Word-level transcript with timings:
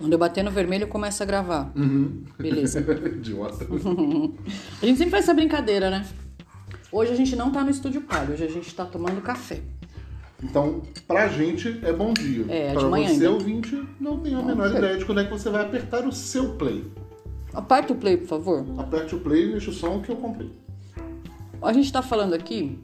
Quando 0.00 0.12
eu 0.14 0.18
bater 0.18 0.42
no 0.42 0.50
vermelho, 0.50 0.88
começa 0.88 1.22
a 1.22 1.26
gravar. 1.26 1.70
Uhum. 1.76 2.24
Beleza. 2.38 2.80
Idiota. 3.06 3.66
A 4.82 4.86
gente 4.86 4.96
sempre 4.96 5.10
faz 5.10 5.24
essa 5.24 5.34
brincadeira, 5.34 5.90
né? 5.90 6.06
Hoje 6.90 7.12
a 7.12 7.14
gente 7.14 7.36
não 7.36 7.52
tá 7.52 7.62
no 7.62 7.70
estúdio 7.70 8.00
Palio, 8.00 8.32
hoje 8.32 8.44
a 8.44 8.48
gente 8.48 8.74
tá 8.74 8.84
tomando 8.84 9.20
café. 9.20 9.60
Então, 10.42 10.80
pra 11.06 11.28
gente 11.28 11.80
é 11.84 11.92
bom 11.92 12.14
dia. 12.14 12.46
É, 12.48 12.68
é 12.68 12.68
de 12.68 12.78
pra 12.78 12.88
manhã 12.88 13.08
você, 13.08 13.12
ainda. 13.12 13.30
ouvinte, 13.30 13.88
não 14.00 14.18
tem 14.18 14.34
a 14.34 14.42
menor 14.42 14.74
ideia 14.74 14.96
de 14.96 15.04
quando 15.04 15.20
é 15.20 15.24
que 15.24 15.30
você 15.30 15.50
vai 15.50 15.62
apertar 15.62 16.06
o 16.06 16.10
seu 16.12 16.54
play. 16.54 16.90
Aperta 17.52 17.92
o 17.92 17.96
play, 17.96 18.16
por 18.16 18.26
favor. 18.26 18.64
Aperte 18.78 19.14
o 19.14 19.20
play 19.20 19.48
e 19.48 19.50
deixa 19.52 19.70
o 19.70 19.74
som 19.74 20.00
que 20.00 20.10
eu 20.10 20.16
comprei. 20.16 20.50
A 21.60 21.72
gente 21.74 21.92
tá 21.92 22.00
falando 22.00 22.32
aqui 22.32 22.78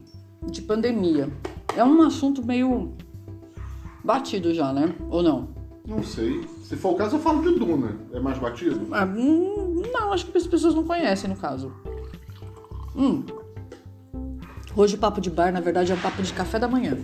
de 0.51 0.61
pandemia. 0.61 1.29
É 1.75 1.83
um 1.83 2.03
assunto 2.03 2.45
meio 2.45 2.93
batido 4.03 4.53
já, 4.53 4.71
né? 4.71 4.93
Ou 5.09 5.23
não? 5.23 5.56
Não 5.87 6.03
sei. 6.03 6.45
Se 6.63 6.75
for 6.75 6.91
o 6.91 6.95
caso, 6.95 7.15
eu 7.15 7.19
falo 7.21 7.41
de 7.41 7.57
Duna. 7.57 7.95
É 8.11 8.19
mais 8.19 8.37
batido? 8.37 8.87
Ah, 8.91 9.05
hum, 9.05 9.81
não, 9.93 10.11
acho 10.11 10.25
que 10.27 10.37
as 10.37 10.45
pessoas 10.45 10.75
não 10.75 10.83
conhecem, 10.83 11.29
no 11.29 11.35
caso. 11.37 11.71
Hum. 12.95 13.23
Hoje 14.75 14.95
o 14.95 14.97
papo 14.99 15.21
de 15.21 15.29
bar, 15.29 15.51
na 15.53 15.61
verdade, 15.61 15.91
é 15.91 15.95
um 15.95 15.99
papo 15.99 16.21
de 16.21 16.33
café 16.33 16.59
da 16.59 16.67
manhã. 16.67 16.97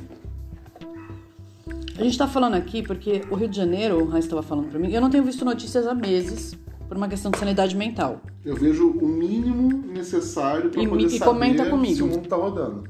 A 1.97 2.03
gente 2.03 2.17
tá 2.17 2.27
falando 2.27 2.55
aqui 2.55 2.83
porque 2.83 3.21
o 3.31 3.35
Rio 3.35 3.47
de 3.47 3.55
Janeiro, 3.55 4.03
o 4.03 4.07
Raiz 4.07 4.25
estava 4.25 4.43
falando 4.43 4.67
pra 4.69 4.79
mim, 4.79 4.91
eu 4.91 4.99
não 4.99 5.09
tenho 5.09 5.23
visto 5.23 5.45
notícias 5.45 5.87
há 5.87 5.93
meses 5.93 6.57
por 6.87 6.97
uma 6.97 7.07
questão 7.07 7.31
de 7.31 7.37
sanidade 7.37 7.75
mental. 7.77 8.19
Eu 8.43 8.55
vejo 8.55 8.89
o 8.89 9.07
mínimo 9.07 9.69
necessário 9.87 10.69
pra 10.69 10.81
E 10.83 10.87
poder 10.87 11.05
e 11.05 11.09
saber 11.11 11.25
comenta 11.25 11.69
comigo. 11.69 11.95
se 11.95 12.03
o 12.03 12.07
mundo 12.07 12.27
tá 12.27 12.35
rodando. 12.35 12.83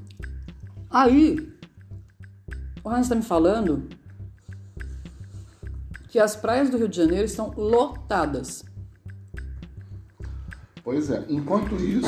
Aí, 0.90 1.38
o 2.84 2.90
Hans 2.90 3.02
está 3.02 3.16
me 3.16 3.22
falando 3.22 3.84
que 6.14 6.20
as 6.20 6.36
praias 6.36 6.70
do 6.70 6.78
Rio 6.78 6.88
de 6.88 6.96
Janeiro 6.96 7.26
estão 7.26 7.52
lotadas. 7.58 8.64
Pois 10.84 11.10
é. 11.10 11.26
Enquanto 11.28 11.74
isso, 11.74 12.08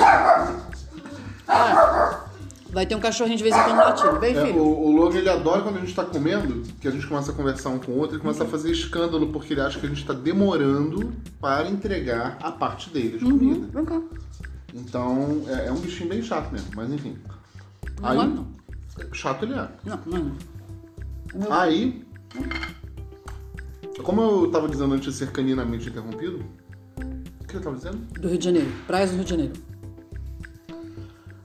Vai 2.69 2.85
ter 2.85 2.93
um 2.93 2.99
cachorrinho 2.99 3.35
de 3.35 3.41
vez 3.41 3.55
em 3.55 3.63
quando 3.63 3.77
latindo. 3.77 4.19
Vem, 4.19 4.37
é, 4.37 4.45
filho. 4.45 4.59
o, 4.59 4.89
o 4.89 4.91
Logan 4.91 5.17
ele 5.17 5.29
adora 5.29 5.63
quando 5.63 5.77
a 5.77 5.79
gente 5.79 5.95
tá 5.95 6.05
comendo, 6.05 6.61
que 6.79 6.87
a 6.87 6.91
gente 6.91 7.07
começa 7.07 7.31
a 7.31 7.33
conversar 7.33 7.69
um 7.69 7.79
com 7.79 7.93
o 7.93 7.97
outro 7.97 8.17
e 8.17 8.19
começa 8.19 8.43
a 8.43 8.47
fazer 8.47 8.69
escândalo 8.69 9.31
porque 9.33 9.53
ele 9.53 9.61
acha 9.61 9.79
que 9.79 9.87
a 9.87 9.89
gente 9.89 10.05
tá 10.05 10.13
demorando 10.13 11.11
para 11.41 11.67
entregar 11.67 12.37
a 12.43 12.51
parte 12.51 12.91
dele 12.91 13.17
de 13.17 13.25
comida. 13.25 13.67
Vem 13.73 13.85
cá. 13.85 13.99
Então, 14.71 15.41
é, 15.47 15.65
é 15.65 15.71
um 15.71 15.79
bichinho 15.79 16.09
bem 16.09 16.21
chato 16.21 16.51
mesmo, 16.51 16.69
mas 16.75 16.91
enfim. 16.91 17.17
Não 17.99 18.07
Aí, 18.07 18.19
é, 18.19 18.23
não. 18.23 18.47
chato 19.13 19.45
ele 19.45 19.55
é. 19.55 19.67
Não, 19.83 19.99
não, 20.05 20.19
não. 20.19 20.35
Meu- 21.33 21.53
Aí, 21.53 22.05
como 24.03 24.21
eu 24.21 24.51
tava 24.51 24.67
dizendo 24.67 24.93
antes 24.93 25.13
de 25.13 25.19
ser 25.19 25.31
caninamente 25.31 25.89
interrompido, 25.89 26.43
o 27.41 27.47
que 27.47 27.55
eu 27.55 27.61
tava 27.61 27.75
dizendo? 27.75 27.97
Do 28.19 28.27
Rio 28.27 28.37
de 28.37 28.45
Janeiro. 28.45 28.71
Praias 28.87 29.11
do 29.11 29.15
Rio 29.15 29.23
de 29.23 29.29
Janeiro. 29.29 29.53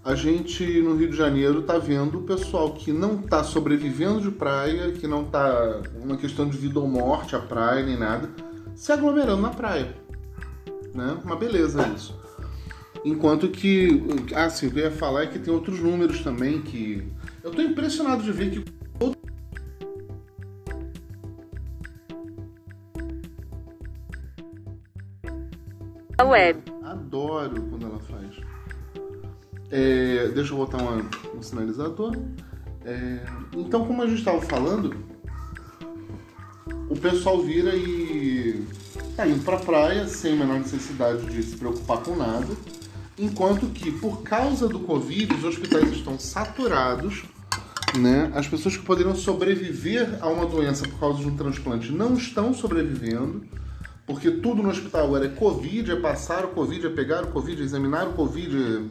A 0.03 0.15
gente 0.15 0.81
no 0.81 0.97
Rio 0.97 1.11
de 1.11 1.17
Janeiro 1.17 1.63
tá 1.63 1.79
vendo 1.79 2.19
o 2.19 2.23
pessoal 2.23 2.73
que 2.73 2.91
não 2.91 3.19
tá 3.19 3.45
sobrevivendo 3.45 4.23
de 4.23 4.31
praia, 4.31 4.93
que 4.93 5.07
não 5.07 5.25
tá 5.25 5.83
uma 6.03 6.17
questão 6.17 6.49
de 6.49 6.57
vida 6.57 6.81
ou 6.81 6.89
morte 6.89 7.37
a 7.37 7.39
praia 7.39 7.85
nem 7.85 7.99
nada, 7.99 8.31
se 8.75 8.91
aglomerando 8.91 9.43
na 9.43 9.51
praia. 9.51 9.95
Né? 10.95 11.19
Uma 11.23 11.37
beleza 11.37 11.87
isso. 11.95 12.19
Enquanto 13.05 13.49
que, 13.49 14.03
ah, 14.35 14.49
sim, 14.51 14.71
eu 14.75 14.79
ia 14.79 14.91
falar 14.91 15.25
é 15.25 15.27
que 15.27 15.39
tem 15.39 15.53
outros 15.53 15.81
números 15.81 16.21
também 16.21 16.61
que. 16.61 17.07
Eu 17.43 17.51
tô 17.51 17.63
impressionado 17.63 18.23
de 18.23 18.33
ver 18.33 18.51
que 18.51 18.65
web. 26.25 26.61
Adoro 26.83 27.63
quando 27.71 27.87
ela 27.87 27.99
faz. 28.01 28.37
É, 29.71 30.29
deixa 30.35 30.53
eu 30.53 30.57
botar 30.59 30.79
uma- 30.79 31.05
um 31.37 31.43
sinalizador. 31.43 32.17
É, 32.85 33.21
então, 33.57 33.85
como 33.87 34.03
a 34.03 34.07
gente 34.07 34.19
estava 34.19 34.41
falando, 34.41 34.97
o 36.89 36.97
pessoal 36.97 37.41
vira 37.43 37.75
e 37.75 38.65
tá 39.17 39.27
indo 39.27 39.45
pra 39.45 39.59
praia 39.59 40.07
sem 40.09 40.33
a 40.33 40.37
menor 40.37 40.59
necessidade 40.59 41.25
de 41.27 41.43
se 41.43 41.57
preocupar 41.57 41.99
com 41.99 42.17
nada. 42.17 42.49
Enquanto 43.19 43.67
que, 43.67 43.91
por 43.93 44.23
causa 44.23 44.67
do 44.67 44.81
Covid, 44.81 45.35
os 45.35 45.45
hospitais 45.45 45.91
estão 45.93 46.19
saturados. 46.19 47.25
Né? 47.99 48.31
As 48.35 48.47
pessoas 48.49 48.77
que 48.77 48.85
poderiam 48.85 49.15
sobreviver 49.15 50.19
a 50.21 50.29
uma 50.29 50.47
doença 50.47 50.87
por 50.89 50.99
causa 50.99 51.19
de 51.21 51.27
um 51.29 51.37
transplante 51.37 51.93
não 51.93 52.15
estão 52.15 52.55
sobrevivendo. 52.55 53.43
Porque 54.11 54.29
tudo 54.29 54.61
no 54.61 54.71
hospital 54.71 55.17
era 55.17 55.29
Covid, 55.29 55.93
é 55.93 55.95
passar 55.95 56.45
o 56.45 56.49
Covid, 56.49 56.85
é 56.85 56.91
pegar 56.91 57.23
o 57.23 57.29
Covid, 57.29 57.63
é 57.63 57.65
examinar 57.65 58.09
o 58.09 58.13
Covid. 58.15 58.91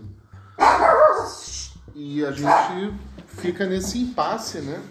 E 1.93 2.23
a 2.23 2.31
gente 2.31 2.93
fica 3.27 3.65
nesse 3.65 3.99
impasse, 3.99 4.59
né? 4.59 4.81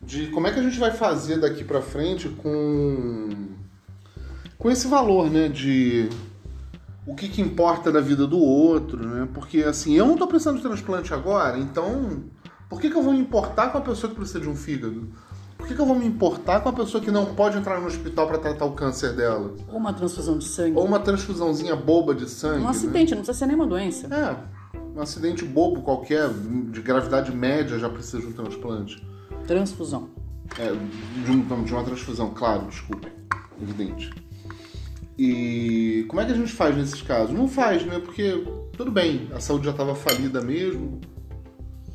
De 0.00 0.28
como 0.28 0.46
é 0.46 0.50
que 0.50 0.58
a 0.58 0.62
gente 0.62 0.78
vai 0.78 0.92
fazer 0.92 1.40
daqui 1.40 1.62
pra 1.62 1.82
frente 1.82 2.30
com, 2.30 3.28
com 4.56 4.70
esse 4.70 4.88
valor, 4.88 5.30
né? 5.30 5.50
De 5.50 6.08
o 7.06 7.14
que, 7.14 7.28
que 7.28 7.42
importa 7.42 7.92
da 7.92 8.00
vida 8.00 8.26
do 8.26 8.38
outro, 8.38 9.06
né? 9.06 9.28
Porque 9.34 9.62
assim, 9.62 9.92
eu 9.92 10.06
não 10.06 10.16
tô 10.16 10.26
precisando 10.26 10.56
de 10.56 10.62
transplante 10.62 11.12
agora, 11.12 11.58
então 11.58 12.24
por 12.66 12.80
que, 12.80 12.88
que 12.88 12.96
eu 12.96 13.02
vou 13.02 13.12
me 13.12 13.18
importar 13.18 13.70
com 13.70 13.76
a 13.76 13.82
pessoa 13.82 14.08
que 14.08 14.16
precisa 14.16 14.40
de 14.40 14.48
um 14.48 14.56
fígado? 14.56 15.12
Que, 15.70 15.76
que 15.76 15.80
eu 15.80 15.86
vou 15.86 15.94
me 15.94 16.04
importar 16.04 16.58
com 16.62 16.68
a 16.68 16.72
pessoa 16.72 17.00
que 17.00 17.12
não 17.12 17.26
pode 17.26 17.56
entrar 17.56 17.80
no 17.80 17.86
hospital 17.86 18.26
para 18.26 18.38
tratar 18.38 18.64
o 18.64 18.72
câncer 18.72 19.14
dela? 19.14 19.54
Ou 19.68 19.76
uma 19.76 19.92
transfusão 19.92 20.36
de 20.36 20.44
sangue. 20.44 20.76
Ou 20.76 20.84
uma 20.84 20.98
transfusãozinha 20.98 21.76
boba 21.76 22.12
de 22.12 22.28
sangue. 22.28 22.62
um 22.62 22.64
né? 22.64 22.70
acidente, 22.70 23.14
não 23.14 23.18
precisa 23.18 23.38
ser 23.38 23.46
nenhuma 23.46 23.68
doença. 23.68 24.08
É, 24.12 24.76
um 24.98 25.00
acidente 25.00 25.44
bobo 25.44 25.82
qualquer, 25.82 26.28
de 26.28 26.82
gravidade 26.82 27.30
média, 27.30 27.78
já 27.78 27.88
precisa 27.88 28.18
de 28.18 28.26
um 28.26 28.32
transplante. 28.32 29.00
Transfusão. 29.46 30.08
É, 30.58 30.72
de, 31.24 31.30
um- 31.30 31.62
de 31.62 31.72
uma 31.72 31.84
transfusão, 31.84 32.30
claro, 32.30 32.66
desculpa. 32.66 33.06
Evidente. 33.62 34.10
E 35.16 36.04
como 36.08 36.20
é 36.20 36.24
que 36.24 36.32
a 36.32 36.36
gente 36.36 36.52
faz 36.52 36.76
nesses 36.76 37.00
casos? 37.00 37.32
Não 37.32 37.46
faz, 37.46 37.86
né? 37.86 38.00
Porque, 38.00 38.44
tudo 38.76 38.90
bem, 38.90 39.28
a 39.32 39.38
saúde 39.38 39.66
já 39.66 39.70
estava 39.70 39.94
falida 39.94 40.40
mesmo. 40.40 41.00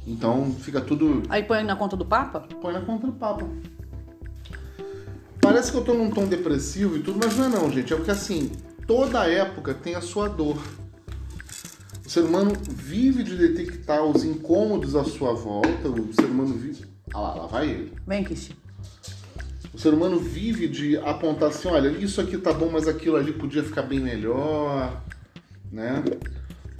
Então 0.06 0.52
fica 0.60 0.80
tudo. 0.82 1.24
Aí 1.30 1.44
põe 1.44 1.64
na 1.64 1.76
conta 1.76 1.98
do 1.98 2.06
Papa? 2.06 2.42
põe 2.62 2.74
na 2.74 2.82
conta 2.82 3.08
do 3.08 3.14
Papa. 3.14 3.48
Parece 5.42 5.72
que 5.72 5.78
eu 5.78 5.84
tô 5.84 5.94
num 5.94 6.10
tom 6.10 6.26
depressivo 6.26 6.98
e 6.98 7.02
tudo, 7.02 7.20
mas 7.24 7.38
não 7.38 7.46
é 7.46 7.50
não, 7.50 7.72
gente. 7.72 7.94
É 7.94 7.96
porque 7.96 8.12
assim, 8.12 8.52
toda 8.88 9.28
época 9.28 9.74
tem 9.74 9.96
a 9.96 10.02
sua 10.02 10.28
dor. 10.28 10.58
O 12.06 12.10
ser 12.10 12.22
humano 12.22 12.54
vive 12.68 13.24
de 13.24 13.36
detectar 13.36 14.04
os 14.04 14.24
incômodos 14.24 14.96
à 14.96 15.04
sua 15.04 15.34
volta, 15.34 15.90
o 15.90 16.14
ser 16.14 16.26
humano 16.26 16.54
vive. 16.54 16.86
Ah 17.14 17.20
lá, 17.20 17.36
lá 17.36 17.48
vai 17.48 17.70
ele. 17.70 17.94
Vem, 18.06 18.24
Cristi. 18.24 18.56
O 19.74 19.78
ser 19.78 19.94
humano 19.94 20.20
vive 20.20 20.68
de 20.68 20.98
apontar 20.98 21.50
assim, 21.50 21.68
olha, 21.68 21.90
isso 21.90 22.22
aqui 22.22 22.38
tá 22.38 22.54
bom, 22.54 22.70
mas 22.72 22.88
aquilo 22.88 23.18
ali 23.18 23.34
podia 23.34 23.64
ficar 23.64 23.82
bem 23.82 24.00
melhor, 24.00 25.02
né? 25.72 26.04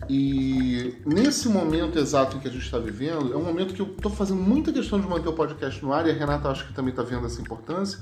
E 0.10 0.96
nesse 1.06 1.50
momento 1.50 1.98
exato 1.98 2.38
em 2.38 2.40
que 2.40 2.48
a 2.48 2.52
gente 2.52 2.64
está 2.64 2.78
vivendo, 2.78 3.34
é 3.34 3.38
um 3.38 3.44
momento 3.44 3.74
que 3.74 3.82
eu 3.82 3.88
tô 3.88 4.10
fazendo 4.10 4.42
muita 4.42 4.72
questão 4.72 5.00
de 5.00 5.08
manter 5.08 5.30
o 5.30 5.34
podcast 5.34 5.84
no 5.84 5.92
ar, 5.92 6.06
e 6.08 6.12
a 6.12 6.14
Renata 6.14 6.50
acho 6.50 6.68
que 6.68 6.74
também 6.74 6.94
tá 6.94 7.02
vendo 7.02 7.26
essa 7.26 7.42
importância, 7.42 8.00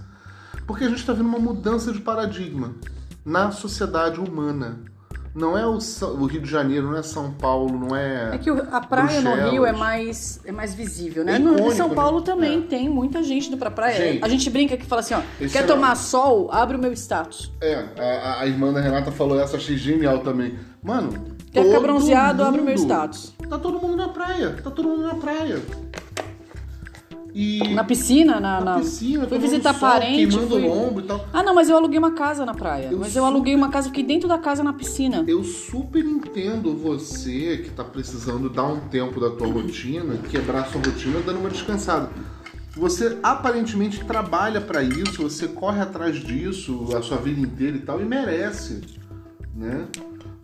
porque 0.68 0.84
a 0.84 0.90
gente 0.90 1.00
está 1.00 1.14
vendo 1.14 1.28
uma 1.28 1.40
mudança 1.40 1.92
de 1.92 2.00
paradigma 2.00 2.76
na 3.26 3.52
sociedade 3.52 4.20
humana. 4.20 4.82
Não 5.36 5.58
é 5.58 5.66
o, 5.66 5.78
o 5.78 6.26
Rio 6.28 6.42
de 6.42 6.50
Janeiro, 6.50 6.92
não 6.92 6.98
é 6.98 7.02
São 7.02 7.32
Paulo, 7.32 7.80
não 7.80 7.96
é. 7.96 8.36
É 8.36 8.38
que 8.38 8.50
a 8.52 8.82
praia 8.82 9.20
no 9.20 9.30
Bruxelas. 9.32 9.52
Rio 9.52 9.66
é 9.66 9.72
mais, 9.72 10.40
é 10.46 10.52
mais 10.52 10.76
visível, 10.76 11.24
né? 11.26 11.36
É 11.36 11.40
no, 11.40 11.54
icônico, 11.54 11.76
São 11.76 11.90
né? 11.90 11.96
Paulo 11.96 12.22
também 12.22 12.60
É. 12.60 12.62
tem 12.62 12.88
muita 12.88 13.24
gente 13.24 13.48
indo 13.48 13.58
pra 13.58 13.72
praia. 13.72 13.96
Gente, 13.98 14.24
a 14.24 14.28
gente 14.28 14.48
brinca 14.52 14.78
que 14.78 14.86
fala 14.86 15.00
assim, 15.02 15.16
ó, 15.16 15.22
quer 15.40 15.64
é- 15.64 15.64
tomar 15.64 15.96
sol? 15.96 16.50
Abre 16.52 16.78
o 16.78 16.80
meu 16.80 16.94
status. 16.94 17.52
É, 17.60 17.84
a, 17.98 18.42
a 18.42 18.48
irmã 18.48 18.72
da 18.72 18.80
Renata 18.80 19.12
falou 19.12 19.40
essa, 19.40 19.58
achei 19.58 19.76
genial 19.76 20.20
também. 20.20 20.58
Mano, 20.84 21.12
Quer 21.52 21.66
ficar 21.66 21.80
bronzeado? 21.80 22.44
Abre 22.44 22.62
o 22.62 22.64
meu 22.64 22.76
mundo- 22.76 22.84
status. 22.84 23.34
Tá 23.50 23.58
todo 23.58 23.80
mundo 23.80 23.96
na 23.96 24.10
praia, 24.10 24.56
tá 24.64 24.70
todo 24.72 24.88
mundo 24.90 25.04
na 25.04 25.16
praia. 25.16 25.60
E 27.36 27.74
Na 27.74 27.84
piscina, 27.84 28.40
na... 28.40 28.60
na 28.60 28.62
na- 28.76 28.80
piscina, 28.80 29.26
Fui 29.28 29.40
visitar 29.40 29.74
sol, 29.74 29.90
parente, 29.90 30.28
queimando 30.28 30.48
fui... 30.56 30.62
o 30.64 30.72
ombro 30.72 31.04
e 31.04 31.08
tal. 31.08 31.26
Ah, 31.34 31.42
não, 31.42 31.56
mas 31.56 31.68
eu 31.68 31.76
aluguei 31.76 31.98
uma 31.98 32.12
casa 32.12 32.46
na 32.46 32.54
praia. 32.54 32.90
Eu 32.92 33.00
mas 33.00 33.16
eu 33.16 33.24
super- 33.24 33.34
aluguei 33.36 33.56
uma 33.56 33.70
casa, 33.70 33.88
fiquei 33.88 34.04
dentro 34.04 34.28
da 34.30 34.38
casa 34.38 34.64
na 34.64 34.72
piscina. 34.74 35.24
Eu 35.28 35.44
super 35.44 36.06
entendo 36.06 36.76
você 36.76 37.58
que 37.64 37.72
tá 37.72 37.84
precisando 37.84 38.50
dar 38.50 38.66
um 38.66 38.82
tempo 38.82 39.20
da 39.20 39.32
tua 39.32 39.48
rotina, 39.48 40.16
quebrar 40.30 40.68
sua 40.68 40.80
rotina, 40.82 41.20
dando 41.22 41.40
uma 41.40 41.50
descansada. 41.50 42.10
Você 42.76 43.18
aparentemente 43.24 44.04
trabalha 44.06 44.60
pra 44.62 44.82
isso, 44.84 45.22
você 45.24 45.48
corre 45.48 45.80
atrás 45.82 46.16
disso 46.16 46.88
a 46.96 47.02
sua 47.02 47.18
vida 47.18 47.40
inteira 47.40 47.78
e 47.78 47.80
tal, 47.82 48.00
e 48.02 48.06
merece, 48.06 48.82
né? 49.56 49.86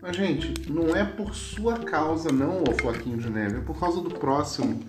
Mas, 0.02 0.16
gente, 0.16 0.70
não 0.72 0.96
é 0.96 1.04
por 1.04 1.36
sua 1.36 1.74
causa, 1.80 2.32
não, 2.32 2.64
ô 2.64 2.72
Floquinho 2.80 3.18
de 3.18 3.30
Neve, 3.30 3.58
é 3.58 3.60
por 3.62 3.80
causa 3.80 4.00
do 4.00 4.10
próximo, 4.12 4.80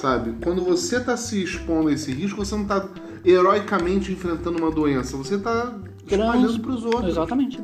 sabe? 0.00 0.34
Quando 0.42 0.64
você 0.64 1.00
tá 1.00 1.16
se 1.16 1.42
expondo 1.42 1.88
a 1.88 1.92
esse 1.92 2.12
risco, 2.12 2.44
você 2.44 2.54
não 2.54 2.64
tá 2.64 2.88
heroicamente 3.24 4.12
enfrentando 4.12 4.58
uma 4.58 4.70
doença, 4.70 5.16
você 5.16 5.38
tá 5.38 5.74
espalhando 6.06 6.60
pros 6.60 6.84
outros. 6.84 7.10
Exatamente. 7.10 7.60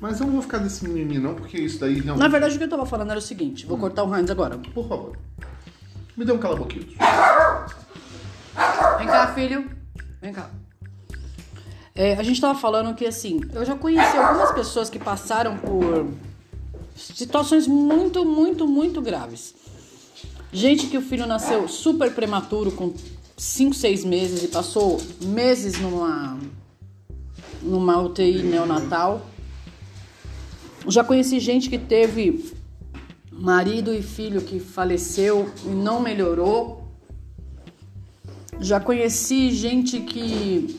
Mas 0.00 0.20
eu 0.20 0.26
não 0.26 0.34
vou 0.34 0.42
ficar 0.42 0.58
desse 0.58 0.86
mimimi, 0.86 1.18
não, 1.18 1.34
porque 1.34 1.58
isso 1.58 1.80
daí 1.80 1.94
realmente. 1.94 2.18
Na 2.18 2.28
verdade, 2.28 2.54
o 2.54 2.58
que 2.58 2.64
eu 2.64 2.68
tava 2.68 2.86
falando 2.86 3.10
era 3.10 3.18
o 3.18 3.22
seguinte: 3.22 3.66
vou 3.66 3.78
cortar 3.78 4.04
o 4.04 4.14
Heinz 4.14 4.30
agora. 4.30 4.58
Por 4.58 4.88
favor. 4.88 5.16
Me 6.16 6.24
dê 6.24 6.32
um 6.32 6.38
cala-boquitos. 6.38 6.94
Vem 8.98 9.06
cá, 9.06 9.26
filho. 9.34 9.70
Vem 10.20 10.32
cá. 10.32 10.50
É, 11.94 12.14
a 12.14 12.22
gente 12.22 12.40
tava 12.40 12.58
falando 12.58 12.94
que, 12.94 13.06
assim, 13.06 13.40
eu 13.52 13.64
já 13.64 13.74
conheci 13.74 14.16
algumas 14.16 14.52
pessoas 14.52 14.90
que 14.90 14.98
passaram 14.98 15.56
por 15.56 16.08
situações 16.94 17.66
muito, 17.66 18.24
muito, 18.24 18.66
muito 18.66 19.00
graves. 19.00 19.55
Gente 20.52 20.86
que 20.86 20.96
o 20.96 21.02
filho 21.02 21.26
nasceu 21.26 21.68
super 21.68 22.14
prematuro, 22.14 22.70
com 22.70 22.94
5, 23.36 23.74
6 23.74 24.04
meses, 24.04 24.44
e 24.44 24.48
passou 24.48 25.00
meses 25.20 25.78
numa, 25.78 26.38
numa 27.62 28.00
UTI 28.00 28.42
neonatal. 28.42 29.26
Já 30.88 31.02
conheci 31.02 31.40
gente 31.40 31.68
que 31.68 31.78
teve 31.78 32.52
marido 33.30 33.92
e 33.92 34.02
filho 34.02 34.40
que 34.40 34.58
faleceu 34.58 35.52
e 35.64 35.68
não 35.68 36.00
melhorou. 36.00 36.84
Já 38.60 38.80
conheci 38.80 39.50
gente 39.50 40.00
que 40.00 40.78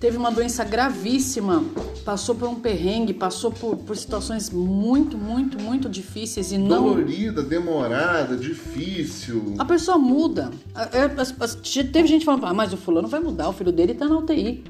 teve 0.00 0.16
uma 0.16 0.30
doença 0.30 0.64
gravíssima, 0.64 1.64
passou 2.04 2.34
por 2.34 2.48
um 2.48 2.54
perrengue, 2.54 3.12
passou 3.14 3.50
por, 3.50 3.76
por 3.76 3.96
situações 3.96 4.50
muito, 4.50 5.16
muito, 5.16 5.60
muito 5.60 5.88
difíceis 5.88 6.52
e 6.52 6.58
não. 6.58 6.84
Dolorida, 6.84 7.42
demorada, 7.42 8.36
difícil. 8.36 9.54
A 9.58 9.64
pessoa 9.64 9.98
muda. 9.98 10.50
É, 10.92 11.84
Teve 11.84 12.08
gente 12.08 12.24
falando, 12.24 12.46
ah, 12.46 12.54
mas 12.54 12.72
o 12.72 12.76
fulano 12.76 13.08
vai 13.08 13.20
mudar, 13.20 13.48
o 13.48 13.52
filho 13.52 13.72
dele 13.72 13.94
tá 13.94 14.06
na 14.06 14.18
UTI. 14.18 14.64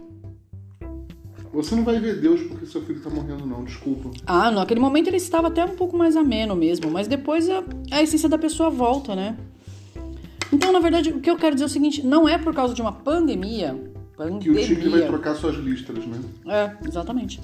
Você 1.52 1.74
não 1.74 1.84
vai 1.84 1.98
ver 1.98 2.20
Deus 2.20 2.42
porque 2.42 2.66
seu 2.66 2.82
filho 2.82 3.00
tá 3.00 3.08
morrendo, 3.08 3.46
não. 3.46 3.64
Desculpa. 3.64 4.10
Ah, 4.26 4.50
naquele 4.50 4.78
momento 4.78 5.08
ele 5.08 5.16
estava 5.16 5.48
até 5.48 5.64
um 5.64 5.74
pouco 5.74 5.96
mais 5.96 6.14
ameno 6.14 6.54
mesmo, 6.54 6.90
mas 6.90 7.08
depois 7.08 7.48
a, 7.48 7.64
a 7.90 8.02
essência 8.02 8.28
da 8.28 8.36
pessoa 8.36 8.68
volta, 8.68 9.16
né? 9.16 9.38
Então, 10.52 10.70
na 10.70 10.78
verdade, 10.78 11.10
o 11.10 11.20
que 11.20 11.30
eu 11.30 11.36
quero 11.36 11.54
dizer 11.54 11.64
é 11.64 11.66
o 11.66 11.70
seguinte: 11.70 12.06
não 12.06 12.28
é 12.28 12.36
por 12.36 12.54
causa 12.54 12.74
de 12.74 12.82
uma 12.82 12.92
pandemia. 12.92 13.85
Que 14.16 14.50
o 14.50 14.54
time 14.54 14.74
vai 14.74 14.84
Pandemia. 14.84 15.06
trocar 15.06 15.34
suas 15.34 15.56
listras, 15.56 16.06
né? 16.06 16.18
É, 16.46 16.88
exatamente. 16.88 17.40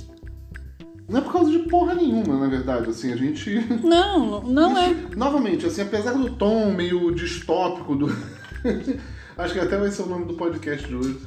Não 1.09 1.19
é 1.19 1.21
por 1.21 1.33
causa 1.33 1.51
de 1.51 1.59
porra 1.61 1.95
nenhuma, 1.95 2.39
na 2.39 2.49
verdade. 2.49 2.89
Assim, 2.89 3.13
a 3.13 3.17
gente. 3.17 3.51
Não, 3.85 4.43
não 4.43 4.79
é. 4.79 4.93
Isso, 4.93 5.19
Novamente, 5.19 5.67
assim, 5.67 5.83
apesar 5.83 6.13
do 6.13 6.31
tom 6.37 6.73
meio 6.73 7.15
distópico 7.15 7.95
do. 7.95 8.07
Acho 9.37 9.55
que 9.55 9.61
até 9.61 9.77
vai 9.77 9.91
ser 9.91 10.03
o 10.03 10.07
nome 10.07 10.25
do 10.27 10.35
podcast 10.35 10.87
de 10.87 10.95
hoje. 10.95 11.19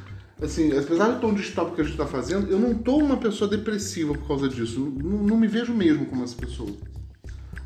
Assim, 0.41 0.75
apesar 0.77 1.09
do 1.09 1.19
tom 1.19 1.33
distópico 1.33 1.75
que 1.75 1.81
a 1.81 1.85
gente 1.85 1.97
tá 1.97 2.05
fazendo, 2.07 2.49
eu 2.49 2.59
não 2.59 2.73
tô 2.73 2.97
uma 2.97 3.17
pessoa 3.17 3.49
depressiva 3.49 4.13
por 4.13 4.27
causa 4.27 4.49
disso. 4.49 4.79
Não, 4.79 5.17
não 5.19 5.37
me 5.37 5.47
vejo 5.47 5.73
mesmo 5.73 6.05
como 6.07 6.23
essa 6.23 6.35
pessoa. 6.35 6.69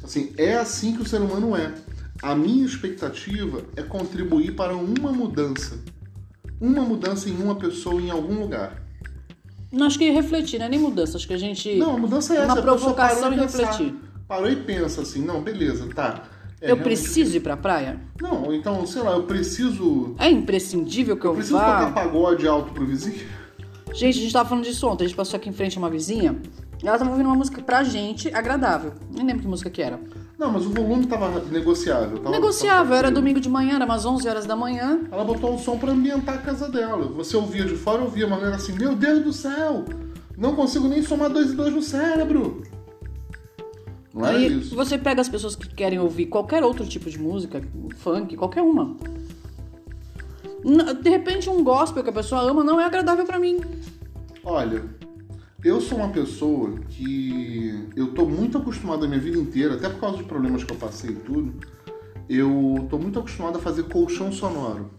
Assim, 0.04 0.34
é 0.38 0.56
assim 0.56 0.96
que 0.96 1.02
o 1.02 1.06
ser 1.08 1.22
humano 1.22 1.56
é. 1.56 1.74
A 2.22 2.36
minha 2.36 2.66
expectativa 2.66 3.64
é 3.76 3.82
contribuir 3.82 4.56
para 4.56 4.76
uma 4.76 5.12
mudança. 5.12 5.80
Uma 6.60 6.82
mudança 6.84 7.30
em 7.30 7.42
uma 7.42 7.56
pessoa 7.56 8.02
em 8.02 8.10
algum 8.10 8.40
lugar. 8.42 8.82
Não 9.72 9.86
acho 9.86 9.98
que 10.00 10.10
refletir, 10.10 10.58
não 10.60 10.66
é 10.66 10.70
nem 10.70 10.80
mudança. 10.80 11.18
Acho 11.18 11.28
que 11.28 11.34
a 11.34 11.38
gente. 11.38 11.76
Não, 11.76 11.96
a 11.96 11.98
mudança 11.98 12.34
é 12.34 12.38
Uma 12.40 12.44
essa. 12.44 12.54
a 12.54 12.56
pessoa 12.58 12.78
provocação 12.78 13.22
parou 13.22 13.38
e 13.38 13.42
pensar. 13.42 13.58
refletir. 13.72 13.96
Parou 14.28 14.50
e 14.50 14.56
pensa 14.56 15.02
assim, 15.02 15.22
não, 15.24 15.42
beleza, 15.42 15.88
tá. 15.94 16.24
É, 16.62 16.72
eu 16.72 16.78
preciso 16.78 17.38
ir 17.38 17.40
pra 17.40 17.56
praia? 17.56 18.00
Não, 18.22 18.54
então, 18.54 18.86
sei 18.86 19.02
lá, 19.02 19.12
eu 19.14 19.24
preciso. 19.24 20.14
É 20.20 20.30
imprescindível 20.30 21.16
que 21.16 21.26
eu, 21.26 21.32
Eu 21.32 21.36
preciso 21.36 21.58
vá. 21.58 21.90
pagode 21.92 22.48
alto 22.48 22.74
pro 22.74 22.86
vizinho. 22.86 23.26
Gente, 23.94 24.20
a 24.20 24.22
gente 24.22 24.34
tava 24.34 24.50
falando 24.50 24.64
disso 24.66 24.88
ontem. 24.88 25.06
A 25.06 25.08
gente 25.08 25.16
passou 25.16 25.38
aqui 25.38 25.50
em 25.50 25.54
frente 25.54 25.78
a 25.78 25.80
uma 25.82 25.90
vizinha. 25.90 26.36
E 26.84 26.88
ela 26.88 26.98
tava 26.98 27.10
ouvindo 27.12 27.26
uma 27.28 27.36
música 27.36 27.62
pra 27.62 27.84
gente 27.84 28.34
agradável. 28.34 28.94
Nem 29.10 29.26
lembro 29.26 29.42
que 29.42 29.48
música 29.48 29.70
que 29.70 29.82
era. 29.82 30.00
Não, 30.40 30.50
mas 30.54 30.66
o 30.66 30.70
volume 30.70 31.06
tava 31.06 31.38
negociável. 31.52 32.18
Tava, 32.20 32.30
Negociável, 32.32 32.84
tava- 32.86 32.96
era 32.98 33.12
domingo 33.12 33.42
de 33.42 33.50
manhã, 33.50 33.76
era 33.76 33.84
umas 33.84 34.06
11 34.06 34.26
horas 34.30 34.46
da 34.46 34.56
manhã. 34.56 35.02
Ela 35.12 35.26
botou 35.26 35.54
um 35.54 35.60
som 35.60 35.78
pra 35.78 35.92
ambientar 35.92 36.36
a 36.36 36.38
casa 36.38 36.70
dela. 36.70 37.08
Você 37.10 37.36
ouvia 37.36 37.66
de 37.66 37.76
fora, 37.76 38.02
ouvia, 38.02 38.26
mas 38.26 38.42
era 38.42 38.56
assim, 38.56 38.72
meu 38.72 38.96
Deus 38.96 39.22
do 39.22 39.34
céu! 39.34 39.84
Não 40.38 40.56
consigo 40.56 40.88
nem 40.88 41.04
somar 41.04 41.30
dois 41.30 41.52
e 41.52 41.56
dois 41.56 41.74
no 41.74 41.82
cérebro! 41.82 42.64
Não 44.14 44.26
era 44.26 44.38
Aí 44.38 44.60
isso. 44.60 44.74
você 44.74 44.98
pega 44.98 45.20
as 45.20 45.28
pessoas 45.28 45.58
que 45.58 45.68
querem 45.76 46.00
ouvir 46.00 46.28
qualquer 46.28 46.64
outro 46.64 46.86
tipo 46.88 47.10
de 47.10 47.20
música, 47.20 47.62
funk, 47.98 48.38
qualquer 48.38 48.62
uma. 48.62 48.96
De 51.02 51.10
repente, 51.10 51.50
um 51.50 51.62
gospel 51.64 52.02
que 52.02 52.10
a 52.10 52.14
pessoa 52.14 52.42
ama 52.50 52.64
não 52.64 52.80
é 52.80 52.86
agradável 52.86 53.26
pra 53.26 53.38
mim. 53.40 53.60
Olha, 54.44 54.84
eu 55.64 55.82
sou 55.82 55.98
uma 55.98 56.10
pessoa 56.10 56.80
que 56.88 57.90
eu 57.96 58.14
tô 58.14 58.26
muito 58.26 58.58
acostumado 58.58 59.04
a 59.04 59.08
minha 59.08 59.20
vida 59.20 59.38
inteira, 59.38 59.76
até 59.76 59.90
por 59.90 60.00
causa 60.00 60.18
dos 60.18 60.26
problemas 60.26 60.64
que 60.64 60.72
eu 60.72 60.78
passei 60.78 61.12
e 61.12 61.16
tudo, 61.16 61.54
eu 62.30 62.88
tô 62.90 62.98
muito 62.98 63.20
acostumado 63.20 63.58
a 63.58 63.62
fazer 63.62 63.84
colchão 63.84 64.32
sonoro. 64.32 64.92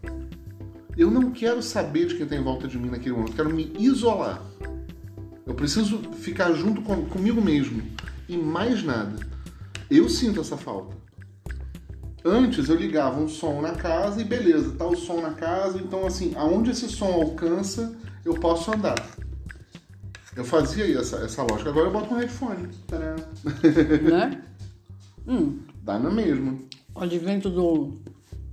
Eu 0.97 1.09
não 1.09 1.31
quero 1.31 1.63
saber 1.63 2.07
de 2.07 2.15
quem 2.15 2.27
tá 2.27 2.35
em 2.35 2.43
volta 2.43 2.67
de 2.67 2.77
mim 2.77 2.89
naquele 2.89 3.15
momento, 3.15 3.31
eu 3.31 3.35
quero 3.35 3.53
me 3.53 3.73
isolar. 3.79 4.43
Eu 5.45 5.55
preciso 5.55 5.99
ficar 6.13 6.53
junto 6.53 6.81
com, 6.81 7.05
comigo 7.05 7.41
mesmo 7.41 7.81
e 8.29 8.37
mais 8.37 8.83
nada. 8.83 9.15
Eu 9.89 10.07
sinto 10.09 10.41
essa 10.41 10.57
falta. 10.57 10.95
Antes 12.23 12.69
eu 12.69 12.75
ligava 12.75 13.19
um 13.19 13.27
som 13.27 13.61
na 13.61 13.71
casa 13.71 14.21
e 14.21 14.23
beleza, 14.23 14.75
tá 14.77 14.85
o 14.85 14.95
som 14.95 15.21
na 15.21 15.31
casa, 15.31 15.79
então 15.79 16.05
assim, 16.05 16.33
aonde 16.35 16.69
esse 16.69 16.87
som 16.87 17.07
alcança, 17.07 17.95
eu 18.23 18.35
posso 18.35 18.71
andar. 18.71 19.20
Eu 20.35 20.45
fazia 20.45 20.99
essa, 20.99 21.17
essa 21.17 21.43
lógica. 21.43 21.69
Agora 21.69 21.87
eu 21.87 21.91
boto 21.91 22.13
um 22.13 22.17
headphone. 22.17 22.69
Tadã. 22.87 23.15
né? 24.03 24.41
hum, 25.27 25.59
Dá 25.83 25.99
na 25.99 26.09
mesma. 26.09 26.57
advento 26.95 27.49
do 27.49 27.97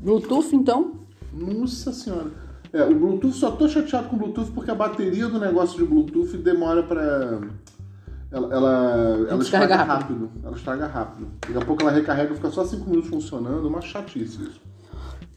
Bluetooth, 0.01 0.55
então. 0.55 1.07
Nossa 1.33 1.93
senhora. 1.93 2.31
É, 2.73 2.83
o 2.85 2.95
Bluetooth, 2.95 3.33
só 3.35 3.51
tô 3.53 3.69
chateado 3.69 4.09
com 4.09 4.17
o 4.17 4.19
Bluetooth 4.19 4.51
porque 4.51 4.71
a 4.71 4.75
bateria 4.75 5.29
do 5.29 5.39
negócio 5.39 5.79
de 5.79 5.85
Bluetooth 5.85 6.37
demora 6.39 6.83
pra. 6.83 7.41
Ela, 8.31 8.55
ela, 8.55 9.27
ela 9.31 9.43
estraga 9.43 9.77
rápido. 9.77 10.25
rápido. 10.27 10.31
Ela 10.45 10.57
estraga 10.57 10.87
rápido. 10.87 11.29
Daqui 11.41 11.57
a 11.57 11.65
pouco 11.65 11.83
ela 11.83 11.93
recarrega 11.93 12.33
e 12.33 12.37
fica 12.37 12.51
só 12.51 12.65
5 12.65 12.91
minutos 12.91 13.09
funcionando. 13.09 13.67
Uma 13.67 13.81
chatice 13.81 14.43
isso. 14.43 14.61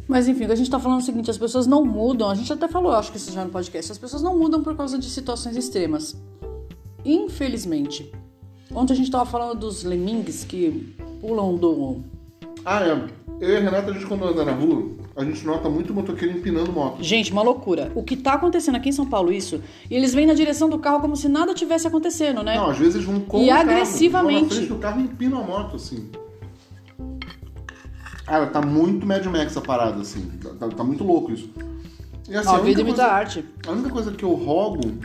Mas 0.07 0.27
enfim, 0.27 0.44
o 0.44 0.48
que 0.48 0.53
a 0.53 0.56
gente 0.56 0.69
tá 0.69 0.80
falando 0.80 1.00
é 1.00 1.03
o 1.03 1.06
seguinte, 1.06 1.31
as 1.31 1.38
pessoas 1.38 1.68
não 1.68 1.85
mudam, 1.85 2.30
a 2.30 2.35
gente 2.35 2.52
até 2.52 2.68
falou, 2.68 2.92
acho 2.92 3.11
que 3.11 3.18
isso 3.18 3.31
já 3.31 3.45
no 3.45 3.52
podcast, 3.52 3.92
as 3.92 3.97
pessoas 3.97 4.21
não 4.21 4.37
mudam 4.37 4.61
por 4.61 4.76
causa 4.76 4.97
de 4.97 5.09
situações 5.09 5.56
extremas. 5.56 6.16
Infelizmente. 7.06 8.11
Ontem 8.73 8.94
a 8.94 8.95
gente 8.95 9.11
tava 9.11 9.26
falando 9.26 9.59
dos 9.59 9.83
lemmings 9.83 10.45
que 10.45 10.95
pulam 11.19 11.56
do. 11.56 12.02
Ah, 12.66 12.83
é. 12.83 13.21
Eu 13.42 13.49
e 13.49 13.57
a 13.57 13.59
Renata, 13.59 13.90
a 13.90 13.94
gente 13.94 14.06
quando 14.06 14.23
anda 14.23 14.45
na 14.45 14.52
rua, 14.52 14.92
a 15.16 15.26
gente 15.26 15.44
nota 15.45 15.68
muito 15.68 15.94
motoqueiro 15.94 16.37
empinando 16.37 16.71
moto. 16.71 17.02
Gente, 17.02 17.31
uma 17.31 17.42
loucura. 17.42 17.92
O 17.95 18.04
que 18.04 18.16
tá 18.16 18.33
acontecendo 18.33 18.76
aqui 18.76 18.90
em 18.90 18.92
São 18.92 19.06
Paulo, 19.06 19.33
isso, 19.33 19.61
e 19.90 19.95
eles 19.95 20.14
vêm 20.14 20.28
na 20.28 20.35
direção 20.35 20.69
do 20.69 20.78
carro 20.78 21.02
como 21.02 21.16
se 21.16 21.28
nada 21.28 21.54
tivesse 21.54 21.87
acontecendo, 21.87 22.44
né? 22.44 22.56
Não, 22.56 22.69
às 22.69 22.78
vezes 22.78 23.04
vão 23.04 23.19
com 23.19 23.40
E 23.40 23.45
o 23.45 23.47
carro, 23.47 23.61
agressivamente. 23.61 24.42
Vão 24.42 24.44
na 24.44 24.56
frente 24.56 24.68
do 24.68 24.76
carro 24.76 25.02
e 25.02 25.04
empinam 25.06 25.42
a 25.42 25.44
moto, 25.44 25.76
assim. 25.76 26.07
Cara, 28.31 28.47
tá 28.47 28.61
muito 28.61 29.06
Mad 29.06 29.26
Max 29.26 29.57
a 29.57 29.61
parada, 29.61 30.00
assim. 30.00 30.26
Tá, 30.57 30.69
tá 30.69 30.83
muito 30.85 31.04
louco 31.04 31.33
isso. 31.33 31.54
E 32.30 32.38
assim, 32.38 32.47
Ó, 32.47 32.56
a, 32.56 32.59
vida 32.59 32.80
imita 32.80 33.02
coisa, 33.02 33.11
arte. 33.11 33.45
a 33.68 33.71
única 33.71 33.90
coisa 33.90 34.11
que 34.14 34.23
eu 34.23 34.31
rogo 34.31 35.00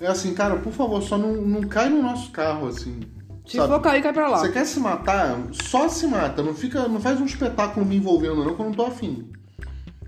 é 0.00 0.06
assim, 0.06 0.32
cara, 0.32 0.54
por 0.54 0.72
favor, 0.72 1.02
só 1.02 1.18
não, 1.18 1.32
não 1.42 1.62
cai 1.62 1.88
no 1.88 2.00
nosso 2.00 2.30
carro, 2.30 2.68
assim. 2.68 3.00
Se 3.44 3.56
sabe? 3.56 3.72
for 3.72 3.80
cair, 3.80 4.00
cai 4.00 4.12
pra 4.12 4.28
lá. 4.28 4.38
Você 4.38 4.52
quer 4.52 4.64
se 4.64 4.78
matar? 4.78 5.36
Só 5.50 5.88
se 5.88 6.06
mata. 6.06 6.40
Não 6.40 6.54
fica, 6.54 6.86
não 6.86 7.00
faz 7.00 7.20
um 7.20 7.24
espetáculo 7.24 7.84
me 7.84 7.96
envolvendo, 7.96 8.44
não, 8.44 8.54
que 8.54 8.60
eu 8.60 8.66
não 8.66 8.72
tô 8.72 8.86
afim. 8.86 9.28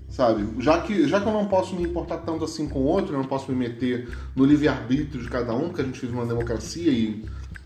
Sabe? 0.07 0.47
Já 0.59 0.79
que, 0.79 1.09
já 1.09 1.19
que 1.19 1.27
eu 1.27 1.33
não 1.33 1.47
posso 1.47 1.75
me 1.75 1.83
importar 1.83 2.19
tanto 2.19 2.45
assim 2.45 2.69
com 2.69 2.79
o 2.79 2.85
outro, 2.85 3.15
eu 3.15 3.19
não 3.19 3.27
posso 3.27 3.51
me 3.51 3.57
meter 3.57 4.07
no 4.33 4.45
livre-arbítrio 4.45 5.21
de 5.21 5.29
cada 5.29 5.53
um, 5.53 5.67
porque 5.67 5.81
a 5.81 5.83
gente 5.83 5.99
vive 5.99 6.13
uma 6.13 6.25
democracia 6.25 6.89
e 6.89 7.25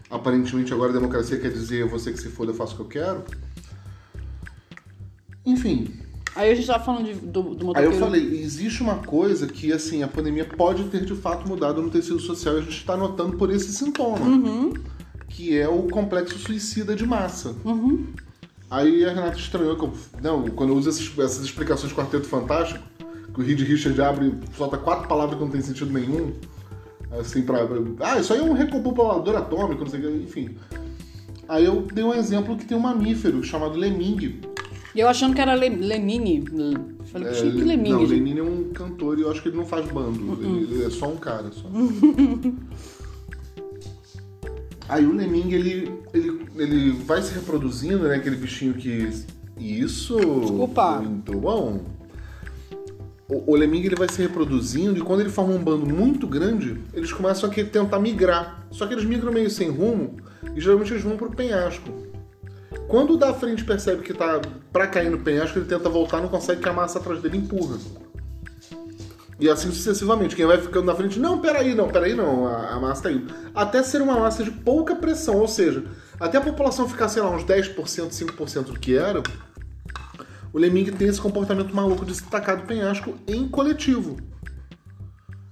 aparentemente 0.10 0.74
agora 0.74 0.90
a 0.90 0.94
democracia 0.94 1.40
quer 1.40 1.52
dizer 1.52 1.88
você 1.88 2.12
que 2.12 2.18
se 2.18 2.30
foda, 2.30 2.50
eu 2.50 2.56
faço 2.56 2.74
o 2.74 2.78
que 2.78 2.82
eu 2.82 3.04
quero. 3.04 3.24
Enfim, 5.52 5.88
Aí 6.36 6.52
a 6.52 6.56
gente 6.56 6.68
tava 6.68 6.84
falando 6.84 7.06
de- 7.06 7.14
do, 7.16 7.42
do 7.42 7.50
Aí 7.50 7.64
motoqueiro. 7.66 7.94
eu 7.96 8.00
falei, 8.00 8.40
existe 8.40 8.82
uma 8.84 8.96
coisa 8.98 9.48
que, 9.48 9.74
assim, 9.74 10.04
a 10.04 10.08
pandemia 10.08 10.46
pode 10.46 10.84
ter 10.86 11.04
de 11.04 11.16
fato 11.16 11.48
mudado 11.48 11.82
no 11.82 11.90
tecido 11.90 12.20
social 12.20 12.56
e 12.56 12.58
a 12.60 12.62
gente 12.62 12.78
está 12.78 12.96
notando 12.96 13.36
por 13.36 13.50
esse 13.52 13.74
sintoma. 13.74 14.20
Uhum. 14.26 14.74
Que 15.28 15.58
é 15.58 15.68
o 15.68 15.84
complexo 15.84 16.38
suicida 16.38 16.96
de 16.96 17.06
massa. 17.06 17.56
Aí 18.70 19.04
a 19.06 19.10
Renata 19.12 19.38
estranhou 19.40 19.76
que 19.76 19.84
eu, 19.84 19.94
não, 20.22 20.44
quando 20.50 20.70
eu 20.72 20.78
uso 20.78 20.90
essas, 20.90 21.12
essas 21.18 21.44
explicações 21.44 21.92
do 21.92 21.96
Quarteto 21.96 22.28
Fantástico, 22.28 22.84
que 23.34 23.42
o 23.42 23.44
Reed 23.44 23.60
Richard 23.62 24.00
abre 24.00 24.28
e 24.28 24.56
solta 24.56 24.78
quatro 24.78 25.08
palavras 25.08 25.36
que 25.38 25.44
não 25.44 25.52
tem 25.52 25.62
sentido 25.62 25.92
nenhum, 25.92 26.34
assim, 27.20 27.42
pra... 27.42 27.68
Ah, 28.02 28.20
isso 28.20 28.32
aí 28.32 28.40
é 28.40 28.44
um 28.44 28.54
recompopulador 28.54 29.36
atômico, 29.36 29.84
não 29.84 29.90
sei 29.90 30.00
o 30.00 30.04
que, 30.04 30.24
enfim. 30.24 30.56
Aí 31.48 31.66
eu 31.66 31.82
dei 31.92 32.04
um 32.04 32.14
exemplo 32.14 32.56
que 32.56 32.66
tem 32.66 32.78
um 32.78 32.82
mamífero 32.82 33.44
chamado 33.44 33.78
leming, 33.78 34.18
E 34.69 34.69
eu 34.96 35.08
achando 35.08 35.36
que 35.36 35.42
era 35.42 35.54
Le- 35.56 35.70
Lemine. 35.70 36.44
Falei, 37.06 37.28
É, 37.30 37.32
que 37.34 37.44
Le- 37.44 37.64
Lemine? 37.64 37.90
não? 37.90 38.04
Lenine 38.04 38.40
é 38.40 38.44
um 38.44 38.70
cantor 38.74 39.18
e 39.20 39.22
eu 39.22 39.32
acho 39.32 39.42
que 39.42 39.50
ele 39.50 39.58
não 39.58 39.66
faz 39.66 39.86
bando. 39.92 40.20
Uh-uh. 40.24 40.44
Ele, 40.44 40.74
ele 40.76 40.86
é 40.86 40.90
só 40.90 41.08
um 41.10 41.18
cara. 41.18 41.52
Só. 41.52 41.68
Aí 44.88 45.06
o 45.06 45.14
Lemming, 45.14 45.52
ele, 45.52 45.94
ele, 46.14 46.46
ele 46.58 46.92
vai 46.92 47.22
se 47.22 47.32
reproduzindo, 47.34 48.08
né? 48.08 48.16
Aquele 48.16 48.36
bichinho 48.38 48.74
que... 48.74 49.08
Isso! 49.60 50.16
Desculpa. 50.42 51.00
Muito 51.02 51.34
bom. 51.34 51.82
O, 53.30 53.52
o 53.52 53.56
Lemming, 53.56 53.84
ele 53.84 53.96
vai 53.96 54.10
se 54.10 54.20
reproduzindo 54.20 54.98
e 54.98 55.02
quando 55.02 55.20
ele 55.20 55.30
forma 55.30 55.54
um 55.54 55.60
bando 55.64 55.86
muito 55.86 56.26
grande, 56.26 56.80
eles 56.94 57.14
começam 57.14 57.48
a 57.50 57.54
tentar 57.54 58.00
migrar. 58.00 58.66
Só 58.72 58.88
que 58.88 58.94
eles 58.96 59.06
migram 59.06 59.32
meio 59.32 59.50
sem 59.52 59.70
rumo 59.70 60.18
e 60.56 60.60
geralmente 60.60 60.92
eles 60.94 61.04
vão 61.04 61.16
pro 61.18 61.30
penhasco. 61.30 61.92
Quando 62.88 63.14
o 63.14 63.18
da 63.18 63.34
frente 63.34 63.64
percebe 63.64 64.04
que 64.04 64.14
tá 64.14 64.40
pra 64.72 64.88
cair 64.88 65.10
no 65.10 65.20
penhasco, 65.20 65.58
ele 65.58 65.66
tenta 65.66 65.90
voltar, 65.90 66.22
não 66.22 66.30
consegue, 66.30 66.62
que 66.62 66.70
a 66.70 66.74
massa 66.74 67.00
atrás 67.00 67.22
dele 67.22 67.38
empurra. 67.38 67.78
E 69.40 69.50
assim 69.50 69.72
sucessivamente. 69.72 70.36
Quem 70.36 70.46
vai 70.46 70.58
ficando 70.60 70.86
na 70.86 70.96
frente, 70.96 71.18
não, 71.20 71.40
peraí, 71.40 71.74
não, 71.74 71.88
peraí, 71.88 72.14
não, 72.14 72.46
a, 72.46 72.72
a 72.72 72.80
massa 72.80 73.04
tá 73.04 73.12
indo. 73.12 73.34
Até 73.56 73.82
ser 73.82 74.02
uma 74.02 74.20
massa 74.20 74.44
de 74.44 74.52
pouca 74.52 74.96
pressão, 74.96 75.38
ou 75.38 75.48
seja, 75.48 75.84
até 76.20 76.38
a 76.38 76.42
população 76.42 76.88
ficar, 76.90 77.08
sei 77.08 77.22
lá, 77.22 77.30
uns 77.32 77.44
10%, 77.44 77.76
5% 77.76 78.64
do 78.66 78.80
que 78.80 78.96
era, 78.98 79.24
o 80.52 80.60
Lemming 80.60 80.86
tem 80.92 81.08
esse 81.08 81.22
comportamento 81.22 81.74
maluco 81.74 82.06
de 82.06 82.14
se 82.16 82.24
tacar 82.24 82.58
do 82.58 82.64
penhasco 82.64 83.16
em 83.28 83.48
coletivo. 83.48 84.18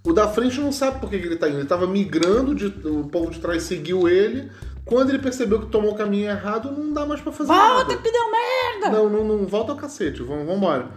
O 0.05 0.11
da 0.13 0.27
frente 0.27 0.59
não 0.59 0.71
sabe 0.71 0.99
por 0.99 1.09
que 1.09 1.19
que 1.19 1.25
ele 1.25 1.35
tá 1.35 1.47
indo. 1.49 1.59
Ele 1.59 1.67
tava 1.67 1.85
migrando, 1.87 2.55
de- 2.55 2.87
o 2.87 3.05
povo 3.07 3.29
de 3.31 3.39
trás 3.39 3.63
seguiu 3.63 4.07
ele. 4.07 4.49
Quando 4.87 5.09
ele 5.09 5.19
percebeu 5.19 5.59
que 5.59 5.65
tomou 5.67 5.91
o 5.91 5.95
caminho 5.95 6.29
errado, 6.29 6.71
não 6.71 6.93
dá 6.93 7.05
mais 7.05 7.19
pra 7.19 7.31
fazer 7.31 7.51
Volta 7.51 7.89
nada. 7.89 7.97
que 7.97 8.09
deu 8.11 8.31
merda! 8.31 8.89
Não, 8.89 9.09
não, 9.09 9.23
não 9.23 9.45
volta 9.45 9.73
ao 9.73 9.77
cacete, 9.77 10.23
vamos, 10.23 10.47
embora. 10.49 10.89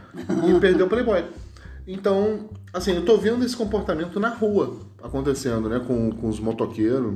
E 0.46 0.60
perdeu 0.60 0.86
o 0.86 0.88
Playboy. 0.88 1.24
Então, 1.86 2.48
assim, 2.72 2.94
eu 2.94 3.04
tô 3.04 3.16
vendo 3.16 3.44
esse 3.44 3.56
comportamento 3.56 4.20
na 4.20 4.28
rua 4.28 4.76
acontecendo, 5.02 5.68
né? 5.68 5.80
Com, 5.84 6.12
com 6.12 6.28
os 6.28 6.38
motoqueiros. 6.38 7.14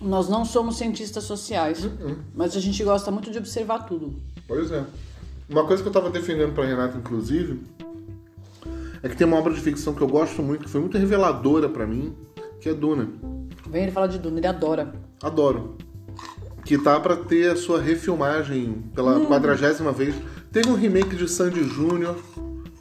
Nós 0.00 0.28
não 0.28 0.44
somos 0.44 0.78
cientistas 0.78 1.24
sociais, 1.24 1.84
Uh-uh. 1.84 2.16
mas 2.34 2.56
a 2.56 2.60
gente 2.60 2.82
gosta 2.82 3.10
muito 3.10 3.30
de 3.30 3.38
observar 3.38 3.80
tudo. 3.80 4.14
Pois 4.48 4.70
é. 4.70 4.84
Uma 5.48 5.64
coisa 5.66 5.82
que 5.82 5.88
eu 5.88 5.92
tava 5.92 6.08
defendendo 6.10 6.54
pra 6.54 6.64
Renata, 6.64 6.96
inclusive, 6.96 7.60
é 9.02 9.08
que 9.08 9.16
tem 9.16 9.26
uma 9.26 9.36
obra 9.36 9.52
de 9.52 9.60
ficção 9.60 9.94
que 9.94 10.00
eu 10.02 10.08
gosto 10.08 10.42
muito, 10.42 10.64
que 10.64 10.70
foi 10.70 10.80
muito 10.80 10.96
reveladora 10.96 11.68
pra 11.68 11.86
mim, 11.86 12.14
que 12.60 12.68
é 12.68 12.74
Duna. 12.74 13.08
Vem 13.70 13.84
ele 13.84 13.92
falar 13.92 14.06
de 14.06 14.18
Duna, 14.18 14.38
ele 14.38 14.46
adora. 14.46 14.92
Adoro. 15.22 15.76
Que 16.64 16.76
tá 16.78 16.98
pra 16.98 17.16
ter 17.16 17.50
a 17.50 17.56
sua 17.56 17.80
refilmagem 17.80 18.84
pela 18.94 19.20
quadragésima 19.26 19.92
vez. 19.92 20.14
Teve 20.50 20.68
um 20.70 20.74
remake 20.74 21.14
de 21.14 21.28
Sandy 21.28 21.62
Júnior, 21.64 22.16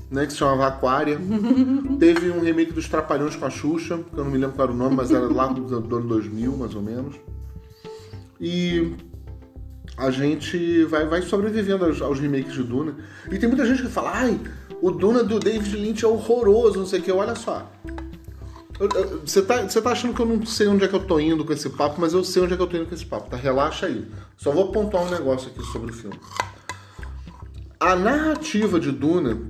né, 0.10 0.26
que 0.26 0.32
se 0.32 0.40
chamava 0.40 0.68
Aquária. 0.68 1.20
Teve 2.00 2.32
um 2.32 2.40
remake 2.40 2.74
dos 2.74 2.88
Trapalhões 2.88 3.36
com 3.36 3.46
a 3.46 3.50
Xuxa, 3.50 4.00
que 4.12 4.18
eu 4.18 4.24
não 4.24 4.32
me 4.32 4.38
lembro 4.38 4.56
qual 4.56 4.68
era 4.68 4.76
o 4.76 4.78
nome, 4.78 4.96
mas 4.96 5.12
era 5.12 5.28
lá 5.28 5.48
do, 5.48 5.82
do 5.82 5.96
ano 5.98 6.08
2000, 6.08 6.58
mais 6.58 6.74
ou 6.74 6.82
menos. 6.82 7.16
E 8.40 8.96
a 9.98 10.12
gente 10.12 10.84
vai, 10.86 11.06
vai 11.06 11.22
sobrevivendo 11.22 11.86
aos, 11.86 12.02
aos 12.02 12.20
remakes 12.20 12.54
de 12.54 12.64
Duna. 12.64 12.96
E 13.32 13.38
tem 13.38 13.48
muita 13.48 13.66
gente 13.66 13.82
que 13.82 13.90
fala, 13.90 14.12
ai, 14.14 14.40
o 14.82 14.92
Duna 14.92 15.24
do 15.24 15.40
David 15.40 15.76
Lynch 15.78 16.04
é 16.04 16.08
horroroso, 16.08 16.80
não 16.80 16.86
sei 16.86 17.00
o 17.00 17.04
que. 17.04 17.12
Olha 17.12 17.36
só. 17.36 17.72
Você 19.24 19.42
tá, 19.42 19.62
você 19.62 19.82
tá 19.82 19.92
achando 19.92 20.14
que 20.14 20.22
eu 20.22 20.26
não 20.26 20.46
sei 20.46 20.68
onde 20.68 20.84
é 20.84 20.88
que 20.88 20.96
eu 20.96 21.06
tô 21.06 21.20
indo 21.20 21.46
com 21.46 21.54
esse 21.54 21.70
papo, 21.70 22.00
mas 22.00 22.14
eu 22.14 22.24
sei 22.24 22.44
onde 22.44 22.54
é 22.54 22.58
que 22.58 22.62
eu 22.62 22.68
tô 22.68 22.76
indo 22.76 22.88
com 22.88 22.96
esse 22.96 23.06
papo, 23.06 23.30
tá? 23.30 23.38
Relaxa 23.38 23.86
aí. 23.86 24.06
Só 24.38 24.52
vou 24.52 24.72
pontuar 24.72 25.04
um 25.04 25.10
negócio 25.10 25.50
aqui 25.50 25.64
sobre 25.64 25.92
o 25.92 25.94
filme. 25.94 26.20
A 27.80 27.96
narrativa 27.96 28.80
de 28.80 28.92
Duna, 28.92 29.50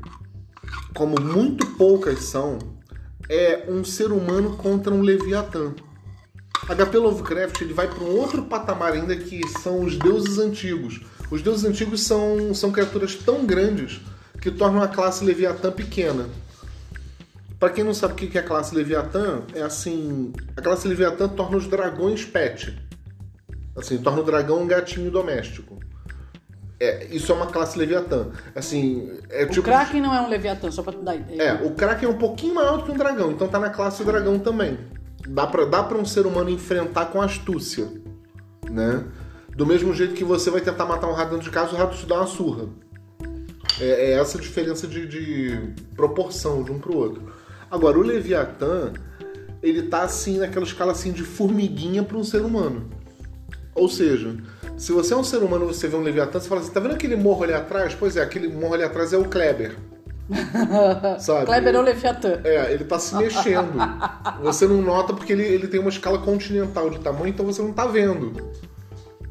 como 0.94 1.20
muito 1.20 1.66
poucas 1.76 2.20
são, 2.20 2.60
é 3.28 3.66
um 3.68 3.84
ser 3.84 4.12
humano 4.12 4.58
contra 4.58 4.94
um 4.94 5.02
Leviatã. 5.02 5.74
HP 6.68 6.98
Lovecraft 6.98 7.62
ele 7.62 7.74
vai 7.74 7.88
para 7.88 8.04
um 8.04 8.16
outro 8.16 8.44
patamar 8.44 8.94
ainda 8.94 9.16
que 9.16 9.48
são 9.48 9.84
os 9.84 9.98
deuses 9.98 10.38
antigos. 10.38 11.02
Os 11.32 11.42
deuses 11.42 11.66
antigos 11.66 12.02
são, 12.04 12.54
são 12.54 12.72
criaturas 12.72 13.16
tão 13.16 13.46
grandes 13.46 14.02
que 14.40 14.52
tornam 14.52 14.84
a 14.84 14.88
classe 14.88 15.26
Leviatã 15.26 15.72
pequena. 15.72 16.30
Pra 17.60 17.70
quem 17.70 17.84
não 17.84 17.94
sabe 17.94 18.14
o 18.14 18.16
que 18.16 18.38
é 18.38 18.42
a 18.42 18.44
classe 18.44 18.76
Leviatã, 18.76 19.42
é 19.54 19.62
assim: 19.62 20.34
a 20.56 20.62
classe 20.62 20.88
Leviatã 20.88 21.28
torna 21.28 21.58
os 21.58 21.68
dragões 21.68 22.26
pet. 22.26 22.78
Assim, 23.76 23.98
torna 23.98 24.22
o 24.22 24.24
dragão 24.24 24.62
um 24.62 24.68
gatinho 24.68 25.12
doméstico. 25.12 25.80
É, 26.80 27.06
isso 27.06 27.32
é 27.32 27.36
uma 27.36 27.48
classe 27.48 27.78
Leviatã. 27.78 28.28
Assim, 28.54 29.18
é 29.30 29.46
O 29.46 29.50
tipo. 29.50 29.64
Kraken 29.64 30.02
não 30.02 30.14
é 30.14 30.22
um 30.22 30.30
Leviatã, 30.30 30.70
só 30.72 30.84
pra 30.84 30.94
te 30.94 31.00
dar 31.00 31.16
ideia. 31.16 31.42
É, 31.42 31.54
o 31.66 31.72
Kraken 31.72 32.10
é 32.10 32.12
um 32.12 32.18
pouquinho 32.18 32.56
maior 32.56 32.78
do 32.78 32.84
que 32.84 32.92
um 32.92 32.98
dragão, 32.98 33.32
então 33.32 33.48
tá 33.48 33.60
na 33.60 33.70
classe 33.70 34.04
dragão 34.04 34.38
também. 34.40 34.78
Dá 35.28 35.48
pra, 35.48 35.66
dá 35.66 35.84
pra 35.84 35.98
um 35.98 36.06
ser 36.06 36.26
humano 36.26 36.50
enfrentar 36.50 37.06
com 37.08 37.22
astúcia, 37.22 37.88
né? 38.70 39.06
Do 39.56 39.66
mesmo 39.66 39.94
jeito 39.94 40.14
que 40.14 40.24
você 40.24 40.52
vai 40.52 40.60
tentar 40.60 40.86
matar 40.86 41.08
um 41.08 41.14
rato 41.14 41.32
dentro 41.32 41.46
de 41.46 41.52
casa, 41.52 41.74
o 41.74 41.78
rato 41.78 41.98
te 41.98 42.06
dá 42.06 42.16
uma 42.16 42.28
surra. 42.28 42.68
É, 43.80 43.86
é 43.86 44.12
essa 44.20 44.38
a 44.38 44.42
diferença 44.42 44.86
de, 44.86 45.08
de 45.08 45.74
proporção 45.96 46.62
de 46.62 46.72
um 46.72 46.80
pro 46.80 46.96
outro. 46.98 47.34
Agora, 47.70 47.98
o 47.98 48.02
Leviatã, 48.02 48.94
ele 49.62 49.84
tá 49.84 50.04
assim, 50.04 50.38
naquela 50.38 50.66
escala 50.66 50.92
assim 50.92 51.12
de 51.12 51.24
formiguinha 51.24 52.04
para 52.04 52.18
um 52.18 52.24
ser 52.24 52.42
humano. 52.42 52.90
Ou 53.74 53.90
seja, 53.90 54.36
se 54.78 54.92
você 54.92 55.14
é 55.14 55.18
um 55.18 55.24
ser 55.24 55.38
humano 55.38 55.66
você 55.66 55.88
vê 55.88 55.96
um 55.96 56.02
Leviatã, 56.02 56.40
você 56.40 56.48
fala 56.48 56.62
assim, 56.62 56.72
tá 56.72 56.80
vendo 56.80 56.94
aquele 56.94 57.16
morro 57.16 57.44
ali 57.44 57.54
atrás? 57.54 57.94
Pois 57.94 58.16
é, 58.16 58.22
aquele 58.22 58.48
morro 58.48 58.74
ali 58.74 58.84
atrás 58.84 59.12
é 59.12 59.18
o 59.18 59.26
Kleber. 59.26 59.76
Sabe? 61.20 61.46
Kleber 61.46 61.76
ou 61.76 61.82
Leviatã. 61.82 62.40
É, 62.44 62.74
ele 62.74 62.84
tá 62.84 62.98
se 62.98 63.16
mexendo. 63.16 63.74
Você 64.42 64.68
não 64.68 64.82
nota 64.82 65.14
porque 65.14 65.34
ele, 65.34 65.44
ele 65.44 65.68
tem 65.68 65.80
uma 65.80 65.90
escala 65.90 66.20
continental 66.20 66.90
de 66.90 67.00
tamanho, 67.00 67.28
então 67.28 67.46
você 67.46 67.62
não 67.62 67.74
tá 67.74 67.86
vendo. 67.86 68.34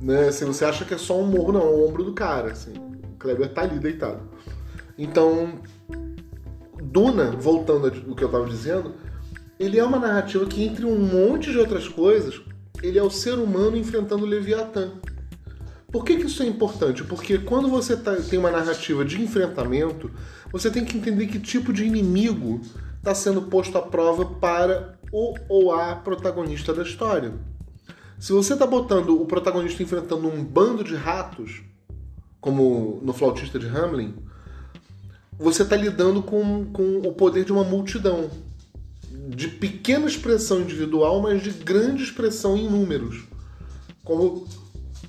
Né? 0.00 0.28
Assim, 0.28 0.44
você 0.44 0.64
acha 0.64 0.84
que 0.84 0.94
é 0.94 0.98
só 0.98 1.18
um 1.18 1.26
morro, 1.26 1.52
não, 1.52 1.62
é 1.62 1.64
o 1.64 1.88
ombro 1.88 2.04
do 2.04 2.12
cara. 2.12 2.52
Assim. 2.52 2.74
O 3.14 3.18
Kleber 3.18 3.48
tá 3.48 3.62
ali 3.62 3.78
deitado. 3.78 4.20
Então, 4.96 5.54
Duna, 6.94 7.32
voltando 7.32 7.86
ao 8.08 8.14
que 8.14 8.22
eu 8.22 8.28
tava 8.28 8.46
dizendo, 8.46 8.94
ele 9.58 9.80
é 9.80 9.84
uma 9.84 9.98
narrativa 9.98 10.46
que, 10.46 10.62
entre 10.62 10.86
um 10.86 10.96
monte 10.96 11.50
de 11.50 11.58
outras 11.58 11.88
coisas, 11.88 12.40
ele 12.80 12.96
é 12.96 13.02
o 13.02 13.10
ser 13.10 13.34
humano 13.36 13.76
enfrentando 13.76 14.22
o 14.22 14.28
Leviatã. 14.28 14.92
Por 15.90 16.04
que, 16.04 16.14
que 16.16 16.26
isso 16.26 16.40
é 16.44 16.46
importante? 16.46 17.02
Porque 17.02 17.38
quando 17.38 17.68
você 17.68 17.96
tá- 17.96 18.14
tem 18.14 18.38
uma 18.38 18.50
narrativa 18.52 19.04
de 19.04 19.20
enfrentamento, 19.20 20.08
você 20.52 20.70
tem 20.70 20.84
que 20.84 20.96
entender 20.96 21.26
que 21.26 21.40
tipo 21.40 21.72
de 21.72 21.84
inimigo 21.84 22.60
está 22.98 23.12
sendo 23.12 23.42
posto 23.42 23.76
à 23.76 23.82
prova 23.82 24.24
para 24.26 24.96
o 25.10 25.34
ou 25.48 25.72
a 25.72 25.96
protagonista 25.96 26.72
da 26.72 26.84
história. 26.84 27.32
Se 28.20 28.32
você 28.32 28.52
está 28.52 28.68
botando 28.68 29.20
o 29.20 29.26
protagonista 29.26 29.82
enfrentando 29.82 30.28
um 30.28 30.44
bando 30.44 30.84
de 30.84 30.94
ratos, 30.94 31.60
como 32.40 33.00
no 33.02 33.12
flautista 33.12 33.58
de 33.58 33.66
Hamlin, 33.66 34.14
você 35.38 35.62
está 35.62 35.76
lidando 35.76 36.22
com, 36.22 36.66
com 36.66 36.98
o 36.98 37.12
poder 37.12 37.44
de 37.44 37.52
uma 37.52 37.64
multidão. 37.64 38.30
De 39.28 39.48
pequena 39.48 40.06
expressão 40.06 40.60
individual, 40.60 41.20
mas 41.20 41.42
de 41.42 41.50
grande 41.50 42.02
expressão 42.02 42.56
em 42.56 42.68
números. 42.68 43.24
Como 44.04 44.46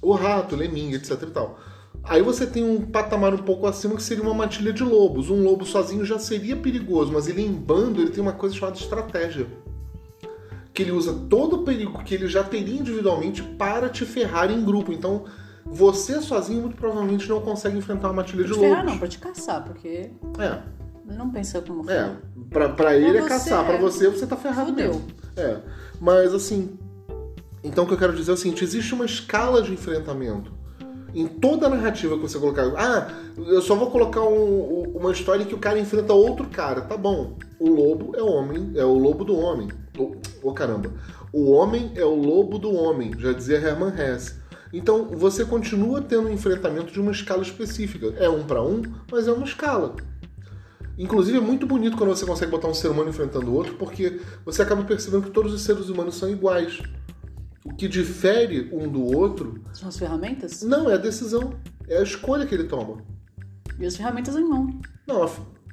o 0.01 0.13
rato, 0.13 0.55
o 0.55 0.57
lemming, 0.57 0.93
etc 0.93 1.21
e 1.23 1.31
tal. 1.31 1.59
Aí 2.03 2.21
você 2.21 2.45
tem 2.45 2.63
um 2.63 2.81
patamar 2.81 3.33
um 3.33 3.39
pouco 3.39 3.65
acima 3.65 3.95
que 3.95 4.03
seria 4.03 4.23
uma 4.23 4.33
matilha 4.33 4.71
de 4.71 4.83
lobos. 4.83 5.29
Um 5.29 5.43
lobo 5.43 5.65
sozinho 5.65 6.05
já 6.05 6.19
seria 6.19 6.55
perigoso, 6.55 7.11
mas 7.11 7.27
ele 7.27 7.41
em 7.41 7.51
bando 7.51 7.99
ele 7.99 8.11
tem 8.11 8.21
uma 8.21 8.33
coisa 8.33 8.55
chamada 8.55 8.77
estratégia. 8.77 9.47
Que 10.71 10.83
ele 10.83 10.91
usa 10.91 11.13
todo 11.29 11.57
o 11.57 11.63
perigo 11.63 12.03
que 12.03 12.13
ele 12.13 12.27
já 12.27 12.43
teria 12.43 12.79
individualmente 12.79 13.41
para 13.41 13.89
te 13.89 14.05
ferrar 14.05 14.51
em 14.51 14.63
grupo. 14.63 14.93
Então, 14.93 15.25
você 15.65 16.21
sozinho 16.21 16.61
muito 16.61 16.77
provavelmente 16.77 17.27
não 17.27 17.41
consegue 17.41 17.77
enfrentar 17.77 18.07
uma 18.09 18.15
matilha 18.15 18.43
de 18.43 18.49
Pra 18.49 18.57
te 18.57 18.59
ferrar, 18.61 18.77
lobos. 18.79 18.91
não, 18.91 18.99
pra 18.99 19.07
te 19.07 19.19
caçar, 19.19 19.63
porque 19.63 20.11
É, 20.39 20.59
não 21.13 21.29
pensa 21.31 21.61
como 21.61 21.89
é. 21.89 22.11
Pra, 22.49 22.69
pra 22.69 22.95
ele 22.95 23.17
é 23.17 23.21
você 23.21 23.27
caçar, 23.29 23.65
pra 23.65 23.75
é- 23.75 23.79
você 23.79 24.09
você 24.09 24.25
tá 24.27 24.35
ferrado 24.37 24.69
Fudeu. 24.69 24.87
mesmo. 24.93 25.05
É. 25.35 25.57
Mas 25.99 26.33
assim. 26.33 26.77
Então 27.63 27.83
o 27.83 27.87
que 27.87 27.93
eu 27.93 27.97
quero 27.97 28.13
dizer 28.15 28.31
é 28.31 28.33
o 28.33 28.37
seguinte: 28.37 28.63
existe 28.63 28.93
uma 28.93 29.05
escala 29.05 29.61
de 29.61 29.73
enfrentamento. 29.73 30.53
Em 31.13 31.27
toda 31.27 31.67
a 31.67 31.69
narrativa 31.69 32.15
que 32.17 32.21
você 32.23 32.37
colocar. 32.37 32.63
Ah, 32.77 33.07
eu 33.37 33.61
só 33.61 33.73
vou 33.73 33.89
colocar 33.89 34.21
um- 34.21 34.81
um- 34.83 34.97
uma 34.97 35.11
história 35.13 35.43
em 35.43 35.45
que 35.45 35.55
o 35.55 35.59
cara 35.59 35.79
enfrenta 35.79 36.13
outro 36.13 36.45
cara. 36.49 36.81
Tá 36.81 36.97
bom. 36.97 37.37
O 37.57 37.69
lobo 37.69 38.11
é 38.17 38.21
o 38.21 38.27
homem, 38.27 38.73
é 38.75 38.83
o 38.83 38.93
lobo 38.97 39.23
do 39.23 39.35
homem. 39.37 39.69
Ô 39.97 40.11
oh, 40.43 40.51
caramba. 40.53 40.91
O 41.31 41.51
homem 41.51 41.91
é 41.95 42.03
o 42.03 42.13
lobo 42.13 42.59
do 42.59 42.73
homem, 42.73 43.11
já 43.17 43.31
dizia 43.31 43.57
Hermann 43.57 43.93
Hesse. 43.97 44.35
Então 44.77 45.05
você 45.05 45.45
continua 45.45 46.01
tendo 46.01 46.27
um 46.27 46.33
enfrentamento 46.33 46.91
de 46.91 46.99
uma 46.99 47.11
escala 47.11 47.41
específica. 47.41 48.13
É 48.17 48.27
um 48.27 48.43
para 48.43 48.61
um, 48.61 48.81
mas 49.09 49.25
é 49.25 49.31
uma 49.31 49.45
escala. 49.45 49.95
Inclusive 50.97 51.37
é 51.37 51.41
muito 51.41 51.65
bonito 51.65 51.95
quando 51.97 52.09
você 52.09 52.25
consegue 52.25 52.51
botar 52.51 52.67
um 52.67 52.73
ser 52.73 52.89
humano 52.89 53.09
enfrentando 53.09 53.49
o 53.51 53.53
outro, 53.53 53.75
porque 53.75 54.19
você 54.45 54.61
acaba 54.61 54.83
percebendo 54.83 55.23
que 55.23 55.31
todos 55.31 55.53
os 55.53 55.61
seres 55.61 55.87
humanos 55.89 56.15
são 56.15 56.29
iguais. 56.29 56.81
que 57.77 57.87
difere 57.87 58.69
um 58.71 58.87
do 58.87 59.03
outro 59.03 59.61
São 59.73 59.89
as 59.89 59.97
ferramentas? 59.97 60.61
não 60.61 60.89
é 60.89 60.95
a 60.95 60.97
decisão, 60.97 61.53
é 61.87 61.97
a 61.97 62.03
escolha 62.03 62.45
que 62.45 62.53
ele 62.53 62.65
toma. 62.65 62.97
E 63.79 63.85
as 63.85 63.95
ferramentas 63.95 64.35
em 64.35 64.43
mão. 64.47 64.79
Não, 65.07 65.29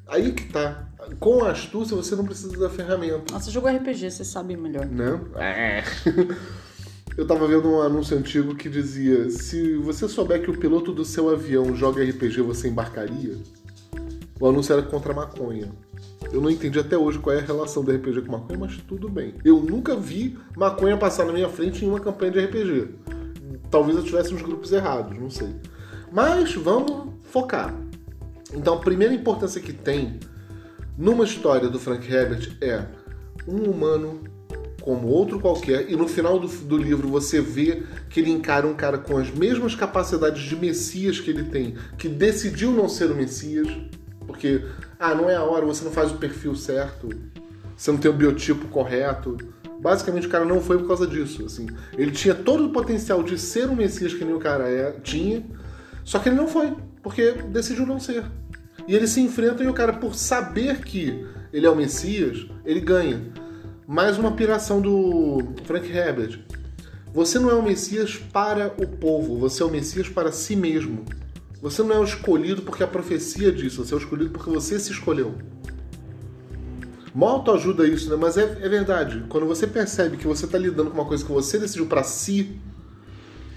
aí 0.07 0.33
que 0.33 0.45
tá. 0.53 0.89
Com 1.19 1.45
a 1.45 1.51
astúcia 1.51 1.97
você 1.97 2.15
não 2.15 2.25
precisa 2.25 2.57
da 2.57 2.71
ferramenta. 2.71 3.33
Nossa, 3.33 3.51
jogo 3.51 3.69
RPG, 3.69 4.11
você 4.11 4.25
sabe 4.25 4.57
melhor. 4.57 4.87
né? 4.87 5.21
É. 5.37 5.85
Eu 7.17 7.27
tava 7.27 7.47
vendo 7.47 7.69
um 7.69 7.83
anúncio 7.83 8.17
antigo 8.17 8.55
que 8.55 8.69
dizia: 8.69 9.31
se 9.31 9.77
você 9.77 10.09
souber 10.09 10.43
que 10.43 10.51
o 10.51 10.57
piloto 10.57 10.93
do 10.93 11.05
seu 11.05 11.29
avião 11.29 11.77
joga 11.77 12.03
RPG, 12.03 12.41
você 12.41 12.69
embarcaria? 12.69 13.37
O 14.41 14.47
anúncio 14.49 14.73
era 14.73 14.83
contra 14.83 15.13
a 15.13 15.17
maconha. 15.17 15.71
Eu 16.33 16.41
não 16.41 16.51
entendi 16.51 16.79
até 16.79 16.97
hoje 16.97 17.19
qual 17.19 17.37
é 17.37 17.41
a 17.41 17.43
relação 17.43 17.85
do 17.85 17.93
RPG 17.93 18.23
com 18.23 18.33
maconha, 18.33 18.59
mas 18.59 18.77
tudo 18.89 19.09
bem. 19.09 19.35
Eu 19.45 19.61
nunca 19.61 19.95
vi 19.95 20.39
maconha 20.57 20.97
passar 20.97 21.27
na 21.27 21.33
minha 21.33 21.49
frente 21.49 21.85
em 21.85 21.89
uma 21.89 22.01
campanha 22.01 22.33
de 22.33 22.41
RPG. 22.41 22.89
Talvez 23.71 23.97
eu 23.97 24.03
tivesse 24.03 24.33
nos 24.33 24.43
grupos 24.43 24.73
errados, 24.73 25.19
não 25.19 25.31
sei. 25.31 25.55
Mas 26.11 26.55
vamos 26.55 27.13
focar. 27.25 27.75
Então, 28.55 28.75
a 28.75 28.81
primeira 28.81 29.15
importância 29.15 29.61
que 29.61 29.73
tem 29.73 30.19
numa 30.97 31.25
história 31.25 31.69
do 31.69 31.79
Frank 31.79 32.11
Herbert 32.11 32.57
é 32.61 32.87
um 33.47 33.71
humano 33.71 34.23
como 34.83 35.07
outro 35.07 35.41
qualquer, 35.41 35.89
e 35.89 35.97
no 35.97 36.09
final 36.09 36.39
do, 36.39 36.49
do 36.49 36.77
livro 36.77 37.09
você 37.09 37.41
vê 37.41 37.85
que 38.11 38.19
ele 38.19 38.31
encara 38.31 38.67
um 38.67 38.75
cara 38.75 38.99
com 38.99 39.17
as 39.17 39.31
mesmas 39.31 39.75
capacidades 39.77 40.43
de 40.43 40.57
Messias 40.57 41.21
que 41.21 41.31
ele 41.31 41.45
tem, 41.45 41.77
que 41.97 42.09
decidiu 42.09 42.73
não 42.73 42.89
ser 42.89 43.11
o 43.11 43.15
Messias, 43.15 43.69
porque, 44.27 44.65
ah, 44.99 45.15
não 45.15 45.31
é 45.31 45.37
a 45.37 45.43
hora, 45.43 45.65
você 45.65 45.85
não 45.85 45.93
faz 45.93 46.11
o 46.11 46.17
perfil 46.17 46.55
certo, 46.57 47.09
você 47.77 47.91
não 47.93 47.99
tem 47.99 48.11
o 48.11 48.15
biotipo 48.15 48.67
correto. 48.69 49.37
Basicamente, 49.81 50.27
o 50.27 50.31
cara 50.31 50.45
não 50.45 50.61
foi 50.61 50.79
por 50.79 50.87
causa 50.87 51.07
disso. 51.07 51.45
Assim. 51.45 51.67
Ele 51.97 52.13
tinha 52.13 52.35
todo 52.35 52.67
o 52.67 52.71
potencial 52.71 53.23
de 53.23 53.37
ser 53.39 53.69
um 53.69 53.75
Messias 53.75 54.15
que 54.15 54.25
nem 54.25 54.35
o 54.35 54.39
cara 54.39 54.69
é, 54.69 54.93
tinha, 55.03 55.45
só 56.05 56.19
que 56.19 56.29
ele 56.29 56.37
não 56.37 56.49
foi, 56.49 56.73
porque 57.03 57.33
decidiu 57.33 57.87
não 57.87 57.99
ser. 57.99 58.25
E 58.87 58.95
eles 58.95 59.11
se 59.11 59.21
enfrentam 59.21 59.65
e 59.65 59.69
o 59.69 59.75
cara, 59.75 59.93
por 59.93 60.15
saber 60.15 60.81
que 60.83 61.25
ele 61.53 61.67
é 61.67 61.71
o 61.71 61.77
Messias, 61.77 62.47
ele 62.65 62.81
ganha. 62.81 63.21
Mais 63.93 64.17
uma 64.17 64.33
piração 64.33 64.81
do 64.81 65.53
Frank 65.67 65.87
Herbert. 65.87 66.39
Você 67.13 67.39
não 67.39 67.51
é 67.51 67.55
o 67.55 67.63
Messias 67.63 68.17
para 68.17 68.69
o 68.69 68.87
povo, 68.87 69.37
você 69.37 69.63
é 69.63 69.67
o 69.67 69.71
Messias 69.71 70.09
para 70.09 70.33
si 70.33 70.57
mesmo. 70.57 71.05
Você 71.61 71.83
não 71.83 71.97
é 71.97 71.99
o 71.99 72.05
escolhido 72.05 72.63
porque 72.63 72.83
a 72.83 72.87
profecia 72.87 73.53
diz, 73.53 73.77
você 73.77 73.93
é 73.93 73.97
o 73.99 74.01
escolhido 74.01 74.31
porque 74.31 74.49
você 74.49 74.81
se 74.81 74.93
escolheu. 74.93 75.35
Mó 77.15 77.29
autoajuda 77.29 77.87
isso, 77.87 78.09
né? 78.09 78.17
Mas 78.17 78.39
é, 78.39 78.61
é 78.63 78.67
verdade. 78.67 79.27
Quando 79.29 79.45
você 79.45 79.67
percebe 79.67 80.17
que 80.17 80.27
você 80.27 80.47
está 80.47 80.57
lidando 80.57 80.91
com 80.91 80.97
uma 80.97 81.07
coisa 81.07 81.23
que 81.23 81.31
você 81.31 81.59
decidiu 81.59 81.85
para 81.85 82.03
si, 82.03 82.59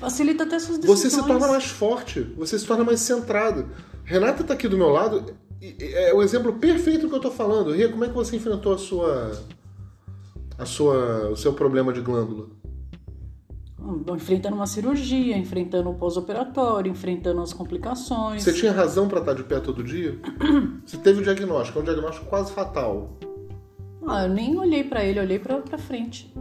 Facilita 0.01 0.43
até 0.43 0.59
suas 0.59 0.79
decisões. 0.79 0.99
você 0.99 1.09
se 1.09 1.25
torna 1.25 1.47
mais 1.47 1.67
forte, 1.67 2.19
você 2.35 2.59
se 2.59 2.65
torna 2.65 2.83
mais 2.83 2.99
centrado. 2.99 3.69
Renata 4.03 4.43
tá 4.43 4.53
aqui 4.53 4.67
do 4.67 4.77
meu 4.77 4.89
lado, 4.89 5.33
é 5.61 6.13
o 6.13 6.21
exemplo 6.21 6.51
perfeito 6.51 7.03
do 7.03 7.09
que 7.09 7.15
eu 7.15 7.21
tô 7.21 7.31
falando. 7.31 7.71
Ria, 7.71 7.87
como 7.87 8.03
é 8.03 8.09
que 8.09 8.13
você 8.13 8.35
enfrentou 8.35 8.73
a 8.73 8.77
sua 8.77 9.31
a 10.57 10.65
sua 10.65 11.29
o 11.29 11.35
seu 11.35 11.53
problema 11.53 11.91
de 11.93 12.01
glândula? 12.01 12.47
Enfrentando 14.15 14.55
uma 14.55 14.65
cirurgia, 14.65 15.37
enfrentando 15.37 15.91
o 15.91 15.93
pós-operatório, 15.93 16.91
enfrentando 16.91 17.39
as 17.41 17.53
complicações. 17.53 18.41
Você 18.41 18.51
tinha 18.51 18.71
razão 18.71 19.07
para 19.07 19.19
estar 19.19 19.33
de 19.33 19.43
pé 19.43 19.59
todo 19.59 19.83
dia? 19.83 20.17
Você 20.83 20.97
teve 20.97 21.19
o 21.21 21.23
diagnóstico, 21.23 21.77
é 21.77 21.81
um 21.83 21.85
diagnóstico 21.85 22.25
quase 22.25 22.51
fatal. 22.51 23.11
Ah, 24.07 24.23
eu 24.23 24.29
nem 24.29 24.57
olhei 24.57 24.83
pra 24.83 25.03
ele, 25.03 25.19
olhei 25.19 25.37
pra, 25.37 25.57
pra 25.57 25.77
frente. 25.77 26.33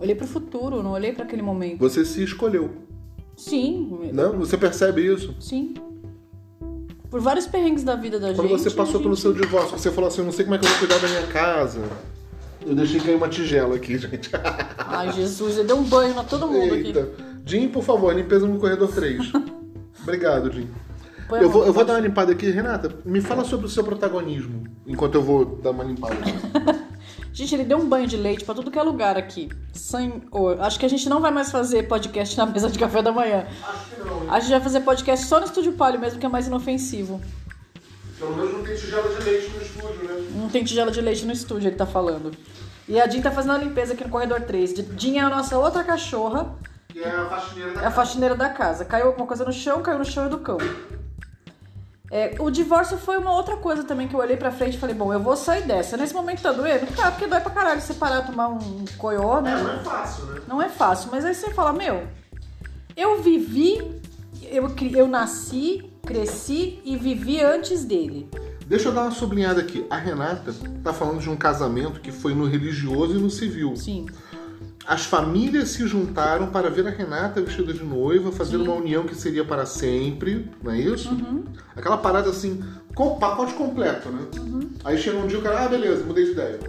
Olhei 0.00 0.14
pro 0.14 0.26
futuro, 0.26 0.82
não 0.82 0.92
olhei 0.92 1.12
pra 1.12 1.24
aquele 1.24 1.42
momento. 1.42 1.78
Você 1.78 2.04
se 2.04 2.22
escolheu, 2.22 2.70
Sim, 3.36 4.10
não? 4.14 4.38
Você 4.38 4.56
percebe 4.56 5.06
isso? 5.06 5.34
sim. 5.40 5.74
Por 7.10 7.20
vários 7.20 7.46
perrengues 7.46 7.84
da 7.84 7.94
vida 7.94 8.18
da 8.18 8.34
Quando 8.34 8.48
gente. 8.48 8.62
você 8.62 8.70
passou 8.70 8.98
a 9.00 9.02
pelo 9.02 9.14
gente- 9.14 9.22
seu 9.22 9.32
divórcio, 9.32 9.78
você 9.78 9.90
falou 9.90 10.08
assim, 10.08 10.20
eu 10.20 10.24
não 10.24 10.32
sei 10.32 10.44
como 10.44 10.56
é 10.56 10.58
que 10.58 10.64
eu 10.66 10.70
vou 10.70 10.78
cuidar 10.80 10.98
da 10.98 11.08
minha 11.08 11.26
casa. 11.28 11.80
Eu 12.64 12.74
deixei 12.74 13.00
cair 13.00 13.14
uma 13.14 13.28
tigela 13.28 13.76
aqui, 13.76 13.96
gente. 13.98 14.30
Ai, 14.78 15.12
Jesus, 15.12 15.56
ele 15.56 15.68
deu 15.68 15.76
um 15.76 15.84
banho 15.84 16.14
na 16.14 16.24
todo 16.24 16.48
mundo 16.48 16.74
Eita. 16.74 17.00
aqui. 17.00 17.10
Jim, 17.44 17.68
por 17.68 17.82
favor, 17.84 18.12
limpeza 18.14 18.46
no 18.46 18.58
corredor 18.58 18.88
3. 18.92 19.30
Obrigado, 20.02 20.52
Jim. 20.52 20.68
Põe 21.28 21.40
Eu 21.42 21.50
vou, 21.50 21.64
eu 21.66 21.72
vou 21.72 21.84
dar 21.84 21.94
uma 21.94 22.00
limpada 22.00 22.32
aqui. 22.32 22.50
Renata, 22.50 22.92
me 23.04 23.20
fala 23.20 23.44
sobre 23.44 23.66
o 23.66 23.68
seu 23.68 23.82
protagonismo, 23.84 24.64
enquanto 24.86 25.14
eu 25.16 25.22
vou 25.22 25.44
dar 25.44 25.70
uma 25.70 25.84
limpada. 25.84 26.16
Gente, 27.36 27.54
ele 27.54 27.64
deu 27.64 27.76
um 27.76 27.86
banho 27.86 28.06
de 28.06 28.16
leite 28.16 28.46
pra 28.46 28.54
tudo 28.54 28.70
que 28.70 28.78
é 28.78 28.82
lugar 28.82 29.18
aqui. 29.18 29.50
Senhor, 29.74 30.58
acho 30.58 30.80
que 30.80 30.86
a 30.86 30.88
gente 30.88 31.06
não 31.06 31.20
vai 31.20 31.30
mais 31.30 31.50
fazer 31.50 31.82
podcast 31.82 32.34
na 32.34 32.46
mesa 32.46 32.70
de 32.70 32.78
café 32.78 33.02
da 33.02 33.12
manhã. 33.12 33.46
Acho 33.62 33.90
que 33.90 34.00
não? 34.00 34.32
A 34.32 34.40
gente 34.40 34.52
vai 34.52 34.60
fazer 34.62 34.80
podcast 34.80 35.26
só 35.26 35.38
no 35.38 35.44
Estúdio 35.44 35.74
Palio 35.74 36.00
mesmo, 36.00 36.18
que 36.18 36.24
é 36.24 36.30
mais 36.30 36.46
inofensivo. 36.46 37.20
Pelo 38.18 38.34
menos 38.34 38.54
não 38.54 38.62
tem 38.64 38.74
tigela 38.74 39.06
de 39.10 39.22
leite 39.22 39.50
no 39.50 39.60
estúdio, 39.60 40.04
né? 40.08 40.28
Não 40.34 40.48
tem 40.48 40.64
tigela 40.64 40.90
de 40.90 41.00
leite 41.02 41.26
no 41.26 41.32
estúdio, 41.34 41.68
ele 41.68 41.76
tá 41.76 41.84
falando. 41.84 42.30
E 42.88 42.98
a 42.98 43.06
Jean 43.06 43.20
tá 43.20 43.30
fazendo 43.30 43.52
a 43.52 43.58
limpeza 43.58 43.92
aqui 43.92 44.04
no 44.04 44.08
corredor 44.08 44.40
3. 44.40 44.74
Jean 44.96 45.16
é 45.16 45.18
a 45.18 45.28
nossa 45.28 45.58
outra 45.58 45.84
cachorra, 45.84 46.56
Que 46.88 47.00
é 47.00 47.10
a 47.10 47.26
faxineira 47.26 47.74
da 47.74 47.82
é 47.82 47.86
a 47.86 47.90
faxineira 47.90 48.34
da 48.34 48.48
casa. 48.48 48.82
Caiu 48.86 49.08
alguma 49.08 49.26
coisa 49.26 49.44
no 49.44 49.52
chão, 49.52 49.82
caiu 49.82 49.98
no 49.98 50.06
chão 50.06 50.24
e 50.24 50.30
do 50.30 50.38
cão. 50.38 50.56
É, 52.10 52.36
o 52.38 52.50
divórcio 52.50 52.96
foi 52.96 53.16
uma 53.16 53.32
outra 53.32 53.56
coisa 53.56 53.82
também 53.82 54.06
que 54.06 54.14
eu 54.14 54.20
olhei 54.20 54.36
pra 54.36 54.52
frente 54.52 54.76
e 54.76 54.78
falei, 54.78 54.94
bom, 54.94 55.12
eu 55.12 55.20
vou 55.20 55.36
sair 55.36 55.62
dessa. 55.62 55.96
Nesse 55.96 56.14
momento 56.14 56.40
tá 56.40 56.52
doendo? 56.52 56.86
Tá, 56.94 57.10
porque 57.10 57.26
dói 57.26 57.40
pra 57.40 57.50
caralho 57.50 57.80
separar, 57.80 58.24
tomar 58.24 58.48
um 58.48 58.84
coió, 58.96 59.40
né? 59.40 59.52
É, 59.52 59.62
não 59.62 59.72
é 59.72 59.78
fácil, 59.82 60.24
né? 60.26 60.40
Não 60.46 60.62
é 60.62 60.68
fácil, 60.68 61.10
mas 61.10 61.24
aí 61.24 61.34
você 61.34 61.50
fala, 61.50 61.72
meu, 61.72 62.06
eu 62.96 63.20
vivi, 63.22 64.00
eu, 64.42 64.72
eu 64.92 65.08
nasci, 65.08 65.90
cresci 66.02 66.80
e 66.84 66.96
vivi 66.96 67.42
antes 67.42 67.84
dele. 67.84 68.28
Deixa 68.66 68.88
eu 68.88 68.92
dar 68.92 69.02
uma 69.02 69.12
sublinhada 69.12 69.60
aqui. 69.60 69.86
A 69.88 69.96
Renata 69.96 70.52
tá 70.82 70.92
falando 70.92 71.20
de 71.20 71.30
um 71.30 71.36
casamento 71.36 72.00
que 72.00 72.10
foi 72.10 72.34
no 72.34 72.46
religioso 72.46 73.16
e 73.16 73.18
no 73.18 73.30
civil. 73.30 73.76
Sim. 73.76 74.06
As 74.86 75.04
famílias 75.04 75.70
se 75.70 75.84
juntaram 75.86 76.46
para 76.48 76.70
ver 76.70 76.86
a 76.86 76.90
Renata 76.90 77.40
vestida 77.40 77.72
de 77.72 77.82
noiva, 77.82 78.30
fazer 78.30 78.56
uma 78.56 78.72
união 78.74 79.04
que 79.04 79.16
seria 79.16 79.44
para 79.44 79.66
sempre, 79.66 80.48
não 80.62 80.70
é 80.70 80.78
isso? 80.78 81.10
Uhum. 81.10 81.44
Aquela 81.74 81.96
parada 81.98 82.30
assim, 82.30 82.62
com 82.94 83.18
pacote 83.18 83.54
completo, 83.54 84.08
né? 84.10 84.26
Uhum. 84.38 84.70
Aí 84.84 84.96
chega 84.96 85.18
um 85.18 85.26
dia 85.26 85.40
o 85.40 85.42
cara, 85.42 85.64
ah, 85.64 85.68
beleza, 85.68 86.04
mudei 86.04 86.26
de 86.26 86.30
ideia. 86.30 86.60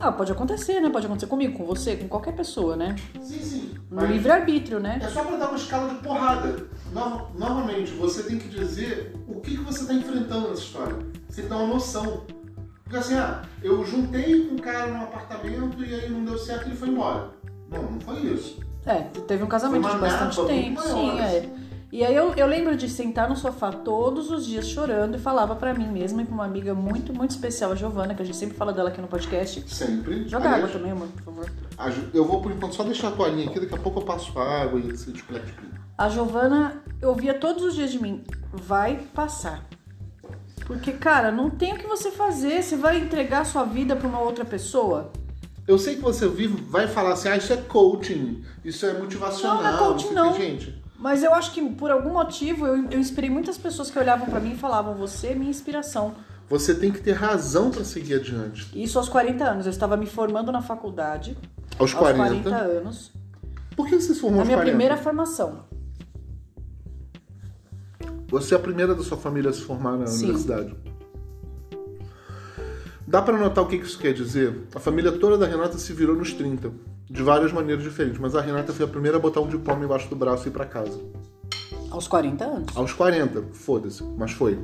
Ah, 0.00 0.10
pode 0.10 0.32
acontecer, 0.32 0.80
né? 0.80 0.88
Pode 0.88 1.04
acontecer 1.04 1.26
comigo, 1.26 1.58
com 1.58 1.66
você, 1.66 1.96
com 1.96 2.08
qualquer 2.08 2.34
pessoa, 2.34 2.74
né? 2.74 2.96
Sim, 3.20 3.42
sim. 3.42 3.74
No 3.90 4.06
livre-arbítrio, 4.06 4.78
né? 4.80 4.98
é 5.02 5.08
só 5.08 5.22
pra 5.24 5.36
dar 5.36 5.48
uma 5.48 5.56
escala 5.58 5.92
de 5.92 5.96
porrada. 5.96 6.66
No- 6.92 7.28
novamente, 7.38 7.90
você 7.92 8.22
tem 8.22 8.38
que 8.38 8.48
dizer 8.48 9.14
o 9.26 9.40
que, 9.40 9.56
que 9.56 9.62
você 9.62 9.84
tá 9.84 9.92
enfrentando 9.92 10.48
nessa 10.48 10.62
história. 10.62 10.94
Você 11.28 11.42
tem 11.42 11.44
que 11.44 11.50
dar 11.50 11.56
uma 11.58 11.74
noção. 11.74 12.24
Porque 12.84 12.96
assim, 12.96 13.14
ah, 13.16 13.42
eu 13.62 13.84
juntei 13.84 14.46
com 14.46 14.54
um 14.54 14.58
cara 14.58 14.86
num 14.86 15.02
apartamento 15.02 15.84
e 15.84 15.94
aí 15.94 16.08
não 16.08 16.24
deu 16.24 16.38
certo 16.38 16.64
e 16.66 16.68
ele 16.70 16.76
foi 16.76 16.88
embora. 16.88 17.30
Não, 17.70 17.82
não 17.82 18.00
foi 18.00 18.20
isso. 18.20 18.60
É, 18.86 19.02
teve 19.02 19.42
um 19.42 19.46
casamento 19.46 19.88
de 19.88 19.98
bastante 19.98 20.46
tempo, 20.46 20.80
sim, 20.82 21.06
maior, 21.12 21.20
é. 21.20 21.48
E 21.90 22.04
aí 22.04 22.14
eu, 22.14 22.34
eu 22.34 22.46
lembro 22.46 22.76
de 22.76 22.86
sentar 22.88 23.30
no 23.30 23.36
sofá 23.36 23.72
todos 23.72 24.30
os 24.30 24.44
dias 24.44 24.68
chorando 24.68 25.16
e 25.16 25.18
falava 25.18 25.56
pra 25.56 25.72
mim 25.72 25.88
mesma 25.88 26.20
e 26.20 26.24
pra 26.26 26.34
uma 26.34 26.44
amiga 26.44 26.74
muito, 26.74 27.14
muito 27.14 27.30
especial, 27.30 27.72
a 27.72 27.74
Giovana, 27.74 28.14
que 28.14 28.20
a 28.20 28.24
gente 28.26 28.36
sempre 28.36 28.56
fala 28.56 28.74
dela 28.74 28.90
aqui 28.90 29.00
no 29.00 29.08
podcast. 29.08 29.64
Sempre. 29.74 30.28
Joga 30.28 30.44
Aliás, 30.44 30.64
água 30.64 30.78
também, 30.78 30.92
amor, 30.92 31.08
por 31.08 31.22
favor. 31.22 31.50
a 31.78 31.90
Eu 32.12 32.26
vou 32.26 32.42
por 32.42 32.52
enquanto 32.52 32.74
só 32.74 32.84
deixar 32.84 33.08
a 33.08 33.10
toalhinha 33.12 33.48
aqui, 33.48 33.58
daqui 33.58 33.74
a 33.74 33.78
pouco 33.78 34.00
eu 34.00 34.04
passo 34.04 34.38
a 34.38 34.62
água 34.62 34.78
e 34.78 34.82
você 34.82 35.10
explica. 35.10 35.46
A 35.96 36.08
Giovana, 36.10 36.82
eu 37.00 37.14
via 37.14 37.32
todos 37.32 37.64
os 37.64 37.74
dias 37.74 37.90
de 37.90 38.00
mim, 38.00 38.22
vai 38.52 38.98
passar. 39.14 39.64
Porque, 40.66 40.92
cara, 40.92 41.32
não 41.32 41.48
tem 41.48 41.72
o 41.72 41.78
que 41.78 41.86
você 41.86 42.10
fazer. 42.10 42.62
Você 42.62 42.76
vai 42.76 42.98
entregar 42.98 43.46
sua 43.46 43.64
vida 43.64 43.96
pra 43.96 44.06
uma 44.06 44.20
outra 44.20 44.44
pessoa? 44.44 45.10
Eu 45.68 45.78
sei 45.78 45.96
que 45.96 46.00
você 46.02 46.26
vive, 46.26 46.60
vai 46.62 46.88
falar 46.88 47.12
assim, 47.12 47.28
ah, 47.28 47.36
isso 47.36 47.52
é 47.52 47.56
coaching, 47.58 48.42
isso 48.64 48.86
é 48.86 48.98
motivacional. 48.98 49.62
Não, 49.62 49.70
não 49.70 49.74
é 49.74 49.78
coaching, 49.78 50.14
não. 50.14 50.34
Gente, 50.34 50.82
Mas 50.98 51.22
eu 51.22 51.34
acho 51.34 51.52
que 51.52 51.62
por 51.74 51.90
algum 51.90 52.14
motivo 52.14 52.66
eu, 52.66 52.90
eu 52.90 52.98
inspirei 52.98 53.28
muitas 53.28 53.58
pessoas 53.58 53.90
que 53.90 53.98
olhavam 53.98 54.26
pra 54.26 54.40
mim 54.40 54.52
e 54.52 54.56
falavam: 54.56 54.94
Você 54.94 55.28
é 55.28 55.34
minha 55.34 55.50
inspiração. 55.50 56.14
você 56.48 56.74
tem 56.74 56.90
que 56.90 57.00
ter 57.02 57.12
razão 57.12 57.70
para 57.70 57.84
seguir 57.84 58.14
adiante. 58.14 58.66
Isso 58.74 58.98
aos 58.98 59.10
40 59.10 59.44
anos. 59.44 59.66
Eu 59.66 59.70
estava 59.70 59.94
me 59.94 60.06
formando 60.06 60.50
na 60.50 60.62
faculdade. 60.62 61.36
Aos 61.78 61.92
40. 61.92 62.48
anos. 62.48 63.12
Por 63.76 63.86
que 63.86 64.00
você 64.00 64.14
se 64.14 64.20
formou 64.20 64.36
Na 64.36 64.42
aos 64.42 64.48
minha 64.48 64.56
40? 64.56 64.70
primeira 64.70 64.96
formação. 64.96 65.64
Você 68.28 68.54
é 68.54 68.56
a 68.56 68.60
primeira 68.60 68.94
da 68.94 69.02
sua 69.02 69.16
família 69.18 69.50
a 69.50 69.52
se 69.52 69.60
formar 69.60 69.96
na 69.98 70.06
Sim. 70.06 70.24
universidade. 70.24 70.74
Dá 73.08 73.22
pra 73.22 73.38
notar 73.38 73.64
o 73.64 73.66
que 73.66 73.76
isso 73.76 73.98
quer 73.98 74.12
dizer? 74.12 74.54
A 74.74 74.78
família 74.78 75.10
toda 75.10 75.38
da 75.38 75.46
Renata 75.46 75.78
se 75.78 75.94
virou 75.94 76.14
nos 76.14 76.34
30, 76.34 76.70
de 77.10 77.22
várias 77.22 77.50
maneiras 77.50 77.82
diferentes, 77.82 78.20
mas 78.20 78.36
a 78.36 78.40
Renata 78.42 78.70
foi 78.70 78.84
a 78.84 78.88
primeira 78.88 79.16
a 79.16 79.20
botar 79.20 79.40
um 79.40 79.48
diploma 79.48 79.82
embaixo 79.82 80.10
do 80.10 80.14
braço 80.16 80.46
e 80.46 80.50
ir 80.50 80.52
pra 80.52 80.66
casa. 80.66 81.00
Aos 81.90 82.06
40 82.06 82.44
anos. 82.44 82.76
Aos 82.76 82.92
40, 82.92 83.44
foda-se, 83.54 84.04
mas 84.18 84.32
foi. 84.32 84.58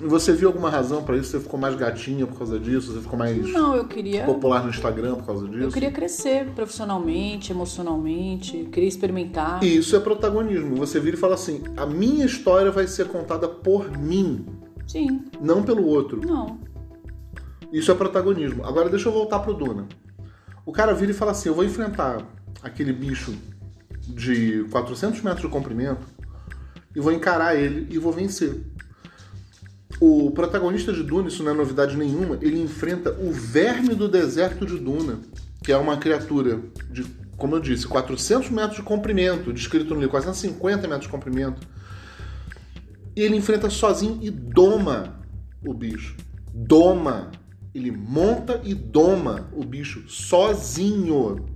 Você 0.00 0.32
viu 0.32 0.48
alguma 0.48 0.70
razão 0.70 1.04
pra 1.04 1.16
isso? 1.16 1.30
Você 1.30 1.38
ficou 1.40 1.58
mais 1.58 1.76
gatinha 1.76 2.26
por 2.26 2.36
causa 2.36 2.58
disso? 2.58 2.92
Você 2.92 3.00
ficou 3.00 3.16
mais 3.16 3.48
Não, 3.52 3.76
eu 3.76 3.84
queria. 3.84 4.24
popular 4.24 4.64
no 4.64 4.70
Instagram 4.70 5.14
por 5.16 5.26
causa 5.26 5.46
disso? 5.46 5.62
Eu 5.62 5.70
queria 5.70 5.92
crescer 5.92 6.46
profissionalmente, 6.50 7.52
emocionalmente, 7.52 8.58
eu 8.58 8.66
queria 8.70 8.88
experimentar. 8.88 9.62
E 9.62 9.76
isso 9.76 9.94
é 9.94 10.00
protagonismo. 10.00 10.74
Você 10.76 10.98
vira 10.98 11.16
e 11.16 11.18
fala 11.18 11.34
assim: 11.34 11.62
a 11.76 11.86
minha 11.86 12.24
história 12.26 12.72
vai 12.72 12.88
ser 12.88 13.06
contada 13.06 13.46
por 13.48 13.88
mim, 13.96 14.46
Sim, 14.86 15.20
não 15.40 15.62
pelo 15.62 15.84
outro. 15.86 16.20
não. 16.26 16.58
Isso 17.72 17.90
é 17.90 17.94
protagonismo. 17.94 18.64
Agora 18.64 18.88
deixa 18.88 19.08
eu 19.08 19.12
voltar 19.12 19.40
pro 19.40 19.54
Duna. 19.54 19.86
O 20.64 20.72
cara 20.72 20.94
vira 20.94 21.12
e 21.12 21.14
fala 21.14 21.32
assim: 21.32 21.48
eu 21.48 21.54
vou 21.54 21.64
enfrentar 21.64 22.26
aquele 22.62 22.92
bicho 22.92 23.34
de 24.00 24.64
400 24.70 25.20
metros 25.22 25.42
de 25.42 25.48
comprimento 25.48 26.06
e 26.94 27.00
vou 27.00 27.12
encarar 27.12 27.54
ele 27.54 27.86
e 27.90 27.98
vou 27.98 28.12
vencer. 28.12 28.64
O 30.00 30.30
protagonista 30.30 30.92
de 30.92 31.02
Duna, 31.02 31.28
isso 31.28 31.42
não 31.42 31.50
é 31.50 31.54
novidade 31.54 31.96
nenhuma, 31.96 32.38
ele 32.40 32.60
enfrenta 32.60 33.12
o 33.12 33.32
verme 33.32 33.94
do 33.94 34.08
deserto 34.08 34.64
de 34.64 34.78
Duna, 34.78 35.18
que 35.62 35.72
é 35.72 35.76
uma 35.76 35.96
criatura 35.96 36.60
de, 36.88 37.04
como 37.36 37.56
eu 37.56 37.60
disse, 37.60 37.86
400 37.86 38.50
metros 38.50 38.76
de 38.76 38.82
comprimento, 38.82 39.52
descrito 39.52 39.94
no 39.94 40.00
livro, 40.00 40.10
450 40.10 40.86
metros 40.86 41.02
de 41.02 41.08
comprimento. 41.08 41.66
E 43.16 43.20
ele 43.20 43.36
enfrenta 43.36 43.68
sozinho 43.68 44.20
e 44.22 44.30
doma 44.30 45.20
o 45.66 45.74
bicho. 45.74 46.16
Doma. 46.54 47.32
Ele 47.78 47.92
monta 47.92 48.60
e 48.64 48.74
doma 48.74 49.48
o 49.52 49.64
bicho 49.64 50.04
sozinho. 50.08 51.46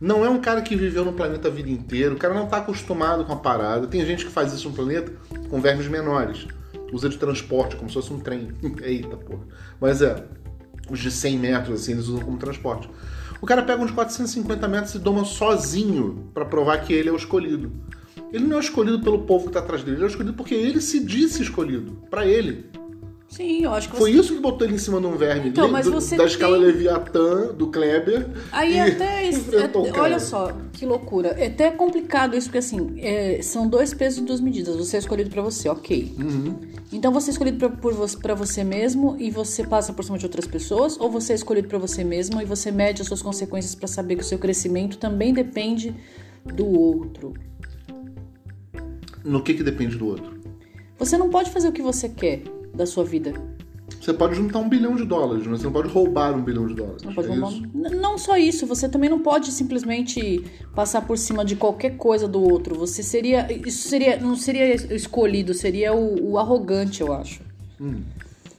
Não 0.00 0.24
é 0.24 0.30
um 0.30 0.40
cara 0.40 0.62
que 0.62 0.74
viveu 0.74 1.04
no 1.04 1.12
planeta 1.12 1.48
a 1.48 1.50
vida 1.50 1.68
inteira, 1.68 2.14
o 2.14 2.18
cara 2.18 2.32
não 2.32 2.46
tá 2.46 2.58
acostumado 2.58 3.26
com 3.26 3.32
a 3.34 3.36
parada. 3.36 3.86
Tem 3.86 4.04
gente 4.06 4.24
que 4.24 4.30
faz 4.30 4.54
isso 4.54 4.70
no 4.70 4.74
planeta 4.74 5.12
com 5.50 5.60
vermes 5.60 5.86
menores. 5.86 6.46
Usa 6.92 7.10
de 7.10 7.18
transporte, 7.18 7.76
como 7.76 7.90
se 7.90 7.94
fosse 7.94 8.10
um 8.10 8.18
trem. 8.18 8.48
Eita 8.82 9.18
porra. 9.18 9.44
Mas 9.78 10.00
é, 10.00 10.24
os 10.90 10.98
de 10.98 11.10
100 11.10 11.38
metros, 11.38 11.82
assim, 11.82 11.92
eles 11.92 12.08
usam 12.08 12.24
como 12.24 12.38
transporte. 12.38 12.88
O 13.40 13.44
cara 13.44 13.62
pega 13.62 13.82
uns 13.82 13.90
450 13.90 14.66
metros 14.68 14.94
e 14.94 14.98
doma 14.98 15.26
sozinho 15.26 16.30
pra 16.32 16.46
provar 16.46 16.78
que 16.78 16.94
ele 16.94 17.10
é 17.10 17.12
o 17.12 17.16
escolhido. 17.16 17.70
Ele 18.32 18.46
não 18.46 18.56
é 18.56 18.60
escolhido 18.60 19.00
pelo 19.00 19.20
povo 19.24 19.46
que 19.46 19.52
tá 19.52 19.58
atrás 19.58 19.82
dele, 19.82 19.98
ele 19.98 20.04
é 20.04 20.08
escolhido 20.08 20.34
porque 20.34 20.54
ele 20.54 20.80
se 20.80 21.04
disse 21.04 21.42
escolhido. 21.42 21.98
Pra 22.10 22.26
ele. 22.26 22.70
Sim, 23.28 23.64
eu 23.64 23.72
acho 23.74 23.90
que 23.90 23.96
Foi 23.96 24.12
você. 24.12 24.20
isso 24.20 24.34
que 24.34 24.40
botou 24.40 24.66
ele 24.66 24.76
em 24.76 24.78
cima 24.78 25.00
de 25.00 25.06
um 25.06 25.16
verme. 25.16 25.48
Então, 25.50 25.68
mas 25.70 25.84
do- 25.84 25.92
você 25.92 26.16
da 26.16 26.24
escala 26.24 26.56
tem- 26.56 26.66
Leviatã, 26.66 27.52
do 27.52 27.66
Kleber. 27.66 28.28
Aí 28.52 28.78
até. 28.80 29.24
isso- 29.28 29.50
olha 29.98 30.18
só, 30.20 30.52
que 30.72 30.86
loucura. 30.86 31.28
É 31.36 31.48
até 31.48 31.70
complicado 31.70 32.36
isso, 32.36 32.46
porque 32.46 32.58
assim, 32.58 32.94
é, 32.98 33.42
são 33.42 33.68
dois 33.68 33.92
pesos 33.92 34.20
e 34.20 34.22
duas 34.22 34.40
medidas. 34.40 34.76
Você 34.76 34.96
é 34.96 35.00
escolhido 35.00 35.28
pra 35.28 35.42
você, 35.42 35.68
ok. 35.68 36.14
Uhum. 36.18 36.54
Então 36.92 37.12
você 37.12 37.30
é 37.30 37.32
escolhido 37.32 37.58
pra, 37.58 37.68
por 37.68 37.92
você, 37.92 38.16
pra 38.16 38.34
você 38.34 38.62
mesmo 38.64 39.16
e 39.18 39.30
você 39.30 39.64
passa 39.66 39.92
por 39.92 40.04
cima 40.04 40.16
de 40.16 40.24
outras 40.24 40.46
pessoas, 40.46 40.98
ou 40.98 41.10
você 41.10 41.32
é 41.32 41.36
escolhido 41.36 41.68
pra 41.68 41.78
você 41.78 42.04
mesmo 42.04 42.40
e 42.40 42.44
você 42.44 42.70
mede 42.70 43.02
as 43.02 43.08
suas 43.08 43.20
consequências 43.20 43.74
pra 43.74 43.88
saber 43.88 44.14
que 44.16 44.22
o 44.22 44.26
seu 44.26 44.38
crescimento 44.38 44.96
também 44.98 45.34
depende 45.34 45.94
do 46.44 46.64
outro. 46.66 47.34
No 49.24 49.42
que 49.42 49.52
que 49.54 49.64
depende 49.64 49.96
do 49.96 50.06
outro? 50.06 50.36
Você 50.98 51.18
não 51.18 51.28
pode 51.28 51.50
fazer 51.50 51.68
o 51.68 51.72
que 51.72 51.82
você 51.82 52.08
quer 52.08 52.44
da 52.76 52.86
sua 52.86 53.04
vida. 53.04 53.32
Você 54.00 54.12
pode 54.12 54.34
juntar 54.36 54.58
um 54.60 54.68
bilhão 54.68 54.94
de 54.94 55.04
dólares, 55.04 55.46
mas 55.46 55.60
você 55.60 55.66
não 55.66 55.72
pode 55.72 55.88
roubar 55.88 56.32
um 56.36 56.42
bilhão 56.42 56.66
de 56.66 56.74
dólares. 56.74 57.02
Não 57.02 57.10
é 57.12 57.26
roubar- 57.26 57.90
Não 57.96 58.18
só 58.18 58.36
isso, 58.36 58.66
você 58.66 58.88
também 58.88 59.08
não 59.10 59.20
pode 59.20 59.50
simplesmente 59.50 60.44
passar 60.74 61.02
por 61.06 61.16
cima 61.18 61.44
de 61.44 61.56
qualquer 61.56 61.96
coisa 61.96 62.28
do 62.28 62.40
outro. 62.42 62.76
Você 62.76 63.02
seria. 63.02 63.46
Isso 63.66 63.88
seria. 63.88 64.16
Não 64.18 64.36
seria 64.36 64.74
escolhido, 64.94 65.54
seria 65.54 65.92
o, 65.94 66.32
o 66.32 66.38
arrogante, 66.38 67.00
eu 67.00 67.12
acho. 67.12 67.42
Hum. 67.80 68.02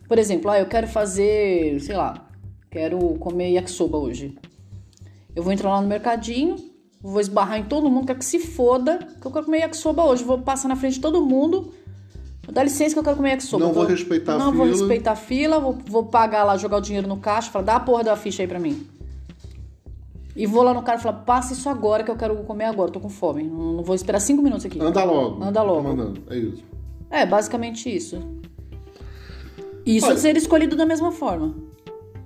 Por 0.07 0.17
exemplo, 0.17 0.49
ah, 0.49 0.59
eu 0.59 0.65
quero 0.65 0.87
fazer, 0.87 1.79
sei 1.81 1.95
lá, 1.95 2.25
quero 2.71 2.97
comer 3.19 3.51
yakisoba 3.51 3.97
hoje. 3.97 4.37
Eu 5.35 5.43
vou 5.43 5.51
entrar 5.53 5.69
lá 5.69 5.81
no 5.81 5.87
mercadinho, 5.87 6.55
vou 7.01 7.19
esbarrar 7.19 7.59
em 7.59 7.65
todo 7.65 7.89
mundo, 7.89 8.07
quero 8.07 8.19
que 8.19 8.25
se 8.25 8.39
foda, 8.39 8.99
que 9.21 9.27
eu 9.27 9.31
quero 9.31 9.45
comer 9.45 9.59
yakisoba 9.59 10.03
hoje. 10.05 10.23
Vou 10.23 10.39
passar 10.39 10.67
na 10.67 10.75
frente 10.75 10.93
de 10.95 11.01
todo 11.01 11.25
mundo. 11.25 11.73
Dá 12.51 12.63
licença 12.63 12.93
que 12.93 12.99
eu 12.99 13.03
quero 13.03 13.15
comer 13.17 13.31
yakisoba. 13.31 13.65
Não 13.65 13.73
vou 13.73 13.83
Tô- 13.85 13.91
respeitar 13.91 14.35
a 14.35 14.37
Não 14.37 14.51
vou 14.53 14.65
fila. 14.65 14.77
respeitar 14.77 15.11
a 15.11 15.15
fila, 15.15 15.59
vou, 15.59 15.77
vou 15.85 16.05
pagar 16.05 16.43
lá, 16.43 16.55
jogar 16.57 16.77
o 16.77 16.81
dinheiro 16.81 17.07
no 17.07 17.17
caixa, 17.17 17.51
falar, 17.51 17.65
dá 17.65 17.75
a 17.75 17.79
porra 17.79 18.03
da 18.05 18.15
ficha 18.15 18.41
aí 18.43 18.47
pra 18.47 18.59
mim. 18.59 18.87
E 20.35 20.45
vou 20.45 20.61
lá 20.63 20.73
no 20.73 20.81
cara 20.83 20.99
e 20.99 21.01
falar, 21.01 21.19
passa 21.19 21.53
isso 21.53 21.67
agora 21.67 22.03
que 22.03 22.11
eu 22.11 22.15
quero 22.15 22.35
comer 22.43 22.65
agora, 22.65 22.91
tô 22.91 22.99
com 22.99 23.09
fome. 23.09 23.43
Não, 23.43 23.73
não 23.73 23.83
vou 23.83 23.95
esperar 23.95 24.19
cinco 24.19 24.41
minutos 24.41 24.65
aqui. 24.65 24.79
Anda 24.79 25.03
logo. 25.03 25.43
Anda 25.43 25.61
logo. 25.63 25.81
Tô 25.81 25.89
mandando. 25.95 26.21
É 26.29 26.37
isso. 26.37 26.63
É, 27.09 27.25
basicamente 27.25 27.93
isso. 27.93 28.19
Isso 29.85 30.05
Olha- 30.05 30.13
é 30.15 30.17
ser 30.17 30.37
escolhido 30.37 30.75
da 30.75 30.85
mesma 30.85 31.11
forma. 31.11 31.55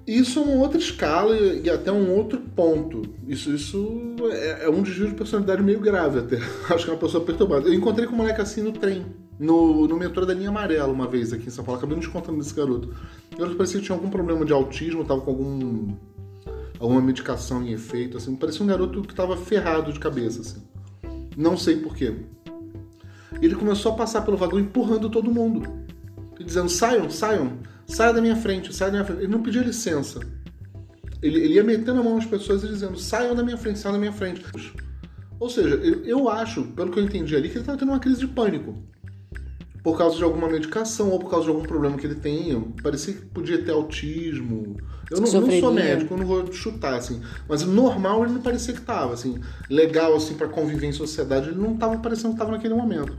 Isso 0.05 0.39
é 0.39 0.41
uma 0.41 0.61
outra 0.61 0.79
escala 0.79 1.35
e 1.37 1.61
e 1.63 1.69
até 1.69 1.91
um 1.91 2.15
outro 2.17 2.39
ponto. 2.55 3.03
Isso, 3.27 3.51
isso 3.53 4.15
é, 4.31 4.65
é 4.65 4.69
um 4.69 4.81
desvio 4.81 5.07
de 5.09 5.13
personalidade 5.15 5.61
meio 5.63 5.79
grave 5.79 6.19
até. 6.19 6.37
Acho 6.73 6.85
que 6.85 6.89
é 6.91 6.93
uma 6.93 6.99
pessoa 6.99 7.23
perturbada. 7.23 7.67
Eu 7.69 7.73
encontrei 7.73 8.07
com 8.07 8.13
um 8.13 8.17
moleque 8.17 8.41
assim 8.41 8.61
no 8.63 8.71
trem, 8.71 9.05
no, 9.41 9.87
no 9.87 9.97
metrô 9.97 10.23
da 10.23 10.35
linha 10.35 10.49
amarela 10.49 10.93
uma 10.93 11.07
vez 11.07 11.33
aqui 11.33 11.47
em 11.47 11.49
São 11.49 11.65
Paulo. 11.65 11.79
Acabei 11.79 11.99
te 11.99 12.07
contando 12.07 12.37
desse 12.37 12.53
garoto. 12.53 12.93
Garoto 13.35 13.57
parecia 13.57 13.79
que 13.79 13.85
tinha 13.87 13.97
algum 13.97 14.09
problema 14.09 14.45
de 14.45 14.53
autismo, 14.53 15.03
tava 15.03 15.21
com 15.21 15.31
algum 15.31 15.95
alguma 16.79 17.01
medicação 17.01 17.63
em 17.63 17.71
efeito, 17.71 18.17
assim. 18.17 18.35
Parecia 18.35 18.63
um 18.63 18.67
garoto 18.67 19.01
que 19.01 19.15
tava 19.15 19.35
ferrado 19.35 19.91
de 19.91 19.99
cabeça, 19.99 20.41
assim. 20.41 20.61
Não 21.35 21.57
sei 21.57 21.77
porquê. 21.77 22.15
Ele 23.41 23.55
começou 23.55 23.93
a 23.93 23.95
passar 23.95 24.21
pelo 24.21 24.37
vagão 24.37 24.59
empurrando 24.59 25.09
todo 25.09 25.31
mundo. 25.31 25.67
Dizendo, 26.39 26.69
saiam, 26.69 27.09
saiam, 27.09 27.57
saia 27.87 28.13
da 28.13 28.21
minha 28.21 28.35
frente, 28.35 28.73
saia 28.73 28.91
da 28.91 28.97
minha 28.97 29.05
frente. 29.05 29.23
Ele 29.23 29.31
não 29.31 29.41
pedia 29.41 29.63
licença. 29.63 30.19
Ele, 31.21 31.39
ele 31.39 31.53
ia 31.55 31.63
metendo 31.63 31.99
a 31.99 32.03
mão 32.03 32.15
nas 32.15 32.25
pessoas 32.25 32.63
e 32.63 32.67
dizendo, 32.67 32.97
saiam 32.99 33.35
da 33.35 33.43
minha 33.43 33.57
frente, 33.57 33.79
saiam 33.79 33.93
da 33.93 33.99
minha 33.99 34.13
frente. 34.13 34.43
Ou 35.39 35.49
seja, 35.49 35.75
eu, 35.75 36.03
eu 36.03 36.29
acho, 36.29 36.63
pelo 36.63 36.91
que 36.91 36.99
eu 36.99 37.03
entendi 37.03 37.35
ali, 37.35 37.47
que 37.47 37.55
ele 37.55 37.61
estava 37.61 37.77
tendo 37.77 37.89
uma 37.89 37.99
crise 37.99 38.19
de 38.19 38.27
pânico. 38.27 38.90
Por 39.83 39.97
causa 39.97 40.15
de 40.15 40.23
alguma 40.23 40.47
medicação 40.47 41.09
ou 41.09 41.17
por 41.17 41.29
causa 41.29 41.45
de 41.45 41.51
algum 41.51 41.63
problema 41.63 41.97
que 41.97 42.05
ele 42.05 42.15
tenha. 42.15 42.61
Parecia 42.83 43.13
que 43.13 43.25
podia 43.25 43.63
ter 43.63 43.71
autismo. 43.71 44.77
Eu 45.09 45.19
não, 45.19 45.41
não 45.41 45.59
sou 45.59 45.73
médico, 45.73 46.13
eu 46.13 46.17
não 46.17 46.25
vou 46.25 46.51
chutar, 46.51 46.93
assim. 46.93 47.21
Mas 47.49 47.63
normal 47.63 48.23
ele 48.23 48.33
não 48.33 48.41
parecia 48.41 48.73
que 48.73 48.81
tava, 48.81 49.13
assim. 49.13 49.39
Legal, 49.69 50.15
assim, 50.15 50.35
para 50.35 50.47
conviver 50.47 50.87
em 50.87 50.91
sociedade, 50.91 51.49
ele 51.49 51.59
não 51.59 51.75
tava 51.75 51.97
parecendo 51.97 52.33
que 52.33 52.39
tava 52.39 52.51
naquele 52.51 52.75
momento. 52.75 53.17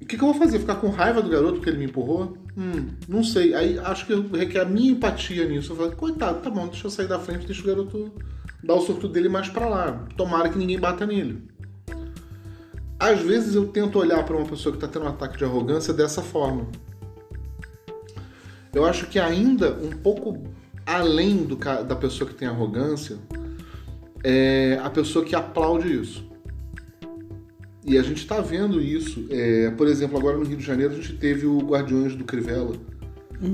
O 0.00 0.06
que, 0.06 0.16
que 0.16 0.22
eu 0.22 0.32
vou 0.32 0.34
fazer? 0.34 0.58
Ficar 0.58 0.76
com 0.76 0.90
raiva 0.90 1.22
do 1.22 1.30
garoto 1.30 1.54
porque 1.54 1.70
ele 1.70 1.78
me 1.78 1.86
empurrou? 1.86 2.36
Hum, 2.56 2.88
não 3.08 3.24
sei. 3.24 3.54
Aí 3.54 3.78
acho 3.78 4.06
que 4.06 4.14
requer 4.36 4.60
a 4.60 4.64
minha 4.64 4.92
empatia 4.92 5.46
nisso. 5.46 5.72
Eu 5.72 5.76
falo, 5.76 5.92
coitado, 5.92 6.40
tá 6.40 6.50
bom, 6.50 6.68
deixa 6.68 6.86
eu 6.86 6.90
sair 6.90 7.08
da 7.08 7.18
frente, 7.18 7.46
deixa 7.46 7.62
o 7.62 7.66
garoto 7.66 8.12
dar 8.62 8.74
o 8.74 8.80
surto 8.80 9.08
dele 9.08 9.28
mais 9.28 9.48
pra 9.48 9.66
lá. 9.66 10.06
Tomara 10.16 10.48
que 10.48 10.58
ninguém 10.58 10.78
bata 10.78 11.06
nele. 11.06 11.42
Às 13.04 13.20
vezes 13.20 13.54
eu 13.54 13.66
tento 13.66 13.98
olhar 13.98 14.24
pra 14.24 14.34
uma 14.34 14.46
pessoa 14.46 14.74
que 14.74 14.80
tá 14.80 14.88
tendo 14.88 15.04
um 15.04 15.08
ataque 15.08 15.36
de 15.36 15.44
arrogância 15.44 15.92
dessa 15.92 16.22
forma. 16.22 16.66
Eu 18.72 18.86
acho 18.86 19.06
que 19.08 19.18
ainda 19.18 19.74
um 19.74 19.90
pouco 19.90 20.42
além 20.86 21.44
do, 21.44 21.54
da 21.54 21.94
pessoa 21.94 22.26
que 22.26 22.34
tem 22.34 22.48
arrogância 22.48 23.18
é 24.24 24.80
a 24.82 24.88
pessoa 24.88 25.22
que 25.22 25.36
aplaude 25.36 26.00
isso. 26.00 26.26
E 27.84 27.98
a 27.98 28.02
gente 28.02 28.22
está 28.22 28.40
vendo 28.40 28.80
isso. 28.80 29.26
É, 29.28 29.70
por 29.72 29.86
exemplo, 29.86 30.16
agora 30.16 30.38
no 30.38 30.44
Rio 30.46 30.56
de 30.56 30.64
Janeiro 30.64 30.94
a 30.94 30.96
gente 30.96 31.12
teve 31.18 31.44
o 31.44 31.58
Guardiões 31.58 32.16
do 32.16 32.24
Crivella, 32.24 32.74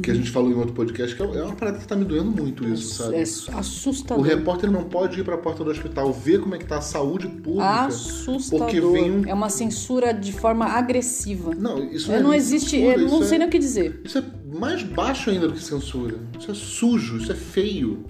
que 0.03 0.11
a 0.11 0.15
gente 0.15 0.31
falou 0.31 0.51
em 0.51 0.55
outro 0.55 0.73
podcast, 0.75 1.17
que 1.17 1.23
é 1.23 1.43
uma 1.43 1.55
parada 1.57 1.79
que 1.79 1.87
tá 1.87 1.97
me 1.97 2.05
doendo 2.05 2.31
muito 2.31 2.67
isso, 2.69 2.95
sabe? 2.95 3.17
É 3.17 3.23
O 3.55 3.59
assustador. 3.59 4.25
repórter 4.25 4.71
não 4.71 4.85
pode 4.85 5.21
ir 5.21 5.25
para 5.25 5.35
a 5.35 5.39
porta 5.39 5.65
do 5.65 5.71
hospital 5.71 6.13
ver 6.13 6.41
como 6.41 6.55
é 6.55 6.59
que 6.59 6.67
tá 6.67 6.79
a 6.79 6.81
saúde 6.83 7.27
pública. 7.27 7.87
Assustador. 7.87 8.67
Porque 8.67 8.81
vem 8.81 9.11
um- 9.11 9.27
É 9.27 9.35
uma 9.35 9.49
censura 9.51 10.13
de 10.13 10.33
forma 10.33 10.67
agressiva. 10.67 11.55
Não, 11.55 11.83
isso 11.91 12.13
É, 12.13 12.17
é 12.17 12.21
não 12.23 12.31
nem 12.31 12.39
existe. 12.39 12.71
censura, 12.71 13.01
eu 13.03 13.09
não 13.09 13.23
sei 13.25 13.37
é- 13.37 13.39
nem 13.39 13.49
o 13.49 13.51
que 13.51 13.59
dizer. 13.59 14.01
Isso 14.05 14.19
é 14.19 14.25
mais 14.59 14.83
baixo 14.83 15.31
ainda 15.31 15.49
do 15.49 15.55
que 15.55 15.63
censura. 15.63 16.17
Isso 16.39 16.51
é 16.51 16.55
sujo, 16.55 17.17
isso 17.17 17.33
é 17.33 17.35
feio. 17.37 18.05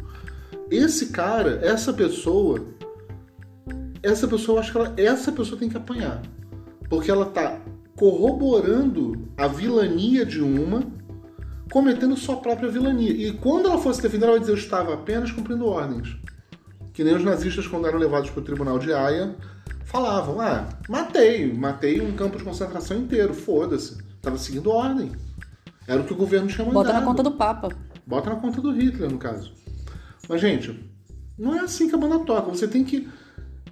Esse 0.71 1.07
cara, 1.07 1.61
essa 1.63 1.93
pessoa, 1.93 2.65
essa 4.03 4.27
pessoa, 4.29 4.57
eu 4.57 4.61
acho 4.61 4.73
que 4.73 4.79
ela, 4.79 4.95
essa 4.97 5.33
pessoa 5.33 5.59
tem 5.59 5.69
que 5.69 5.77
apanhar. 5.77 6.23
Porque 6.89 7.11
ela 7.11 7.27
tá 7.27 7.61
corroborando 7.97 9.29
a 9.37 9.47
vilania 9.47 10.25
de 10.25 10.41
uma, 10.41 10.83
cometendo 11.71 12.17
sua 12.17 12.37
própria 12.37 12.69
vilania. 12.69 13.11
E 13.11 13.33
quando 13.33 13.69
ela 13.69 13.79
for 13.79 13.95
se 13.95 14.03
defender, 14.03 14.25
ela 14.25 14.33
vai 14.33 14.41
dizer: 14.41 14.53
Eu 14.53 14.59
estava 14.59 14.95
apenas 14.95 15.31
cumprindo 15.31 15.67
ordens. 15.67 16.17
Que 16.93 17.05
nem 17.05 17.15
os 17.15 17.25
nazistas, 17.25 17.67
quando 17.67 17.87
eram 17.87 17.99
levados 17.99 18.31
para 18.31 18.41
o 18.41 18.45
tribunal 18.45 18.79
de 18.79 18.93
Haia, 18.93 19.35
falavam: 19.85 20.41
Ah, 20.41 20.69
matei, 20.89 21.53
matei 21.53 22.01
um 22.01 22.13
campo 22.13 22.37
de 22.37 22.45
concentração 22.45 22.97
inteiro, 22.99 23.33
foda-se. 23.33 23.99
Tava 24.21 24.37
seguindo 24.37 24.71
ordem. 24.71 25.13
Era 25.87 26.01
o 26.01 26.05
que 26.05 26.13
o 26.13 26.17
governo 26.17 26.49
tinha 26.49 26.65
mandado. 26.65 26.85
Bota 26.85 26.93
na 26.93 27.07
conta 27.07 27.23
do 27.23 27.33
Papa. 27.33 27.69
Bota 28.07 28.31
na 28.31 28.37
conta 28.37 28.61
do 28.61 28.73
Hitler, 28.73 29.11
no 29.11 29.19
caso. 29.19 29.53
Mas, 30.29 30.41
gente, 30.41 30.79
não 31.39 31.57
é 31.57 31.61
assim 31.61 31.89
que 31.89 31.95
a 31.95 31.99
banda 31.99 32.19
toca. 32.21 32.51
Você 32.51 32.69
tem 32.69 32.85
que. 32.85 33.09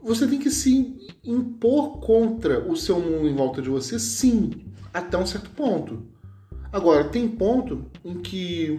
Você 0.02 0.26
tem 0.26 0.38
que 0.38 0.50
se 0.50 0.96
impor 1.24 1.98
contra 1.98 2.60
o 2.60 2.76
seu 2.76 3.00
mundo 3.00 3.28
em 3.28 3.34
volta 3.34 3.60
de 3.60 3.68
você, 3.68 3.98
sim, 3.98 4.72
até 4.94 5.18
um 5.18 5.26
certo 5.26 5.50
ponto. 5.50 6.06
Agora, 6.72 7.04
tem 7.04 7.26
ponto 7.26 7.86
em 8.04 8.14
que, 8.14 8.78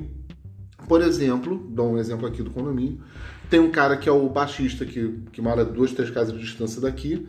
por 0.88 1.02
exemplo, 1.02 1.58
dou 1.70 1.94
um 1.94 1.98
exemplo 1.98 2.28
aqui 2.28 2.44
do 2.44 2.52
condomínio, 2.52 3.02
tem 3.50 3.60
um 3.60 3.72
cara 3.72 3.98
que 3.98 4.08
é 4.08 4.12
o 4.12 4.30
baixista 4.30 4.86
que, 4.86 5.22
que 5.32 5.42
mora 5.42 5.66
duas, 5.66 5.92
três 5.92 6.12
casas 6.12 6.34
de 6.34 6.42
distância 6.42 6.80
daqui. 6.80 7.28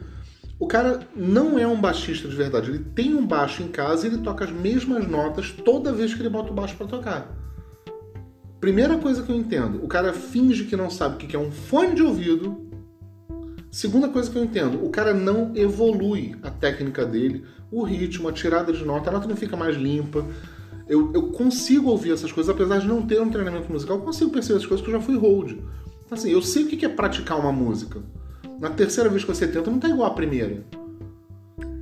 O 0.58 0.66
cara 0.66 1.00
não 1.16 1.58
é 1.58 1.66
um 1.66 1.80
baixista 1.80 2.28
de 2.28 2.36
verdade, 2.36 2.70
ele 2.70 2.84
tem 2.94 3.14
um 3.14 3.26
baixo 3.26 3.62
em 3.62 3.68
casa 3.68 4.06
e 4.06 4.10
ele 4.10 4.18
toca 4.18 4.44
as 4.44 4.50
mesmas 4.50 5.08
notas 5.08 5.50
toda 5.50 5.92
vez 5.92 6.12
que 6.12 6.20
ele 6.20 6.28
bota 6.28 6.50
o 6.50 6.54
baixo 6.54 6.76
para 6.76 6.86
tocar. 6.86 7.34
Primeira 8.60 8.98
coisa 8.98 9.22
que 9.22 9.32
eu 9.32 9.36
entendo, 9.36 9.82
o 9.82 9.88
cara 9.88 10.12
finge 10.12 10.64
que 10.64 10.76
não 10.76 10.90
sabe 10.90 11.14
o 11.14 11.18
que 11.18 11.34
é 11.34 11.38
um 11.38 11.50
fone 11.50 11.94
de 11.94 12.02
ouvido. 12.02 12.68
Segunda 13.70 14.06
coisa 14.10 14.30
que 14.30 14.36
eu 14.36 14.44
entendo, 14.44 14.84
o 14.84 14.90
cara 14.90 15.14
não 15.14 15.52
evolui 15.56 16.36
a 16.42 16.50
técnica 16.50 17.06
dele, 17.06 17.46
o 17.70 17.82
ritmo, 17.82 18.28
a 18.28 18.32
tirada 18.32 18.72
de 18.72 18.84
nota, 18.84 19.10
a 19.10 19.12
nota 19.12 19.28
não 19.28 19.36
fica 19.36 19.56
mais 19.56 19.76
limpa. 19.76 20.24
Eu, 20.88 21.12
eu 21.14 21.28
consigo 21.28 21.90
ouvir 21.90 22.12
essas 22.12 22.32
coisas, 22.32 22.52
apesar 22.52 22.78
de 22.78 22.88
não 22.88 23.06
ter 23.06 23.20
um 23.20 23.30
treinamento 23.30 23.70
musical, 23.70 23.96
eu 23.96 24.02
consigo 24.02 24.30
perceber 24.30 24.56
essas 24.56 24.66
coisas 24.66 24.84
porque 24.84 24.96
eu 24.96 25.00
já 25.00 25.06
fui 25.06 25.16
hold. 25.16 25.52
Então, 25.52 26.18
assim, 26.18 26.30
eu 26.30 26.42
sei 26.42 26.64
o 26.64 26.68
que 26.68 26.84
é 26.84 26.88
praticar 26.88 27.38
uma 27.38 27.52
música. 27.52 28.02
Na 28.58 28.70
terceira 28.70 29.08
vez 29.08 29.22
que 29.22 29.32
você 29.32 29.46
tenta, 29.46 29.70
não 29.70 29.78
tá 29.78 29.88
igual 29.88 30.10
a 30.10 30.14
primeira. 30.14 30.64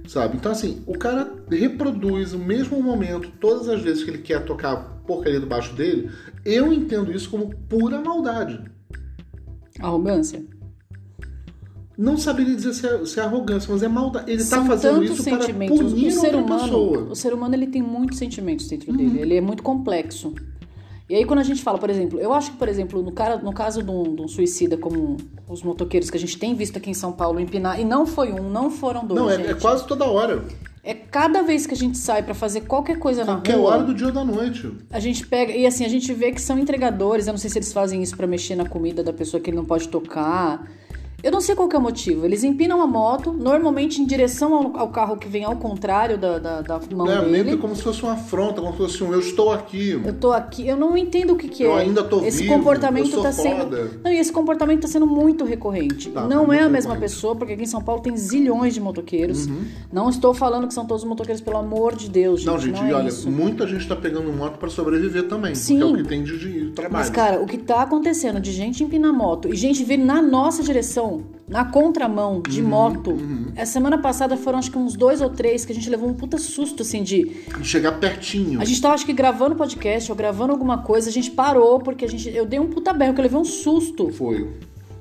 Sabe? 0.07 0.37
Então, 0.37 0.53
assim, 0.53 0.83
o 0.87 0.96
cara 0.96 1.33
reproduz 1.51 2.35
o 2.35 2.38
mesmo 2.38 2.83
momento 2.83 3.31
todas 3.40 3.68
as 3.68 3.81
vezes 3.81 4.05
que 4.05 4.11
ele 4.11 4.18
quer 4.18 4.44
tocar 4.44 4.72
a 4.72 4.77
porcaria 4.77 5.40
do 5.40 5.46
baixo 5.46 5.74
dele. 5.74 6.11
Eu 6.44 6.72
entendo 6.72 7.11
isso 7.11 7.31
como 7.31 7.55
pura 7.68 8.01
maldade. 8.01 8.62
Arrogância? 9.81 10.44
Não 11.99 12.17
saberia 12.17 12.55
dizer 12.55 12.73
se 12.75 12.87
é, 12.87 13.05
se 13.05 13.19
é 13.19 13.25
arrogância, 13.25 13.69
mas 13.73 13.83
é 13.83 13.89
maldade. 13.89 14.31
Ele 14.31 14.41
São 14.41 14.61
tá 14.61 14.67
fazendo 14.69 15.01
tantos 15.01 15.19
isso 15.19 15.25
para 15.29 15.41
sentimentos. 15.41 15.77
punir 15.93 16.07
o 16.07 16.11
ser 16.13 16.27
outra 16.27 16.37
humano, 16.39 16.63
pessoa. 16.63 16.99
Uhum. 16.99 17.11
o 17.11 17.17
ser 17.17 17.35
humano 17.35 17.55
ele 17.57 17.67
tem 17.67 17.83
muitos 17.83 18.19
sentimentos 18.19 18.69
dentro 18.69 18.93
dele. 18.97 19.19
Ele 19.21 19.37
é 19.37 19.41
muito 19.41 19.65
complexo. 19.65 20.33
E 21.11 21.15
aí 21.17 21.25
quando 21.25 21.41
a 21.41 21.43
gente 21.43 21.61
fala, 21.61 21.77
por 21.77 21.91
exemplo, 21.91 22.21
eu 22.21 22.33
acho 22.33 22.53
que, 22.53 22.57
por 22.57 22.69
exemplo, 22.69 23.03
no, 23.03 23.11
cara, 23.11 23.39
no 23.39 23.53
caso 23.53 23.83
de 23.83 23.91
um, 23.91 24.15
de 24.15 24.23
um 24.23 24.29
suicida 24.29 24.77
como 24.77 25.17
os 25.49 25.63
motoqueiros 25.63 26.09
que 26.09 26.17
a 26.17 26.21
gente 26.21 26.39
tem 26.39 26.55
visto 26.55 26.77
aqui 26.77 26.89
em 26.89 26.95
São 26.95 27.11
Paulo 27.13 27.41
empinar, 27.41 27.81
e 27.81 27.85
não 27.85 28.07
foi 28.07 28.31
um, 28.33 28.49
não 28.49 28.71
foram 28.71 29.05
dois, 29.05 29.21
Não, 29.21 29.31
é, 29.31 29.51
é 29.51 29.55
quase 29.55 29.85
toda 29.87 30.05
hora. 30.05 30.45
É 30.85 30.95
cada 30.95 31.43
vez 31.43 31.67
que 31.67 31.75
a 31.75 31.77
gente 31.77 31.99
sai 31.99 32.23
pra 32.23 32.35
fazer 32.35 32.61
qualquer 32.63 32.99
coisa 32.99 33.25
na 33.25 33.35
Qualquer 33.35 33.57
rua, 33.57 33.71
hora 33.73 33.83
do 33.83 33.93
dia 33.95 34.07
ou 34.07 34.13
da 34.13 34.25
noite. 34.25 34.71
a 34.91 35.01
gente 35.01 35.27
pega 35.27 35.53
e 35.53 35.67
assim 35.67 35.85
a 35.85 35.89
gente 35.89 36.13
vê 36.15 36.31
que 36.31 36.41
são 36.41 36.59
entregadores. 36.59 37.27
Eu 37.27 37.33
não 37.33 37.39
sei 37.39 37.51
se 37.51 37.59
eles 37.59 37.73
fazem 37.73 38.03
isso 38.03 38.17
pra 38.17 38.27
mexer 38.27 38.55
na 38.55 38.67
comida 38.69 39.03
da 39.03 39.13
pessoa 39.13 39.41
que 39.41 39.51
ele 39.51 39.57
não 39.57 39.65
pode 39.65 39.89
tocar. 39.89 40.65
Eu 41.20 41.33
não 41.33 41.40
sei 41.40 41.57
qual 41.57 41.68
que 41.68 41.74
é 41.74 41.78
o 41.81 41.83
motivo. 41.83 42.24
Eles 42.24 42.44
empinam 42.44 42.81
a 42.81 42.87
moto, 42.87 43.33
normalmente 43.33 44.00
em 44.00 44.07
direção 44.07 44.54
ao, 44.54 44.76
ao 44.83 44.88
carro 44.90 45.16
que 45.16 45.26
vem 45.26 45.42
ao 45.42 45.57
contrário 45.57 46.16
da, 46.16 46.38
da, 46.38 46.61
da 46.61 46.81
mão 46.94 47.11
É, 47.11 47.20
dele. 47.24 47.42
meio 47.42 47.59
como 47.59 47.74
se 47.74 47.83
fosse 47.83 48.04
uma 48.04 48.12
afronta, 48.12 48.61
como 48.61 48.70
se 48.72 48.78
fosse 48.78 49.02
um 49.02 49.12
eu 49.12 49.18
estou 49.18 49.50
aqui. 49.52 50.00
Eu 50.04 50.12
tô 50.14 50.33
aqui, 50.33 50.68
eu 50.68 50.76
não 50.76 50.96
entendo 50.96 51.33
o 51.33 51.37
que, 51.37 51.48
que 51.48 51.64
Eu 51.64 51.76
é. 51.76 51.81
ainda 51.83 52.04
tô 52.04 52.24
esse 52.24 52.42
vivo, 52.44 52.54
comportamento 52.54 53.07
eu 53.07 53.11
sou 53.14 53.22
tá 53.24 53.33
foda. 53.33 53.48
sendo. 53.48 54.00
Não, 54.04 54.12
e 54.12 54.16
esse 54.16 54.31
comportamento 54.33 54.83
tá 54.83 54.87
sendo 54.88 55.09
muito 55.09 55.44
recorrente. 55.44 56.09
Tá, 56.11 56.24
não 56.24 56.46
tá 56.46 56.54
é 56.54 56.61
a 56.61 56.68
mesma 56.68 56.92
recorrente. 56.94 57.00
pessoa, 57.00 57.35
porque 57.35 57.54
aqui 57.54 57.64
em 57.64 57.66
São 57.66 57.83
Paulo 57.83 58.00
tem 58.00 58.16
zilhões 58.16 58.72
de 58.74 58.81
motoqueiros. 58.81 59.46
Uhum. 59.46 59.62
Não 59.92 60.09
estou 60.09 60.33
falando 60.33 60.68
que 60.68 60.74
são 60.74 60.87
todos 60.87 61.02
motoqueiros, 61.02 61.40
pelo 61.42 61.57
amor 61.57 61.96
de 61.96 62.09
Deus, 62.09 62.42
gente. 62.42 62.48
Não, 62.48 62.59
gente, 62.61 62.81
é 62.81 62.90
e 62.90 62.92
olha, 62.92 63.09
isso. 63.09 63.28
muita 63.28 63.66
gente 63.66 63.88
tá 63.88 63.96
pegando 63.96 64.33
moto 64.33 64.57
para 64.57 64.68
sobreviver 64.70 65.24
também. 65.26 65.52
Sim. 65.57 65.81
Porque 65.81 65.90
é 65.90 65.94
o 65.94 66.02
que 66.04 66.09
tem 66.09 66.22
de, 66.22 66.38
de 66.38 66.70
trabalho. 66.70 66.92
Mas, 66.94 67.11
cara, 67.11 67.40
o 67.42 67.46
que 67.46 67.59
tá 67.59 67.83
acontecendo 67.83 68.38
de 68.38 68.52
gente 68.52 68.85
empinar 68.85 69.12
moto 69.12 69.48
e 69.52 69.57
gente 69.57 69.83
vir 69.83 69.98
na 69.98 70.22
nossa 70.22 70.62
direção, 70.62 71.08
na 71.49 71.64
contramão, 71.64 72.42
de 72.42 72.61
Uhum, 72.62 72.68
moto. 72.68 73.16
A 73.57 73.64
semana 73.64 73.99
passada 73.99 74.37
foram 74.37 74.59
acho 74.59 74.71
que 74.71 74.79
uns 74.79 74.94
dois 74.94 75.21
ou 75.21 75.31
três 75.31 75.64
que 75.64 75.73
a 75.73 75.75
gente 75.75 75.88
levou 75.88 76.09
um 76.09 76.14
puta 76.14 76.38
susto, 76.38 76.83
assim, 76.83 77.03
de. 77.03 77.25
De 77.61 77.64
chegar 77.66 77.92
pertinho. 77.92 78.61
A 78.61 78.64
gente 78.64 78.81
tava, 78.81 78.94
acho 78.94 79.07
que, 79.07 79.12
gravando 79.12 79.57
podcast 79.57 80.11
ou 80.11 80.16
gravando 80.16 80.53
alguma 80.53 80.79
coisa, 80.79 81.09
a 81.09 81.12
gente 81.12 81.31
parou 81.31 81.79
porque 81.81 82.05
a 82.05 82.09
gente. 82.09 82.29
Eu 82.29 82.44
dei 82.47 82.61
um 82.61 82.68
puta 82.68 82.92
berro, 82.92 83.14
que 83.14 83.21
eu 83.21 83.25
levei 83.25 83.38
um 83.38 83.44
susto. 83.44 84.11
Foi. 84.11 84.49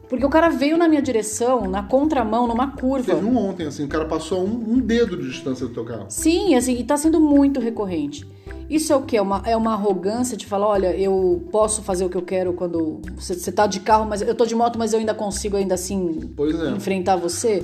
Porque 0.09 0.25
o 0.25 0.29
cara 0.29 0.49
veio 0.49 0.77
na 0.77 0.87
minha 0.87 1.01
direção, 1.01 1.69
na 1.69 1.83
contramão, 1.83 2.47
numa 2.47 2.71
curva. 2.71 3.13
Teve 3.13 3.25
um 3.25 3.37
ontem, 3.37 3.67
assim, 3.67 3.83
o 3.83 3.87
cara 3.87 4.05
passou 4.05 4.45
um, 4.45 4.73
um 4.73 4.79
dedo 4.79 5.17
de 5.17 5.29
distância 5.29 5.67
do 5.67 5.73
teu 5.73 5.83
carro. 5.83 6.05
Sim, 6.09 6.55
assim, 6.55 6.77
e 6.77 6.83
tá 6.83 6.95
sendo 6.95 7.19
muito 7.19 7.59
recorrente. 7.59 8.25
Isso 8.69 8.91
é 8.91 8.95
o 8.95 9.01
quê? 9.01 9.17
É 9.17 9.21
uma, 9.21 9.41
é 9.45 9.55
uma 9.55 9.73
arrogância 9.73 10.37
de 10.37 10.45
falar, 10.45 10.67
olha, 10.67 10.95
eu 10.95 11.45
posso 11.51 11.81
fazer 11.81 12.05
o 12.05 12.09
que 12.09 12.17
eu 12.17 12.21
quero 12.21 12.53
quando 12.53 13.01
você, 13.15 13.33
você 13.33 13.51
tá 13.51 13.67
de 13.67 13.79
carro, 13.79 14.05
mas 14.05 14.21
eu 14.21 14.35
tô 14.35 14.45
de 14.45 14.55
moto, 14.55 14.79
mas 14.79 14.93
eu 14.93 14.99
ainda 14.99 15.13
consigo 15.13 15.57
ainda 15.57 15.75
assim 15.75 16.31
é. 16.39 16.75
enfrentar 16.75 17.15
você. 17.15 17.63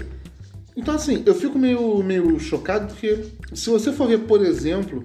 Então, 0.75 0.95
assim, 0.95 1.21
eu 1.25 1.35
fico 1.35 1.57
meio, 1.57 2.01
meio 2.03 2.39
chocado 2.39 2.87
porque 2.87 3.25
se 3.53 3.69
você 3.69 3.91
for 3.91 4.07
ver, 4.07 4.19
por 4.19 4.43
exemplo, 4.43 5.03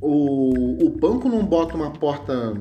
o, 0.00 0.86
o 0.86 0.88
banco 0.90 1.28
não 1.28 1.44
bota 1.44 1.76
uma 1.76 1.90
porta 1.90 2.54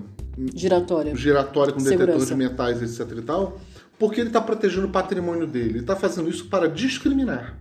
Giratória. 0.56 1.16
giratória 1.16 1.74
com 1.74 1.80
detetor 1.84 2.06
Segurança. 2.08 2.26
de 2.28 2.36
metais, 2.36 2.82
etc 2.82 3.18
e 3.18 3.22
tal, 3.22 3.60
porque 4.00 4.20
ele 4.22 4.30
está 4.30 4.42
protegendo 4.42 4.88
o 4.88 4.90
patrimônio 4.92 5.46
dele. 5.46 5.70
Ele 5.70 5.80
está 5.80 5.96
fazendo 5.96 6.30
isso 6.30 6.46
para 6.48 6.68
discriminar. 6.68 7.58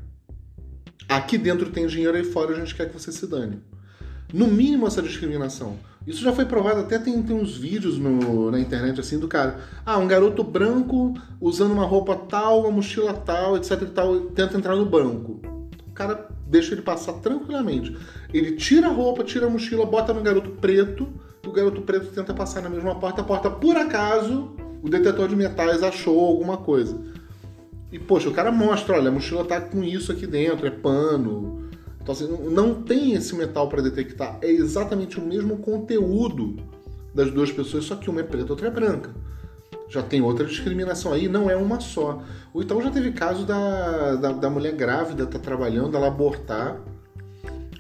Aqui 1.09 1.37
dentro 1.37 1.71
tem 1.71 1.87
dinheiro, 1.87 2.17
aí 2.17 2.25
fora 2.25 2.53
a 2.53 2.59
gente 2.59 2.75
quer 2.75 2.89
que 2.89 2.99
você 2.99 3.11
se 3.11 3.27
dane. 3.27 3.59
No 4.33 4.47
mínimo 4.47 4.87
essa 4.87 5.03
discriminação. 5.03 5.77
Isso 6.07 6.23
já 6.23 6.33
foi 6.33 6.45
provado, 6.47 6.81
até 6.81 6.99
tem, 6.99 7.21
tem 7.23 7.35
uns 7.37 7.57
vídeos 7.57 7.99
no- 7.99 8.51
na 8.51 8.59
internet 8.61 9.01
assim 9.01 9.19
do 9.19 9.27
cara. 9.29 9.59
Ah, 9.85 9.99
um 9.99 10.07
garoto 10.07 10.43
branco 10.45 11.15
usando 11.41 11.73
uma 11.73 11.85
roupa 11.85 12.15
tal, 12.17 12.61
uma 12.61 12.71
mochila 12.71 13.13
tal, 13.13 13.57
etc 13.57 13.83
e 13.83 13.87
tal, 13.87 14.21
tenta 14.31 14.57
entrar 14.57 14.77
no 14.77 14.87
banco. 14.87 15.41
O 15.89 15.93
cara 15.93 16.29
deixa 16.47 16.73
ele 16.75 16.83
passar 16.83 17.15
tranquilamente. 17.15 17.95
Ele 18.33 18.53
tira 18.53 18.87
a 18.87 18.91
roupa, 18.93 19.25
tira 19.25 19.47
a 19.47 19.51
mochila, 19.51 19.85
bota 19.85 20.15
no 20.15 20.23
garoto 20.23 20.51
preto, 20.53 21.09
o 21.51 21.53
garoto 21.53 21.83
preto 21.83 22.07
tenta 22.13 22.33
passar 22.33 22.63
na 22.63 22.71
mesma 22.71 22.95
porta, 22.95 23.21
a 23.21 23.25
porta, 23.25 23.51
por 23.51 23.77
acaso, 23.77 24.53
o 24.83 24.89
detetor 24.89 25.29
de 25.29 25.37
metais 25.37 25.83
achou 25.83 26.19
alguma 26.19 26.57
coisa. 26.57 26.99
E, 27.93 27.99
poxa, 27.99 28.29
o 28.29 28.33
cara 28.33 28.53
mostra, 28.53 28.97
olha, 28.97 29.09
a 29.09 29.13
mochila 29.13 29.45
tá 29.45 29.61
com 29.61 29.83
isso 29.83 30.13
aqui 30.13 30.27
dentro, 30.27 30.67
é 30.67 30.71
pano. 30.71 31.69
Então, 32.01 32.13
assim, 32.13 32.29
não- 32.51 32.83
tem 32.83 33.13
esse 33.15 33.35
metal 33.35 33.69
para 33.69 33.83
detectar. 33.83 34.39
É 34.41 34.51
exatamente 34.51 35.19
o 35.19 35.23
mesmo 35.23 35.59
conteúdo 35.59 36.57
das 37.13 37.31
duas 37.31 37.51
pessoas, 37.51 37.85
só 37.85 37.97
que 37.97 38.09
uma 38.09 38.21
é 38.21 38.23
preta, 38.23 38.53
outra 38.53 38.69
é 38.69 38.71
branca. 38.71 39.11
Já 39.89 40.03
tem 40.03 40.23
outra 40.23 40.47
discriminação 40.47 41.13
aí, 41.13 41.29
não 41.29 41.51
é 41.51 41.57
uma 41.57 41.81
só. 41.81 42.23
Ou 42.55 42.63
então 42.63 42.81
já 42.81 42.91
teve 42.93 43.11
caso 43.11 43.45
da, 43.45 44.15
da, 44.15 44.33
da 44.33 44.49
mulher 44.49 44.73
grávida 44.73 45.27
tá 45.27 45.39
trabalhando, 45.39 45.97
ela 45.97 46.07
abortar 46.07 46.81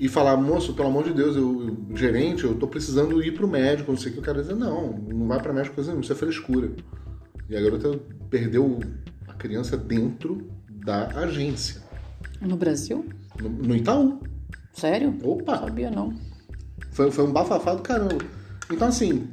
e 0.01 0.09
falar, 0.09 0.37
moço, 0.37 0.73
pelo 0.75 0.89
amor 0.89 1.05
de 1.05 1.13
Deus, 1.13 1.37
eu, 1.37 1.77
eu- 1.91 1.97
gerente, 1.97 2.45
eu 2.45 2.55
tô 2.55 2.67
precisando 2.67 3.23
ir 3.23 3.33
pro 3.35 3.47
médico, 3.47 3.93
não 3.93 3.99
sei 3.99 4.11
o 4.11 4.15
que. 4.15 4.21
O 4.21 4.23
cara 4.23 4.41
dizer, 4.41 4.57
não, 4.57 4.93
não 4.93 5.29
vai 5.29 5.41
pra 5.41 5.53
médico 5.53 5.75
coisa 5.75 5.91
nenhuma, 5.91 6.03
isso 6.03 6.13
é 6.13 6.17
frescura. 6.17 6.73
E 7.49 7.57
a 7.57 7.61
garota 7.61 8.01
perdeu 8.31 8.81
a 9.29 9.35
criança 9.35 9.77
dentro 9.77 10.49
da 10.69 11.09
agência, 11.09 11.83
No 12.41 12.57
Brasil? 12.57 13.05
no, 13.41 13.49
no 13.49 13.77
Itaú. 13.77 14.21
Sério? 14.73 15.19
Opa! 15.23 15.59
Sabia 15.59 15.91
não. 15.91 16.15
Foi, 16.93 17.11
foi 17.11 17.25
um 17.25 17.33
bafafá 17.33 17.75
do 17.75 17.83
caramba. 17.83 18.17
Então, 18.73 18.89
assim, 18.89 19.29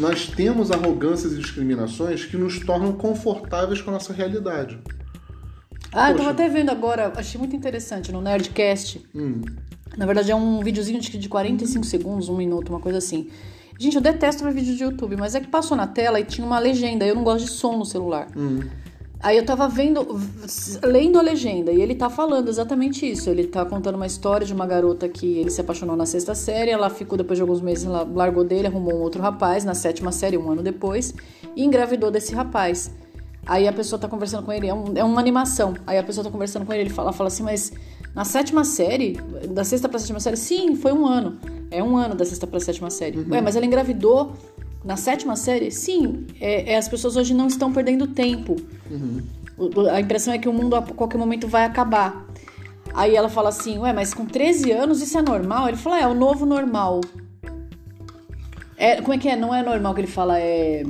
nós 0.00 0.26
temos 0.28 0.70
arrogâncias 0.70 1.32
e 1.32 1.36
discriminações 1.38 2.24
que 2.24 2.36
nos 2.36 2.58
tornam 2.60 2.92
confortáveis 2.92 3.82
com 3.82 3.90
a 3.90 3.94
nossa 3.94 4.12
realidade. 4.12 4.78
Ah, 5.92 6.10
eu 6.10 6.14
Poxa. 6.16 6.18
tava 6.18 6.30
até 6.30 6.48
vendo 6.48 6.70
agora, 6.70 7.12
achei 7.16 7.38
muito 7.38 7.54
interessante 7.56 8.10
no 8.12 8.20
Nerdcast. 8.20 9.04
Hum. 9.14 9.42
Na 9.96 10.06
verdade 10.06 10.30
é 10.30 10.34
um 10.36 10.60
videozinho 10.62 11.00
de, 11.00 11.16
de 11.18 11.28
45 11.28 11.84
segundos, 11.84 12.28
um 12.28 12.36
minuto, 12.36 12.68
uma 12.70 12.80
coisa 12.80 12.98
assim. 12.98 13.28
Gente, 13.78 13.94
eu 13.96 14.02
detesto 14.02 14.42
ver 14.44 14.52
vídeo 14.52 14.74
de 14.76 14.82
YouTube, 14.82 15.16
mas 15.16 15.34
é 15.34 15.40
que 15.40 15.46
passou 15.48 15.76
na 15.76 15.86
tela 15.86 16.18
e 16.18 16.24
tinha 16.24 16.46
uma 16.46 16.58
legenda. 16.58 17.06
Eu 17.06 17.14
não 17.14 17.22
gosto 17.22 17.44
de 17.44 17.50
som 17.52 17.76
no 17.76 17.84
celular. 17.84 18.26
Hum. 18.36 18.60
Aí 19.20 19.36
eu 19.36 19.44
tava 19.44 19.68
vendo, 19.68 20.06
lendo 20.82 21.18
a 21.18 21.22
legenda, 21.22 21.72
e 21.72 21.80
ele 21.82 21.94
tá 21.96 22.08
falando 22.08 22.48
exatamente 22.48 23.08
isso. 23.08 23.28
Ele 23.28 23.46
tá 23.48 23.64
contando 23.64 23.96
uma 23.96 24.06
história 24.06 24.46
de 24.46 24.52
uma 24.54 24.64
garota 24.66 25.08
que 25.08 25.38
ele 25.38 25.50
se 25.50 25.60
apaixonou 25.60 25.96
na 25.96 26.06
sexta 26.06 26.34
série, 26.36 26.70
ela 26.70 26.88
ficou 26.88 27.18
depois 27.18 27.36
de 27.36 27.42
alguns 27.42 27.60
meses, 27.60 27.84
ela 27.84 28.02
largou 28.04 28.44
dele, 28.44 28.68
arrumou 28.68 28.94
um 28.94 29.00
outro 29.00 29.20
rapaz 29.20 29.64
na 29.64 29.74
sétima 29.74 30.12
série, 30.12 30.38
um 30.38 30.48
ano 30.50 30.62
depois, 30.62 31.12
e 31.56 31.64
engravidou 31.64 32.12
desse 32.12 32.32
rapaz. 32.32 32.92
Aí 33.44 33.66
a 33.66 33.72
pessoa 33.72 33.98
tá 33.98 34.06
conversando 34.06 34.44
com 34.44 34.52
ele, 34.52 34.68
é, 34.68 34.74
um- 34.74 34.92
é 34.94 35.02
uma 35.02 35.20
animação. 35.20 35.74
Aí 35.84 35.98
a 35.98 36.02
pessoa 36.04 36.22
tá 36.22 36.30
conversando 36.30 36.64
com 36.64 36.72
ele, 36.72 36.82
ele 36.82 36.90
fala, 36.90 37.12
fala 37.12 37.26
assim, 37.28 37.42
mas 37.42 37.72
na 38.18 38.24
sétima 38.24 38.64
série, 38.64 39.12
da 39.48 39.62
sexta 39.62 39.88
pra 39.88 39.96
sétima 40.00 40.18
série, 40.18 40.36
sim, 40.36 40.74
foi 40.74 40.92
um 40.92 41.06
ano. 41.06 41.38
É 41.70 41.80
um 41.80 41.96
ano 41.96 42.16
da 42.16 42.24
sexta 42.24 42.48
pra 42.48 42.58
sétima 42.58 42.90
série. 42.90 43.16
Ué, 43.30 43.40
mas 43.40 43.54
ela 43.54 43.64
engravidou 43.64 44.32
na 44.84 44.96
sétima 44.96 45.36
série? 45.36 45.70
Sim, 45.70 46.26
é, 46.40 46.72
é, 46.72 46.76
as 46.76 46.88
pessoas 46.88 47.14
hoje 47.14 47.32
não 47.32 47.46
estão 47.46 47.72
perdendo 47.72 48.08
tempo. 48.08 48.56
O- 49.56 49.82
A 49.88 50.00
impressão 50.00 50.34
é 50.34 50.38
que 50.38 50.48
o 50.48 50.52
mundo 50.52 50.74
a 50.74 50.82
qualquer 50.82 51.16
momento 51.16 51.46
vai 51.46 51.64
acabar. 51.64 52.26
Aí 52.92 53.14
ela 53.14 53.28
fala 53.28 53.50
assim, 53.50 53.78
ué, 53.78 53.92
mas 53.92 54.12
com 54.12 54.26
13 54.26 54.72
anos 54.72 55.00
isso 55.00 55.16
é 55.16 55.22
normal? 55.22 55.68
Ele 55.68 55.76
fala, 55.76 56.00
é, 56.00 56.06
o 56.08 56.14
novo 56.14 56.44
normal. 56.44 57.00
É, 58.76 59.00
como 59.00 59.14
é 59.14 59.18
que 59.18 59.28
é? 59.28 59.36
Não 59.36 59.54
é 59.54 59.62
normal 59.62 59.94
que 59.94 60.00
ele 60.00 60.08
fala, 60.08 60.40
é... 60.40 60.82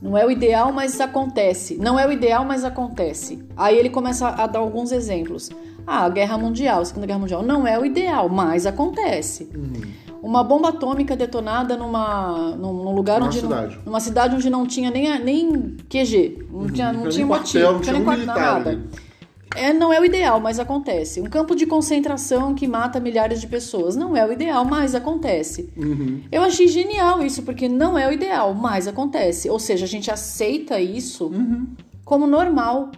Não 0.00 0.16
é 0.16 0.24
o 0.24 0.30
ideal, 0.30 0.72
mas 0.72 1.00
acontece. 1.00 1.76
Não 1.76 1.98
é 1.98 2.06
o 2.06 2.12
ideal, 2.12 2.44
mas 2.44 2.64
acontece. 2.64 3.42
Aí 3.56 3.76
ele 3.76 3.90
começa 3.90 4.28
a 4.28 4.46
dar 4.46 4.60
alguns 4.60 4.92
exemplos. 4.92 5.50
Ah, 5.86 6.04
a 6.04 6.08
Guerra 6.08 6.36
Mundial, 6.38 6.82
a 6.82 6.84
Segunda 6.84 7.06
Guerra 7.06 7.18
Mundial. 7.18 7.42
Não 7.42 7.66
é 7.66 7.78
o 7.78 7.84
ideal, 7.84 8.28
mas 8.28 8.66
acontece. 8.66 9.48
Uma 10.22 10.42
bomba 10.44 10.68
atômica 10.70 11.16
detonada 11.16 11.76
numa, 11.76 12.54
num, 12.58 12.92
lugar 12.92 13.18
Numa 13.20 13.28
onde. 13.28 13.40
não- 13.42 13.48
cidade. 13.50 13.78
numa 13.86 14.00
cidade 14.00 14.34
onde 14.34 14.50
não 14.50 14.66
tinha 14.66 14.90
nem, 14.90 15.18
nem 15.22 15.76
QG. 15.88 16.46
Não 16.50 16.66
tinha, 16.68 16.92
não 16.92 17.04
Não 17.04 17.08
tinha 17.08 17.10
tinha 17.10 17.26
motivo, 17.26 17.64
quartel, 17.64 17.72
não 17.72 17.80
tinha 17.80 17.92
nem 17.94 18.02
não 18.02 18.06
quartel, 18.24 18.26
nada. 18.52 18.70
ali. 18.70 18.82
É, 19.56 19.72
não 19.72 19.92
é 19.92 20.00
o 20.00 20.04
ideal, 20.04 20.38
mas 20.40 20.58
acontece. 20.58 21.20
Um 21.20 21.24
campo 21.26 21.54
de 21.54 21.66
concentração 21.66 22.54
que 22.54 22.68
mata 22.68 23.00
milhares 23.00 23.40
de 23.40 23.46
pessoas. 23.46 23.96
Não 23.96 24.16
é 24.16 24.26
o 24.26 24.32
ideal, 24.32 24.64
mas 24.64 24.94
acontece. 24.94 25.72
Uhum. 25.76 26.22
Eu 26.30 26.42
achei 26.42 26.68
genial 26.68 27.22
isso, 27.22 27.42
porque 27.42 27.68
não 27.68 27.98
é 27.98 28.06
o 28.08 28.12
ideal, 28.12 28.54
mas 28.54 28.86
acontece. 28.86 29.48
Ou 29.48 29.58
seja, 29.58 29.84
a 29.84 29.88
gente 29.88 30.10
aceita 30.10 30.80
isso 30.80 31.26
Uhum. 31.26 31.66
como 32.04 32.26
normal. 32.26 32.90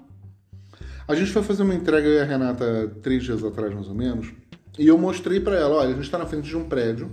A 1.06 1.14
gente 1.14 1.30
foi 1.30 1.42
fazer 1.42 1.62
uma 1.62 1.74
entrega 1.74 2.06
eu 2.06 2.14
e 2.14 2.20
a 2.20 2.24
Renata 2.24 2.94
três 3.02 3.22
dias 3.24 3.42
atrás, 3.42 3.74
mais 3.74 3.88
ou 3.88 3.94
menos, 3.94 4.32
e 4.78 4.86
eu 4.86 4.96
mostrei 4.96 5.40
pra 5.40 5.56
ela, 5.56 5.76
olha, 5.76 5.90
a 5.90 5.94
gente 5.96 6.08
tá 6.10 6.16
na 6.18 6.26
frente 6.26 6.48
de 6.48 6.56
um 6.56 6.64
prédio. 6.64 7.10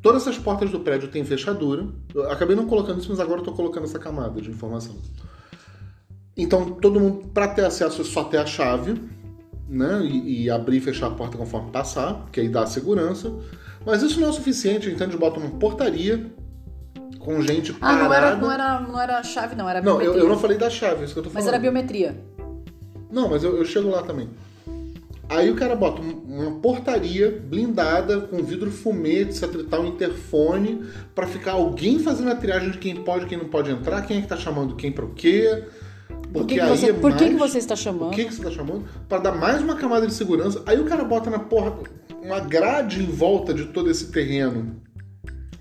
Todas 0.00 0.26
as 0.28 0.38
portas 0.38 0.70
do 0.70 0.80
prédio 0.80 1.08
têm 1.08 1.24
fechadura. 1.24 1.86
Eu 2.14 2.30
acabei 2.30 2.54
não 2.54 2.66
colocando 2.66 3.00
isso, 3.00 3.10
mas 3.10 3.18
agora 3.20 3.40
eu 3.40 3.44
tô 3.44 3.52
colocando 3.52 3.84
essa 3.84 3.98
camada 3.98 4.40
de 4.40 4.50
informação. 4.50 4.94
Então, 6.36 6.70
todo 6.72 7.00
mundo, 7.00 7.28
pra 7.32 7.48
ter 7.48 7.64
acesso, 7.64 8.02
é 8.02 8.04
só 8.04 8.24
ter 8.24 8.36
a 8.38 8.46
chave, 8.46 8.94
né? 9.68 10.00
E, 10.04 10.44
e 10.44 10.50
abrir 10.50 10.76
e 10.78 10.80
fechar 10.80 11.06
a 11.06 11.10
porta 11.10 11.38
conforme 11.38 11.70
passar, 11.70 12.26
que 12.30 12.40
aí 12.40 12.48
dá 12.48 12.66
segurança. 12.66 13.32
Mas 13.84 14.02
isso 14.02 14.20
não 14.20 14.26
é 14.26 14.30
o 14.30 14.34
suficiente, 14.34 14.90
então 14.90 15.06
eles 15.06 15.18
botam 15.18 15.42
uma 15.42 15.50
portaria 15.58 16.26
com 17.18 17.40
gente 17.40 17.74
Ah, 17.80 17.92
não 17.94 18.08
parada. 18.08 18.26
era, 18.26 18.36
não, 18.36 18.52
era, 18.52 18.80
não 18.80 19.00
era 19.00 19.22
chave, 19.22 19.54
não, 19.56 19.68
era 19.68 19.80
Não, 19.80 19.92
eu, 19.94 19.98
biometria. 19.98 20.22
eu 20.24 20.28
não 20.28 20.38
falei 20.38 20.58
da 20.58 20.68
chave, 20.68 21.02
é 21.02 21.04
isso 21.04 21.14
que 21.14 21.18
eu 21.20 21.22
tô 21.24 21.30
falando. 21.30 21.44
Mas 21.44 21.52
era 21.52 21.58
biometria. 21.60 22.16
Não, 23.10 23.28
mas 23.30 23.42
eu, 23.42 23.56
eu 23.56 23.64
chego 23.64 23.88
lá 23.88 24.02
também. 24.02 24.28
Aí 25.28 25.50
o 25.50 25.56
cara 25.56 25.74
bota 25.74 26.00
um- 26.02 26.22
uma 26.28 26.60
portaria 26.60 27.30
blindada 27.48 28.20
com 28.20 28.42
vidro 28.44 28.70
fumê, 28.70 29.22
etc 29.22 29.52
e 29.54 29.64
tal, 29.64 29.84
interfone, 29.86 30.84
pra 31.14 31.26
ficar 31.26 31.52
alguém 31.52 31.98
fazendo 31.98 32.30
a 32.30 32.36
triagem 32.36 32.70
de 32.70 32.78
quem 32.78 32.94
pode 32.96 33.24
e 33.24 33.28
quem 33.28 33.38
não 33.38 33.46
pode 33.48 33.70
entrar, 33.70 34.02
quem 34.02 34.18
é 34.18 34.20
que 34.20 34.28
tá 34.28 34.36
chamando 34.36 34.76
quem 34.76 34.92
pro 34.92 35.08
quê. 35.14 35.64
Por 36.36 36.46
que, 36.46 36.54
Porque 36.54 36.54
que 36.54 36.60
aí 36.60 36.68
você, 36.68 36.86
é 36.90 36.92
por 36.92 37.12
que, 37.16 37.24
que 37.28 37.34
mais- 37.34 37.52
você 37.52 37.58
está 37.58 37.76
chamando? 37.76 38.08
O 38.08 38.14
que, 38.14 38.24
que 38.24 38.34
você 38.34 38.42
tá 38.42 38.50
chamando? 38.50 38.84
Pra 39.08 39.18
dar 39.18 39.32
mais 39.32 39.62
uma 39.62 39.76
camada 39.76 40.06
de 40.06 40.14
segurança. 40.14 40.62
Aí 40.66 40.78
o 40.80 40.84
cara 40.84 41.04
bota 41.04 41.30
na 41.30 41.38
porra 41.38 41.74
uma 42.22 42.40
grade 42.40 43.02
em 43.02 43.06
volta 43.06 43.54
de 43.54 43.66
todo 43.66 43.90
esse 43.90 44.06
terreno 44.10 44.76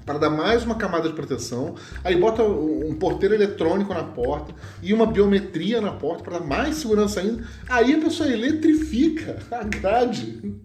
para 0.05 0.19
dar 0.19 0.29
mais 0.29 0.63
uma 0.63 0.75
camada 0.75 1.09
de 1.09 1.15
proteção. 1.15 1.73
Aí 2.03 2.15
bota 2.15 2.43
um 2.43 2.93
porteiro 2.93 3.33
eletrônico 3.33 3.91
na 3.91 4.03
porta 4.03 4.53
e 4.83 4.93
uma 4.93 5.07
biometria 5.07 5.81
na 5.81 5.91
porta 5.91 6.23
para 6.23 6.37
dar 6.39 6.45
mais 6.45 6.75
segurança 6.75 7.21
ainda. 7.21 7.43
Aí 7.67 7.95
a 7.95 7.99
pessoa 7.99 8.29
eletrifica 8.31 9.37
a 9.51 9.63
grade 9.63 10.55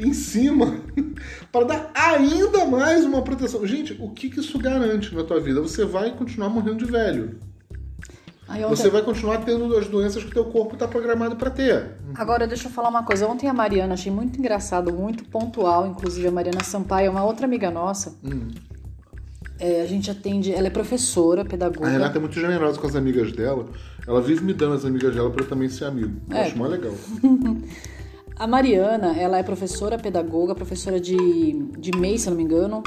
em 0.00 0.12
cima 0.12 0.80
para 1.52 1.64
dar 1.66 1.90
ainda 1.94 2.64
mais 2.64 3.04
uma 3.04 3.22
proteção. 3.22 3.64
Gente, 3.66 3.96
o 4.00 4.10
que, 4.10 4.30
que 4.30 4.40
isso 4.40 4.58
garante 4.58 5.14
na 5.14 5.22
tua 5.22 5.38
vida? 5.38 5.60
Você 5.60 5.84
vai 5.84 6.10
continuar 6.16 6.48
morrendo 6.48 6.84
de 6.84 6.90
velho. 6.90 7.38
Ontem- 8.48 8.68
Você 8.68 8.88
vai 8.90 9.02
continuar 9.02 9.38
tendo 9.44 9.76
as 9.76 9.86
doenças 9.88 10.22
que 10.24 10.30
o 10.30 10.32
teu 10.32 10.44
corpo 10.46 10.74
está 10.74 10.88
programado 10.88 11.36
para 11.36 11.50
ter. 11.50 11.96
Agora, 12.14 12.46
deixa 12.46 12.68
eu 12.68 12.70
falar 12.72 12.88
uma 12.88 13.02
coisa. 13.02 13.26
Ontem 13.26 13.46
a 13.48 13.52
Mariana, 13.52 13.94
achei 13.94 14.10
muito 14.10 14.38
engraçado, 14.38 14.92
muito 14.92 15.24
pontual, 15.26 15.86
inclusive 15.86 16.26
a 16.28 16.30
Mariana 16.30 16.64
Sampaio, 16.64 17.10
uma 17.10 17.24
outra 17.24 17.44
amiga 17.46 17.70
nossa. 17.70 18.16
Hum. 18.24 18.48
É, 19.60 19.82
a 19.82 19.86
gente 19.86 20.10
atende, 20.10 20.52
ela 20.54 20.68
é 20.68 20.70
professora, 20.70 21.44
pedagoga. 21.44 21.86
A 21.86 21.90
Renata 21.90 22.16
é 22.16 22.20
muito 22.20 22.34
generosa 22.40 22.78
com 22.80 22.86
as 22.86 22.94
amigas 22.94 23.32
dela. 23.32 23.66
Ela 24.06 24.20
vive 24.22 24.42
me 24.44 24.54
dando 24.54 24.74
as 24.74 24.84
amigas 24.84 25.14
dela 25.14 25.30
para 25.30 25.42
eu 25.44 25.48
também 25.48 25.68
ser 25.68 25.84
amigo. 25.84 26.16
Eu 26.30 26.36
É. 26.36 26.42
acho 26.46 26.56
mais 26.58 26.70
legal. 26.72 26.92
A 28.38 28.46
Mariana, 28.46 29.16
ela 29.18 29.36
é 29.36 29.42
professora 29.42 29.98
pedagoga, 29.98 30.54
professora 30.54 31.00
de, 31.00 31.16
de 31.76 31.90
MEI, 31.98 32.18
se 32.20 32.28
eu 32.28 32.30
não 32.30 32.36
me 32.38 32.44
engano. 32.44 32.84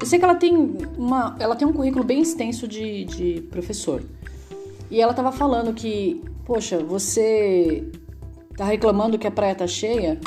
Eu 0.00 0.04
sei 0.04 0.18
que 0.18 0.24
ela 0.24 0.34
tem, 0.34 0.56
uma, 0.98 1.36
ela 1.38 1.54
tem 1.54 1.66
um 1.66 1.72
currículo 1.72 2.02
bem 2.04 2.20
extenso 2.20 2.66
de, 2.66 3.04
de 3.04 3.40
professor. 3.52 4.02
E 4.90 5.00
ela 5.00 5.14
tava 5.14 5.30
falando 5.32 5.72
que, 5.72 6.22
poxa, 6.44 6.78
você 6.78 7.84
tá 8.56 8.64
reclamando 8.64 9.18
que 9.18 9.26
a 9.26 9.30
praia 9.30 9.54
tá 9.54 9.66
cheia? 9.66 10.18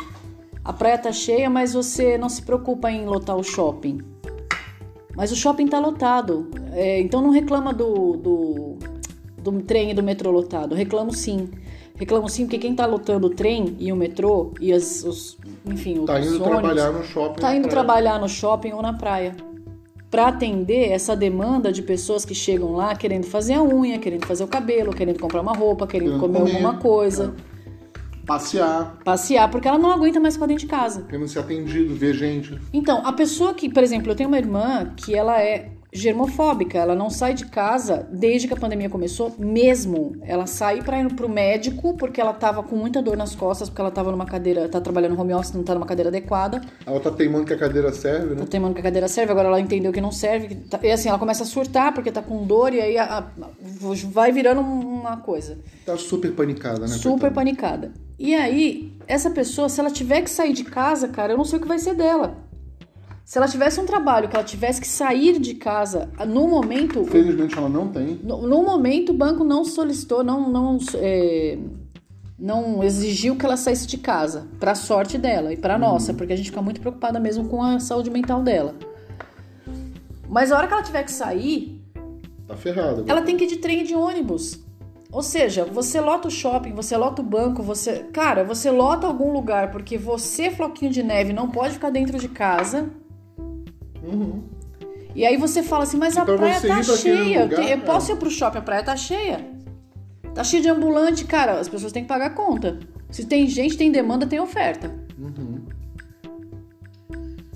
A 0.64 0.72
praia 0.72 0.98
tá 0.98 1.12
cheia, 1.12 1.50
mas 1.50 1.74
você 1.74 2.18
não 2.18 2.30
se 2.30 2.42
preocupa 2.42 2.90
em 2.90 3.06
lotar 3.06 3.36
o 3.36 3.44
shopping. 3.44 4.00
Mas 5.16 5.32
o 5.32 5.36
shopping 5.36 5.68
tá 5.68 5.80
lotado. 5.80 6.50
É, 6.72 7.00
então 7.02 7.22
não 7.22 7.30
reclama 7.30 7.74
do, 7.74 8.14
do, 8.18 8.78
do 9.38 9.62
trem 9.62 9.92
e 9.92 9.94
do 9.94 10.02
metrô 10.02 10.32
lotado. 10.32 10.74
Reclamo 10.74 11.14
sim. 11.14 11.50
Reclamo 11.96 12.28
sim, 12.30 12.46
porque 12.46 12.58
quem 12.58 12.74
tá 12.74 12.86
lotando 12.88 13.28
o 13.28 13.30
trem 13.30 13.76
e 13.80 13.92
o 13.92 13.96
metrô 13.96 14.52
e 14.60 14.74
as, 14.74 15.04
os, 15.04 15.38
enfim, 15.66 16.06
Tá 16.06 16.20
os 16.20 16.26
indo 16.26 16.44
ônibus, 16.44 16.62
trabalhar 16.62 16.92
no 16.92 17.04
shopping. 17.04 17.42
tá 17.42 17.52
indo 17.56 17.62
praia. 17.68 17.72
trabalhar 17.72 18.20
no 18.20 18.28
shopping 18.30 18.72
ou 18.72 18.82
na 18.82 18.94
praia. 18.94 19.36
Pra 20.14 20.28
atender 20.28 20.92
essa 20.92 21.16
demanda 21.16 21.72
de 21.72 21.82
pessoas 21.82 22.24
que 22.24 22.36
chegam 22.36 22.74
lá 22.74 22.96
querendo 22.96 23.26
fazer 23.26 23.56
a 23.56 23.64
unha, 23.64 23.98
querendo 23.98 24.28
fazer 24.28 24.44
o 24.44 24.48
cabelo, 24.48 24.94
querendo 24.94 25.20
comprar 25.20 25.42
uma 25.42 25.54
roupa, 25.54 25.88
querendo 25.88 26.20
comer, 26.20 26.38
comer, 26.38 26.52
alguma 26.52 26.78
coisa, 26.78 27.34
Passear, 28.24 29.00
passear, 29.04 29.50
porque 29.50 29.68
ela 29.68 29.80
não 29.80 29.90
aguenta 29.90 30.20
mais 30.20 30.36
ficar 30.36 30.46
dentro 30.46 30.66
de 30.66 30.70
casa. 30.70 31.02
querendo 31.10 31.28
ser 31.28 31.40
atendido, 31.40 31.96
ver 31.96 32.14
gente. 32.14 32.56
Então, 32.72 33.02
a 33.04 33.12
pessoa 33.12 33.56
que, 33.56 33.68
por 33.68 33.82
exemplo, 33.82 34.12
eu 34.12 34.16
tenho 34.16 34.30
uma 34.30 34.38
irmã 34.38 34.94
que 34.96 35.16
ela 35.16 35.42
é 35.42 35.72
germofóbica, 35.94 36.78
ela 36.78 36.96
não 36.96 37.10
sai 37.10 37.34
de 37.34 37.46
casa 37.46 38.08
desde 38.12 38.48
que 38.48 38.54
a 38.54 38.58
pandemia 38.58 38.90
começou, 38.90 39.34
mesmo. 39.38 40.16
Ela 40.24 40.46
sai 40.48 40.82
pra 40.82 41.00
ir 41.02 41.14
pro 41.14 41.30
médico 41.30 41.96
porque 41.96 42.20
ela 42.20 42.34
tava 42.34 42.64
com 42.64 42.76
muita 42.76 43.02
dor 43.02 43.16
nas 43.16 43.36
costas, 43.36 43.70
porque 43.70 43.82
ela 43.82 43.92
tava 43.92 44.12
numa 44.12 44.26
cadeira, 44.26 44.68
tá 44.68 44.82
trabalhando 44.82 45.20
home 45.20 45.34
office, 45.34 45.54
não 45.54 45.64
tá 45.64 45.74
numa 45.74 45.86
cadeira 45.86 46.10
adequada. 46.10 46.62
Ela 46.86 47.00
tá 47.00 47.12
teimando 47.12 47.46
que 47.46 47.54
a 47.54 47.58
cadeira 47.58 47.92
serve, 47.94 48.36
né? 48.36 48.42
Tá 48.42 48.46
teimando 48.48 48.74
que 48.74 48.80
a 48.82 48.84
cadeira 48.84 49.08
serve, 49.08 49.32
agora 49.32 49.48
ela 49.48 49.60
entendeu 49.60 49.92
que 49.92 50.02
não 50.02 50.12
serve. 50.12 50.48
que 50.48 50.56
tá- 50.56 50.80
E 50.84 50.92
assim, 50.92 51.10
ela 51.10 51.20
começa 51.20 51.44
a 51.44 51.46
surtar 51.46 51.94
porque 51.94 52.12
tá 52.12 52.22
com 52.22 52.44
dor 52.46 52.74
e 52.74 52.82
aí 52.82 52.98
a- 52.98 53.20
a- 53.20 53.28
vai 54.12 54.32
virando 54.32 54.62
uma 54.62 55.18
coisa. 55.18 55.58
Tá 55.86 55.96
super 55.98 56.32
panicada, 56.32 56.80
né? 56.82 56.88
super 56.88 57.32
coitada? 57.32 57.36
panicada. 57.36 57.92
E 58.18 58.34
aí, 58.36 58.94
essa 59.08 59.30
pessoa, 59.30 59.68
se 59.70 59.80
ela 59.80 59.90
tiver 59.92 60.22
que 60.22 60.30
sair 60.30 60.54
de 60.54 60.64
casa, 60.64 61.08
cara, 61.08 61.34
eu 61.34 61.38
não 61.38 61.44
sei 61.46 61.60
o 61.60 61.62
que 61.62 61.68
vai 61.68 61.80
ser 61.80 61.94
dela. 61.96 62.38
Se 63.34 63.40
ela 63.40 63.48
tivesse 63.48 63.80
um 63.80 63.86
trabalho 63.88 64.30
que 64.30 64.36
ela 64.36 64.46
tivesse 64.46 64.80
que 64.80 64.88
sair 64.88 65.40
de 65.40 65.56
casa, 65.56 66.08
no 66.28 66.48
momento, 66.48 67.04
Felizmente 67.06 67.58
ela 67.58 67.68
não 67.68 67.88
tem. 67.88 68.20
no, 68.24 68.46
no 68.46 68.62
momento 68.62 69.10
o 69.10 69.14
banco 69.16 69.44
não 69.44 69.66
solicitou, 69.66 70.24
não, 70.24 70.52
não, 70.52 70.78
é, 70.98 71.58
não 72.38 72.84
exigiu 72.84 73.36
que 73.36 73.44
ela 73.44 73.58
saísse 73.58 73.88
de 73.88 73.98
casa, 73.98 74.46
pra 74.60 74.76
sorte 74.76 75.18
dela 75.18 75.52
e 75.52 75.58
pra 75.58 75.80
nossa, 75.80 76.14
porque 76.14 76.32
a 76.32 76.36
gente 76.36 76.52
fica 76.52 76.62
muito 76.62 76.80
preocupada 76.80 77.20
mesmo 77.20 77.46
com 77.50 77.64
a 77.64 77.80
saúde 77.80 78.12
mental 78.12 78.44
dela. 78.44 78.76
Mas 80.30 80.52
a 80.52 80.58
hora 80.60 80.68
que 80.68 80.74
ela 80.74 80.84
tiver 80.84 81.02
que 81.02 81.12
sair, 81.12 81.82
Tá 82.48 82.56
ferrada. 82.56 83.04
ela 83.08 83.24
tem 83.24 83.36
que 83.36 83.46
ir 83.46 83.48
de 83.48 83.58
trem 83.58 83.82
e 83.82 83.84
de 83.84 83.96
ônibus. 83.96 84.60
Ou 85.12 85.24
seja, 85.24 85.66
você 85.66 86.00
lota 86.00 86.28
o 86.28 86.32
shopping, 86.32 86.74
você 86.74 86.96
lota 86.96 87.24
o 87.24 87.26
banco, 87.26 87.64
você. 87.64 88.06
Cara, 88.14 88.44
você 88.44 88.70
lota 88.70 89.08
algum 89.08 89.34
lugar 89.34 89.72
porque 89.72 89.98
você, 89.98 90.52
Floquinho 90.52 90.92
de 90.92 91.02
Neve, 91.02 91.34
não 91.34 91.50
pode 91.50 91.74
ficar 91.74 91.90
dentro 91.90 92.20
de 92.20 92.28
casa. 92.28 92.92
Uhum. 94.14 94.44
E 95.16 95.26
aí 95.26 95.38
você 95.38 95.62
fala 95.62 95.84
assim, 95.84 95.98
mas 95.98 96.16
E 96.16 96.20
a 96.20 96.26
pra 96.26 96.36
praia 96.38 96.62
tá 96.62 96.84
cheia. 96.84 97.40
Eu, 97.40 97.44
lugar, 97.44 97.64
eu 97.64 97.68
é. 97.68 97.78
posso 97.78 98.12
ir 98.12 98.16
pro 98.16 98.30
shopping, 98.30 98.58
a 98.58 98.62
praia 98.62 98.84
tá 98.84 98.96
cheia. 98.96 99.46
Tá 100.34 100.44
cheia 100.44 100.62
de 100.62 100.70
ambulante, 100.70 101.26
cara. 101.26 101.60
As 101.60 101.70
pessoas 101.70 101.92
têm 101.92 102.04
que 102.04 102.08
pagar 102.08 102.28
a 102.28 102.30
conta. 102.32 102.80
Se 103.12 103.26
tem 103.26 103.48
gente, 103.48 103.78
tem 103.78 103.92
demanda, 103.92 104.26
tem 104.26 104.40
oferta. 104.40 104.92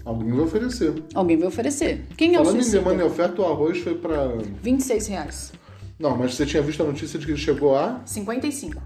Alguém 0.06 0.32
vai 0.32 0.46
oferecer. 0.46 1.04
Alguém 1.13 1.38
vai 1.38 1.48
oferecer. 1.48 2.06
Quem 2.15 2.36
é 2.36 2.39
o 2.39 2.43
Falando 2.43 2.60
em 2.60 2.62
suicida? 2.62 2.84
demanda 2.84 3.04
e 3.04 3.06
oferta, 3.06 3.41
o 3.41 3.46
arroz 3.46 3.80
foi 3.80 3.96
pra. 3.96 4.38
26 4.62 5.08
reais. 5.08 5.52
Não, 6.00 6.15
mas 6.15 6.36
você 6.36 6.46
tinha 6.46 6.62
visto 6.62 6.82
a 6.82 6.86
notícia 6.86 7.17
de 7.20 7.26
que 7.26 7.32
ele 7.32 7.39
chegou 7.39 7.76
a. 7.76 8.02
55. 8.06 8.82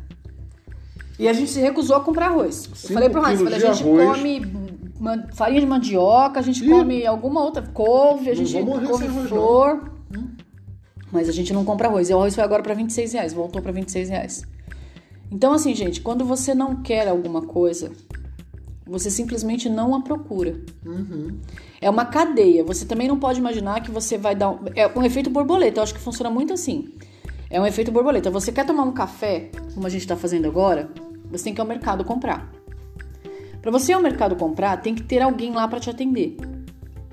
E 1.20 1.28
a 1.28 1.34
gente 1.34 1.52
se 1.52 1.60
recusou 1.60 1.98
a 1.98 2.00
comprar 2.00 2.28
arroz. 2.28 2.68
Eu 2.84 2.90
falei 2.96 3.10
pro 3.10 3.22
quilos 3.22 3.42
falei, 3.42 3.56
a 3.68 3.74
gente 3.74 3.84
arroz. 3.84 4.18
come 4.18 4.40
man- 5.02 5.28
farinha 5.34 5.60
de 5.60 5.68
mandioca, 5.68 6.40
a 6.40 6.44
gente 6.44 6.64
Ih. 6.64 6.70
come 6.70 7.06
alguma 7.06 7.44
outra 7.44 7.64
couve, 7.64 8.30
a 8.30 8.36
gente 8.36 8.54
come 8.64 9.28
flor. 9.28 9.92
Mas 11.12 11.28
a 11.28 11.32
gente 11.32 11.52
não 11.52 11.66
compra 11.66 11.88
arroz. 11.90 12.10
E 12.10 12.14
o 12.14 12.18
arroz 12.18 12.36
foi 12.36 12.44
agora 12.44 12.64
pra 12.64 12.74
26 12.74 13.14
reais, 13.14 13.34
voltou 13.34 13.62
pra 13.62 13.72
26 13.72 14.10
reais. 14.10 14.44
Então, 15.30 15.54
assim, 15.54 15.74
gente, 15.76 16.02
quando 16.02 16.24
você 16.24 16.54
não 16.54 16.82
quer 16.82 17.08
alguma 17.08 17.42
coisa, 17.42 17.92
você 18.86 19.10
simplesmente 19.10 19.70
não 19.70 19.94
a 19.96 20.02
procura. 20.02 20.62
Uhum. 20.86 21.38
É 21.82 21.90
uma 21.90 22.06
cadeia. 22.06 22.64
Você 22.64 22.86
também 22.86 23.08
não 23.08 23.20
pode 23.20 23.40
imaginar 23.40 23.82
que 23.82 23.92
você 23.92 24.18
vai 24.18 24.36
dar. 24.36 24.52
Um... 24.52 24.60
É 24.76 24.88
um 24.88 25.04
efeito 25.04 25.30
borboleta. 25.30 25.80
Eu 25.80 25.84
acho 25.84 25.94
que 25.94 26.00
funciona 26.00 26.30
muito 26.30 26.54
assim. 26.54 26.94
É 27.50 27.60
um 27.60 27.66
efeito 27.66 27.92
borboleta. 27.92 28.30
Você 28.30 28.52
quer 28.52 28.66
tomar 28.66 28.84
um 28.84 28.94
café, 28.94 29.50
como 29.74 29.86
a 29.86 29.90
gente 29.90 30.08
tá 30.08 30.16
fazendo 30.16 30.48
agora, 30.48 30.90
você 31.30 31.46
tem 31.46 31.54
que 31.54 31.60
ir 31.60 31.64
ao 31.64 31.68
mercado 31.68 32.04
comprar. 32.06 32.50
Pra 33.62 33.72
você 33.72 33.92
ir 33.92 33.96
ao 33.96 34.02
mercado 34.02 34.36
comprar, 34.36 34.78
tem 34.78 34.96
que 34.96 35.04
ter 35.04 35.22
alguém 35.22 35.54
lá 35.54 35.68
pra 35.68 35.80
te 35.80 35.90
atender. 35.90 36.36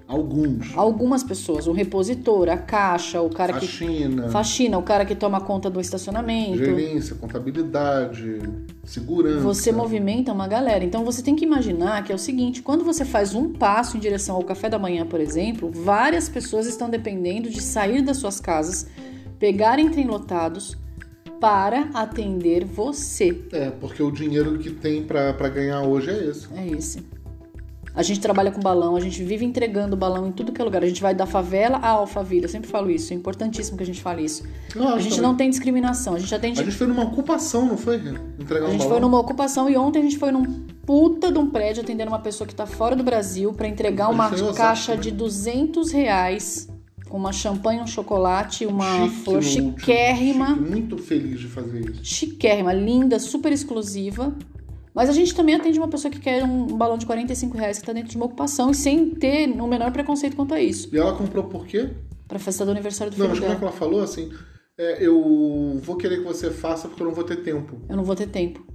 Alguns. 0.09 0.73
Algumas 0.75 1.23
pessoas, 1.23 1.67
o 1.67 1.73
repositor, 1.73 2.49
a 2.49 2.57
caixa, 2.57 3.21
o 3.21 3.29
cara 3.29 3.53
Faxina, 3.53 4.23
que 4.23 4.31
faxina, 4.31 4.79
o 4.79 4.83
cara 4.83 5.05
que 5.05 5.15
toma 5.15 5.39
conta 5.39 5.69
do 5.69 5.79
estacionamento. 5.79 6.57
gerência, 6.57 7.15
contabilidade, 7.15 8.41
segurança. 8.87 9.41
Você 9.41 9.71
movimenta 9.71 10.33
uma 10.33 10.49
galera. 10.49 10.83
Então 10.83 11.05
você 11.05 11.23
tem 11.23 11.37
que 11.37 11.45
imaginar 11.45 12.03
que 12.05 12.11
é 12.11 12.15
o 12.15 12.19
seguinte: 12.19 12.63
quando 12.63 12.85
você 12.85 13.05
faz 13.05 13.35
um 13.35 13.53
passo 13.53 13.99
em 13.99 14.01
direção 14.01 14.37
ao 14.37 14.45
café 14.45 14.71
da 14.71 14.79
manhã, 14.79 15.05
por 15.05 15.21
exemplo, 15.21 15.71
várias 15.71 16.27
pessoas 16.27 16.67
estão 16.67 16.89
dependendo 16.89 17.51
de 17.51 17.61
sair 17.61 18.01
das 18.01 18.17
suas 18.17 18.41
casas, 18.41 18.87
pegarem 19.39 19.91
trem 19.91 20.07
lotados 20.07 20.75
para 21.41 21.89
atender 21.95 22.65
você. 22.65 23.43
É, 23.53 23.71
porque 23.71 24.03
o 24.03 24.11
dinheiro 24.11 24.59
que 24.59 24.71
tem 24.71 25.03
pra 25.03 25.33
pra 25.33 25.49
ganhar 25.49 25.83
hoje 25.83 26.11
é 26.11 26.25
esse. 26.27 26.49
É 26.55 26.67
esse. 26.67 27.19
A 27.95 28.03
gente 28.05 28.21
trabalha 28.21 28.53
com 28.53 28.61
balão, 28.61 28.95
a 28.95 29.01
gente 29.01 29.25
vive 29.25 29.45
entregando 29.45 29.97
balão 29.97 30.29
em 30.29 30.31
tudo 30.31 30.53
que 30.53 30.61
é 30.61 30.65
lugar. 30.65 30.85
A 30.85 30.87
gente 30.87 31.03
vai 31.03 31.13
da 31.13 31.27
favela 31.27 31.79
à 31.79 31.89
Alphaville. 31.89 32.45
Eu 32.45 32.49
sempre 32.49 32.71
falo 32.71 32.89
isso, 32.91 33.13
é 33.13 33.17
importantíssimo 33.17 33.77
que 33.77 33.83
a 33.83 33.87
gente 33.87 34.01
fale 34.01 34.25
isso. 34.25 34.45
A 34.77 35.01
gente 35.01 35.17
também. 35.17 35.21
não 35.21 35.37
tem 35.37 35.51
discriminação, 35.51 36.15
a 36.15 36.19
gente 36.21 36.33
atende 36.33 36.61
A 36.61 36.65
gente 36.65 36.77
foi 36.77 36.87
numa 36.87 37.03
ocupação, 37.03 37.67
não 37.67 37.77
foi? 37.77 37.97
Entregar 38.39 38.67
A 38.67 38.71
gente 38.71 38.79
balão. 38.79 38.91
foi 38.91 39.01
numa 39.01 39.19
ocupação 39.19 39.69
e 39.69 39.77
ontem 39.77 39.99
a 39.99 40.03
gente 40.03 40.17
foi 40.17 40.31
num 40.31 40.45
puta 40.87 41.33
de 41.33 41.39
um 41.39 41.51
prédio 41.51 41.83
atendendo 41.83 42.11
uma 42.11 42.21
pessoa 42.21 42.47
que 42.47 42.55
tá 42.55 42.67
fora 42.67 42.95
do 42.95 43.03
Brasil 43.03 43.53
pra 43.53 43.67
entregar 43.67 44.09
uma 44.11 44.31
caixa 44.55 44.95
né? 44.95 45.01
de 45.01 45.11
200 45.11 45.91
reais 45.91 46.69
com 47.09 47.17
uma 47.17 47.33
champanhe, 47.33 47.81
um 47.81 47.87
chocolate, 47.87 48.67
uma 48.67 49.05
Chique 49.09 49.17
flor 49.25 49.43
chiquérrima. 49.43 50.49
chique, 50.49 50.61
muito 50.71 50.99
feliz 50.99 51.41
de 51.41 51.47
fazer 51.47 51.91
isso. 51.91 52.05
Chiquérrima, 52.05 52.73
linda, 52.73 53.19
super 53.19 53.53
exclusiva. 53.53 54.35
Mas 54.95 55.09
a 55.09 55.13
gente 55.13 55.35
também 55.35 55.55
atende 55.55 55.79
uma 55.79 55.89
pessoa 55.89 56.11
que 56.11 56.19
quer 56.19 56.43
um 56.45 56.67
balão 56.77 56.99
de 56.99 57.07
45 57.07 57.57
reais 57.57 57.79
que 57.79 57.87
tá 57.87 57.93
dentro 57.93 58.11
de 58.11 58.17
uma 58.17 58.27
ocupação 58.27 58.71
e 58.71 58.75
sem 58.75 59.11
ter 59.11 59.49
o 59.49 59.67
menor 59.67 59.93
preconceito 59.93 60.35
quanto 60.35 60.55
a 60.55 60.61
isso. 60.61 60.89
E 60.93 60.99
ela 60.99 61.15
comprou 61.15 61.45
por 61.45 61.67
quê? 61.67 61.91
Pra 62.27 62.39
festa 62.39 62.65
do 62.65 62.71
aniversário 62.73 63.13
do 63.13 63.19
Não, 63.19 63.27
filho 63.27 63.37
mas 63.37 63.41
como 63.41 63.53
é 63.53 63.57
que 63.57 63.65
ela 63.65 63.73
falou 63.73 64.03
assim? 64.03 64.31
É, 64.77 65.05
eu 65.05 65.79
vou 65.83 65.97
querer 65.97 66.19
que 66.19 66.25
você 66.25 66.51
faça 66.51 66.89
porque 66.89 67.03
eu 67.03 67.07
não 67.07 67.15
vou 67.15 67.25
ter 67.25 67.37
tempo. 67.37 67.81
Eu 67.89 67.97
não 67.97 68.05
vou 68.05 68.15
ter 68.17 68.27
tempo. 68.27 68.67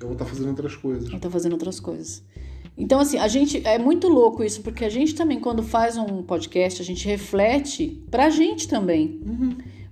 Eu 0.00 0.08
vou 0.08 0.12
estar 0.12 0.24
fazendo 0.24 0.48
outras 0.48 0.76
coisas. 0.76 1.08
Ela 1.10 1.18
tá 1.18 1.30
fazendo 1.30 1.52
outras 1.52 1.80
coisas. 1.80 2.22
Então, 2.76 2.98
assim, 3.00 3.18
a 3.18 3.28
gente. 3.28 3.62
É 3.64 3.78
muito 3.78 4.08
louco 4.08 4.42
isso, 4.42 4.60
porque 4.62 4.84
a 4.84 4.88
gente 4.88 5.14
também, 5.14 5.38
quando 5.38 5.62
faz 5.62 5.96
um 5.96 6.22
podcast, 6.22 6.82
a 6.82 6.84
gente 6.84 7.06
reflete 7.06 8.02
pra 8.10 8.30
gente 8.30 8.66
também. 8.68 9.20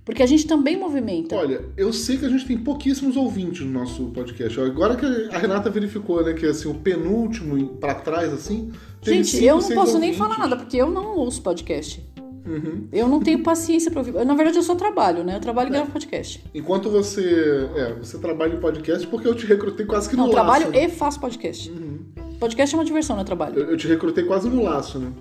Porque 0.05 0.21
a 0.21 0.25
gente 0.25 0.45
também 0.45 0.75
movimenta. 0.77 1.33
Olha, 1.37 1.63
eu 1.77 1.93
sei 1.93 2.17
que 2.17 2.25
a 2.25 2.29
gente 2.29 2.45
tem 2.45 2.57
pouquíssimos 2.57 3.15
ouvintes 3.15 3.61
no 3.65 3.71
nosso 3.71 4.07
podcast. 4.07 4.59
Agora 4.59 4.97
que 4.97 5.05
a 5.33 5.37
Renata 5.39 5.69
verificou, 5.69 6.21
né, 6.25 6.33
que 6.33 6.45
assim, 6.45 6.67
o 6.69 6.73
penúltimo 6.73 7.77
pra 7.77 7.95
trás, 7.95 8.33
assim. 8.33 8.69
gente, 9.01 9.29
cinco, 9.29 9.45
eu 9.45 9.55
não 9.61 9.69
posso 9.69 9.97
nem 9.97 10.09
ouvintes. 10.11 10.17
falar 10.17 10.37
nada, 10.39 10.57
porque 10.57 10.75
eu 10.75 10.89
não 10.91 11.15
ouço 11.15 11.41
podcast. 11.41 12.05
Uhum. 12.45 12.89
Eu 12.91 13.07
não 13.07 13.21
tenho 13.21 13.41
paciência 13.41 13.89
pra 13.89 14.01
ouvir. 14.01 14.11
Na 14.25 14.33
verdade, 14.35 14.57
eu 14.57 14.63
só 14.63 14.75
trabalho, 14.75 15.23
né? 15.23 15.37
Eu 15.37 15.39
trabalho 15.39 15.67
e 15.67 15.71
É. 15.71 15.73
gravo 15.75 15.91
podcast. 15.91 16.43
Enquanto 16.53 16.89
você. 16.89 17.69
É, 17.73 17.93
você 17.93 18.17
trabalha 18.17 18.55
em 18.55 18.59
podcast 18.59 19.07
porque 19.07 19.25
eu 19.25 19.33
te 19.33 19.45
recrutei 19.45 19.85
quase 19.85 20.09
que 20.09 20.17
Não, 20.17 20.25
no 20.25 20.29
eu 20.31 20.33
trabalho 20.33 20.65
laço. 20.65 20.77
né? 20.77 20.83
e 20.85 20.89
faço 20.89 21.17
podcast. 21.21 21.71
Uhum. 21.71 21.99
Podcast 22.43 22.75
é 22.75 22.77
uma 22.77 22.83
diversão, 22.83 23.15
não 23.15 23.23
é 23.23 23.25
trabalho. 23.25 23.57
Eu, 23.57 23.71
eu 23.71 23.77
te 23.77 23.87
recrutei 23.87 24.25
quase 24.25 24.49
no 24.49 24.63
laço, 24.63 24.99
né? 24.99 25.13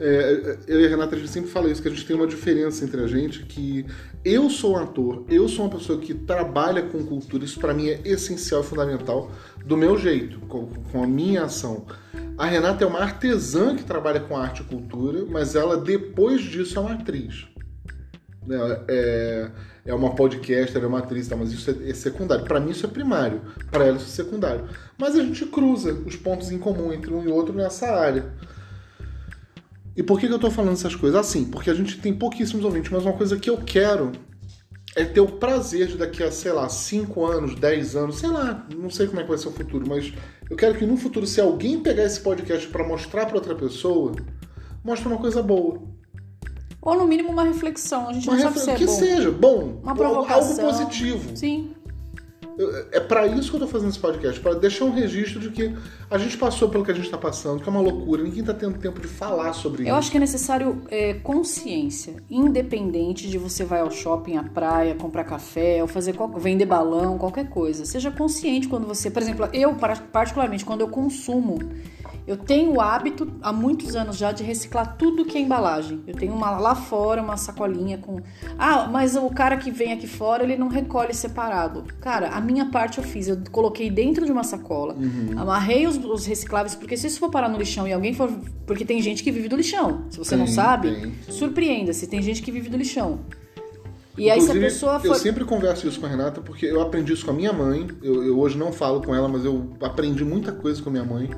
É, 0.00 0.56
eu 0.66 0.80
e 0.80 0.86
a 0.86 0.88
Renata, 0.88 1.14
a 1.14 1.18
gente 1.18 1.30
sempre 1.30 1.50
fala 1.50 1.70
isso, 1.70 1.82
que 1.82 1.88
a 1.88 1.90
gente 1.90 2.06
tem 2.06 2.16
uma 2.16 2.26
diferença 2.26 2.82
entre 2.82 3.02
a 3.02 3.06
gente, 3.06 3.44
que 3.44 3.84
eu 4.24 4.48
sou 4.48 4.72
um 4.72 4.76
ator, 4.78 5.26
eu 5.28 5.46
sou 5.50 5.66
uma 5.66 5.76
pessoa 5.76 5.98
que 5.98 6.14
trabalha 6.14 6.80
com 6.80 7.04
cultura, 7.04 7.44
isso 7.44 7.60
pra 7.60 7.74
mim 7.74 7.90
é 7.90 8.00
essencial 8.06 8.62
e 8.62 8.64
fundamental, 8.64 9.30
do 9.66 9.76
meu 9.76 9.98
jeito, 9.98 10.40
com, 10.46 10.64
com 10.90 11.04
a 11.04 11.06
minha 11.06 11.42
ação. 11.42 11.84
A 12.38 12.46
Renata 12.46 12.84
é 12.84 12.86
uma 12.86 13.00
artesã 13.00 13.76
que 13.76 13.84
trabalha 13.84 14.20
com 14.20 14.34
arte 14.34 14.62
e 14.62 14.64
cultura, 14.64 15.26
mas 15.28 15.54
ela, 15.54 15.76
depois 15.76 16.40
disso, 16.40 16.78
é 16.78 16.80
uma 16.80 16.94
atriz. 16.94 17.46
Né? 18.46 18.56
É, 18.88 19.50
é 19.84 19.94
uma 19.94 20.14
podcaster, 20.14 20.82
é 20.82 20.86
uma 20.86 20.98
atriz, 20.98 21.28
tá? 21.28 21.36
mas 21.36 21.52
isso 21.52 21.70
é, 21.70 21.90
é 21.90 21.94
secundário. 21.94 22.44
Pra 22.44 22.60
mim 22.60 22.70
isso 22.70 22.86
é 22.86 22.88
primário, 22.88 23.40
pra 23.70 23.86
ela 23.86 23.96
isso 23.96 24.06
é 24.06 24.24
secundário. 24.24 24.64
Mas 24.98 25.16
a 25.16 25.22
gente 25.22 25.46
cruza 25.46 25.94
os 25.94 26.16
pontos 26.16 26.50
em 26.50 26.58
comum 26.58 26.92
entre 26.92 27.12
um 27.12 27.24
e 27.24 27.28
outro 27.28 27.54
nessa 27.54 27.86
área. 27.86 28.32
E 29.96 30.02
por 30.02 30.18
que, 30.18 30.26
que 30.26 30.32
eu 30.32 30.38
tô 30.38 30.50
falando 30.50 30.74
essas 30.74 30.94
coisas? 30.94 31.18
Assim, 31.18 31.44
porque 31.44 31.70
a 31.70 31.74
gente 31.74 31.98
tem 31.98 32.14
pouquíssimos 32.14 32.64
ouvintes, 32.64 32.90
mas 32.90 33.04
uma 33.04 33.12
coisa 33.12 33.36
que 33.36 33.50
eu 33.50 33.58
quero 33.58 34.12
é 34.96 35.04
ter 35.04 35.20
o 35.20 35.26
prazer 35.26 35.86
de 35.86 35.96
daqui 35.96 36.22
a, 36.22 36.30
sei 36.30 36.52
lá, 36.52 36.68
5 36.68 37.24
anos, 37.24 37.54
10 37.54 37.96
anos, 37.96 38.18
sei 38.18 38.28
lá, 38.28 38.66
não 38.76 38.90
sei 38.90 39.06
como 39.06 39.20
é 39.20 39.22
que 39.22 39.28
vai 39.28 39.38
ser 39.38 39.48
o 39.48 39.52
futuro, 39.52 39.86
mas 39.88 40.12
eu 40.48 40.56
quero 40.56 40.76
que 40.76 40.84
no 40.84 40.96
futuro, 40.96 41.26
se 41.26 41.40
alguém 41.40 41.80
pegar 41.80 42.04
esse 42.04 42.20
podcast 42.20 42.66
pra 42.68 42.86
mostrar 42.86 43.26
pra 43.26 43.36
outra 43.36 43.54
pessoa, 43.54 44.16
mostre 44.84 45.06
uma 45.06 45.18
coisa 45.18 45.42
boa. 45.42 45.80
Ou 46.82 46.96
no 46.96 47.06
mínimo 47.06 47.30
uma 47.30 47.44
reflexão. 47.44 48.08
A 48.08 48.12
gente 48.12 48.28
Uma 48.28 48.36
não 48.36 48.42
sabe 48.44 48.60
se 48.60 48.70
é 48.70 48.74
que 48.74 48.86
bom. 48.86 48.92
seja 48.92 49.30
bom, 49.30 49.78
Uma 49.82 49.92
algo 49.92 50.02
provocação. 50.02 50.64
positivo. 50.66 51.36
Sim. 51.36 51.70
Eu- 52.58 52.70
É 52.92 53.00
pra 53.00 53.26
isso 53.26 53.48
que 53.50 53.56
eu 53.56 53.60
tô 53.60 53.66
fazendo 53.66 53.88
esse 53.88 53.98
podcast, 53.98 54.38
pra 54.38 54.52
deixar 54.52 54.84
um 54.84 54.90
registro 54.92 55.40
de 55.40 55.50
que 55.50 55.74
a 56.10 56.18
gente 56.18 56.36
passou 56.36 56.68
pelo 56.68 56.84
que 56.84 56.90
a 56.90 56.94
gente 56.94 57.08
tá 57.08 57.16
passando, 57.16 57.62
que 57.62 57.66
é 57.68 57.72
uma 57.72 57.80
loucura, 57.80 58.22
ninguém 58.22 58.44
tá 58.44 58.52
tendo 58.52 58.76
tempo 58.78 59.00
de 59.00 59.08
falar 59.08 59.54
sobre 59.54 59.82
Eu 59.82 59.86
isso. 59.86 59.94
acho 59.94 60.10
que 60.10 60.16
é 60.18 60.20
necessário 60.20 60.82
é, 60.90 61.14
consciência, 61.14 62.16
independente 62.28 63.28
de 63.30 63.38
você 63.38 63.64
vai 63.64 63.80
ao 63.80 63.90
shopping, 63.90 64.36
à 64.36 64.42
praia, 64.42 64.94
comprar 64.94 65.24
café, 65.24 65.80
ou 65.80 65.88
fazer 65.88 66.12
qual- 66.12 66.28
vender 66.32 66.66
balão, 66.66 67.16
qualquer 67.16 67.48
coisa. 67.48 67.86
Seja 67.86 68.10
consciente 68.10 68.68
quando 68.68 68.86
você, 68.86 69.10
por 69.10 69.22
exemplo, 69.22 69.48
eu 69.54 69.74
par- 69.76 70.02
particularmente 70.12 70.64
quando 70.64 70.82
eu 70.82 70.88
consumo, 70.88 71.58
eu 72.30 72.36
tenho 72.36 72.74
o 72.74 72.80
hábito 72.80 73.26
há 73.42 73.52
muitos 73.52 73.96
anos 73.96 74.16
já 74.16 74.30
de 74.30 74.44
reciclar 74.44 74.96
tudo 74.96 75.24
que 75.24 75.36
é 75.36 75.40
embalagem. 75.40 76.00
Eu 76.06 76.14
tenho 76.14 76.32
uma 76.32 76.50
lá 76.58 76.76
fora 76.76 77.20
uma 77.20 77.36
sacolinha 77.36 77.98
com, 77.98 78.20
ah, 78.56 78.86
mas 78.86 79.16
o 79.16 79.28
cara 79.30 79.56
que 79.56 79.70
vem 79.70 79.92
aqui 79.92 80.06
fora 80.06 80.44
ele 80.44 80.56
não 80.56 80.68
recolhe 80.68 81.12
separado. 81.12 81.82
Cara, 82.00 82.28
a 82.28 82.40
minha 82.40 82.66
parte 82.66 82.98
eu 82.98 83.04
fiz, 83.04 83.26
eu 83.26 83.36
coloquei 83.50 83.90
dentro 83.90 84.24
de 84.24 84.30
uma 84.30 84.44
sacola, 84.44 84.94
amarrei 85.36 85.86
os, 85.88 85.96
os 85.96 86.24
recicláveis 86.24 86.76
porque 86.76 86.96
se 86.96 87.08
isso 87.08 87.18
for 87.18 87.30
parar 87.30 87.48
no 87.48 87.58
lixão 87.58 87.88
e 87.88 87.92
alguém 87.92 88.14
for, 88.14 88.30
porque 88.64 88.84
tem 88.84 89.02
gente 89.02 89.24
que 89.24 89.32
vive 89.32 89.48
do 89.48 89.56
lixão. 89.56 90.04
Se 90.10 90.18
você 90.18 90.36
não 90.36 90.44
Tem, 90.44 90.54
sabe, 90.54 90.90
tem. 91.00 91.12
surpreenda-se, 91.28 92.06
tem 92.06 92.22
gente 92.22 92.42
que 92.42 92.52
vive 92.52 92.68
do 92.68 92.76
lixão. 92.76 93.20
E 94.16 94.30
aí 94.30 94.40
se 94.40 94.50
a 94.50 94.54
pessoa 94.54 94.94
Eu 95.02 95.14
for. 95.14 95.14
sempre 95.16 95.44
converso 95.44 95.88
isso 95.88 95.98
com 95.98 96.06
a 96.06 96.08
Renata 96.08 96.40
porque 96.40 96.66
eu 96.66 96.80
aprendi 96.80 97.12
isso 97.12 97.24
com 97.24 97.30
a 97.30 97.34
minha 97.34 97.52
mãe. 97.52 97.88
Eu, 98.02 98.22
eu 98.22 98.38
hoje 98.38 98.56
não 98.58 98.70
falo 98.70 99.02
com 99.02 99.14
ela, 99.14 99.26
mas 99.28 99.44
eu 99.44 99.70
aprendi 99.80 100.24
muita 100.24 100.52
coisa 100.52 100.80
com 100.82 100.90
a 100.90 100.92
minha 100.92 101.04
mãe. 101.04 101.28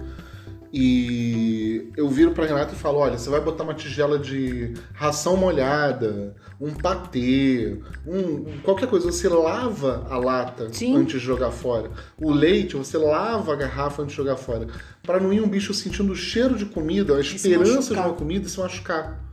E 0.73 1.93
eu 1.97 2.09
viro 2.09 2.31
pra 2.31 2.47
Renata 2.47 2.73
e 2.73 2.79
falo: 2.79 2.99
olha, 2.99 3.19
você 3.19 3.29
vai 3.29 3.41
botar 3.41 3.65
uma 3.65 3.75
tigela 3.75 4.19
de 4.19 4.73
ração 4.95 5.37
molhada, 5.37 6.35
um 6.59 6.73
patê, 6.73 7.79
um, 8.07 8.59
qualquer 8.63 8.89
coisa. 8.89 9.13
Você 9.13 9.29
lava 9.29 10.07
a 10.09 10.17
lata 10.17 10.73
Sim. 10.73 10.97
antes 10.97 11.21
de 11.21 11.27
jogar 11.27 11.51
fora. 11.51 11.91
O 12.19 12.33
leite, 12.33 12.75
você 12.75 12.97
lava 12.97 13.53
a 13.53 13.57
garrafa 13.57 14.03
antes 14.03 14.13
de 14.13 14.17
jogar 14.17 14.37
fora. 14.37 14.67
Pra 15.03 15.21
não 15.21 15.33
ir 15.33 15.43
um 15.43 15.49
bicho 15.49 15.75
sentindo 15.75 16.13
o 16.13 16.17
cheiro 16.17 16.57
de 16.57 16.65
comida, 16.65 17.17
a 17.17 17.21
esperança 17.21 17.93
de 17.93 18.01
uma 18.01 18.15
comida 18.15 18.47
e 18.47 18.51
se 18.51 18.59
machucar. 18.59 19.32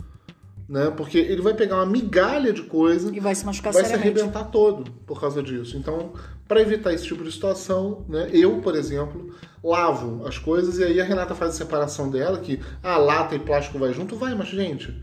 Né? 0.69 0.93
Porque 0.95 1.17
ele 1.17 1.41
vai 1.41 1.55
pegar 1.55 1.77
uma 1.77 1.85
migalha 1.87 2.53
de 2.53 2.61
coisa 2.61 3.11
E 3.11 3.19
vai 3.19 3.33
se 3.33 3.43
machucar 3.43 3.73
vai 3.73 3.81
se 3.83 3.89
seriamente. 3.89 4.19
arrebentar 4.19 4.43
todo 4.51 4.91
por 5.07 5.19
causa 5.19 5.41
disso. 5.41 5.75
Então, 5.75 6.13
para 6.47 6.61
evitar 6.61 6.93
esse 6.93 7.05
tipo 7.05 7.23
de 7.23 7.31
situação, 7.31 8.05
né, 8.07 8.29
eu, 8.31 8.59
por 8.61 8.75
exemplo, 8.75 9.33
lavo 9.63 10.27
as 10.27 10.37
coisas 10.37 10.77
e 10.77 10.83
aí 10.83 11.01
a 11.01 11.03
Renata 11.03 11.33
faz 11.33 11.55
a 11.55 11.57
separação 11.57 12.11
dela, 12.11 12.37
que 12.37 12.59
a 12.83 12.97
lata 12.97 13.33
e 13.33 13.39
plástico 13.39 13.79
vai 13.79 13.91
junto, 13.93 14.15
vai, 14.15 14.35
mas 14.35 14.49
gente, 14.49 14.93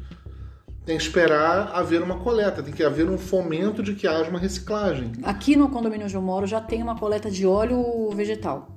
tem 0.84 0.96
que 0.96 1.02
esperar 1.02 1.72
haver 1.74 2.00
uma 2.00 2.20
coleta, 2.20 2.62
tem 2.62 2.72
que 2.72 2.84
haver 2.84 3.10
um 3.10 3.18
fomento 3.18 3.82
de 3.82 3.92
que 3.94 4.06
haja 4.06 4.30
uma 4.30 4.38
reciclagem. 4.38 5.10
Aqui 5.24 5.56
no 5.56 5.68
condomínio 5.68 6.06
onde 6.06 6.14
eu 6.14 6.22
moro 6.22 6.46
já 6.46 6.60
tem 6.60 6.80
uma 6.80 6.96
coleta 6.96 7.28
de 7.28 7.44
óleo 7.44 8.08
vegetal. 8.10 8.75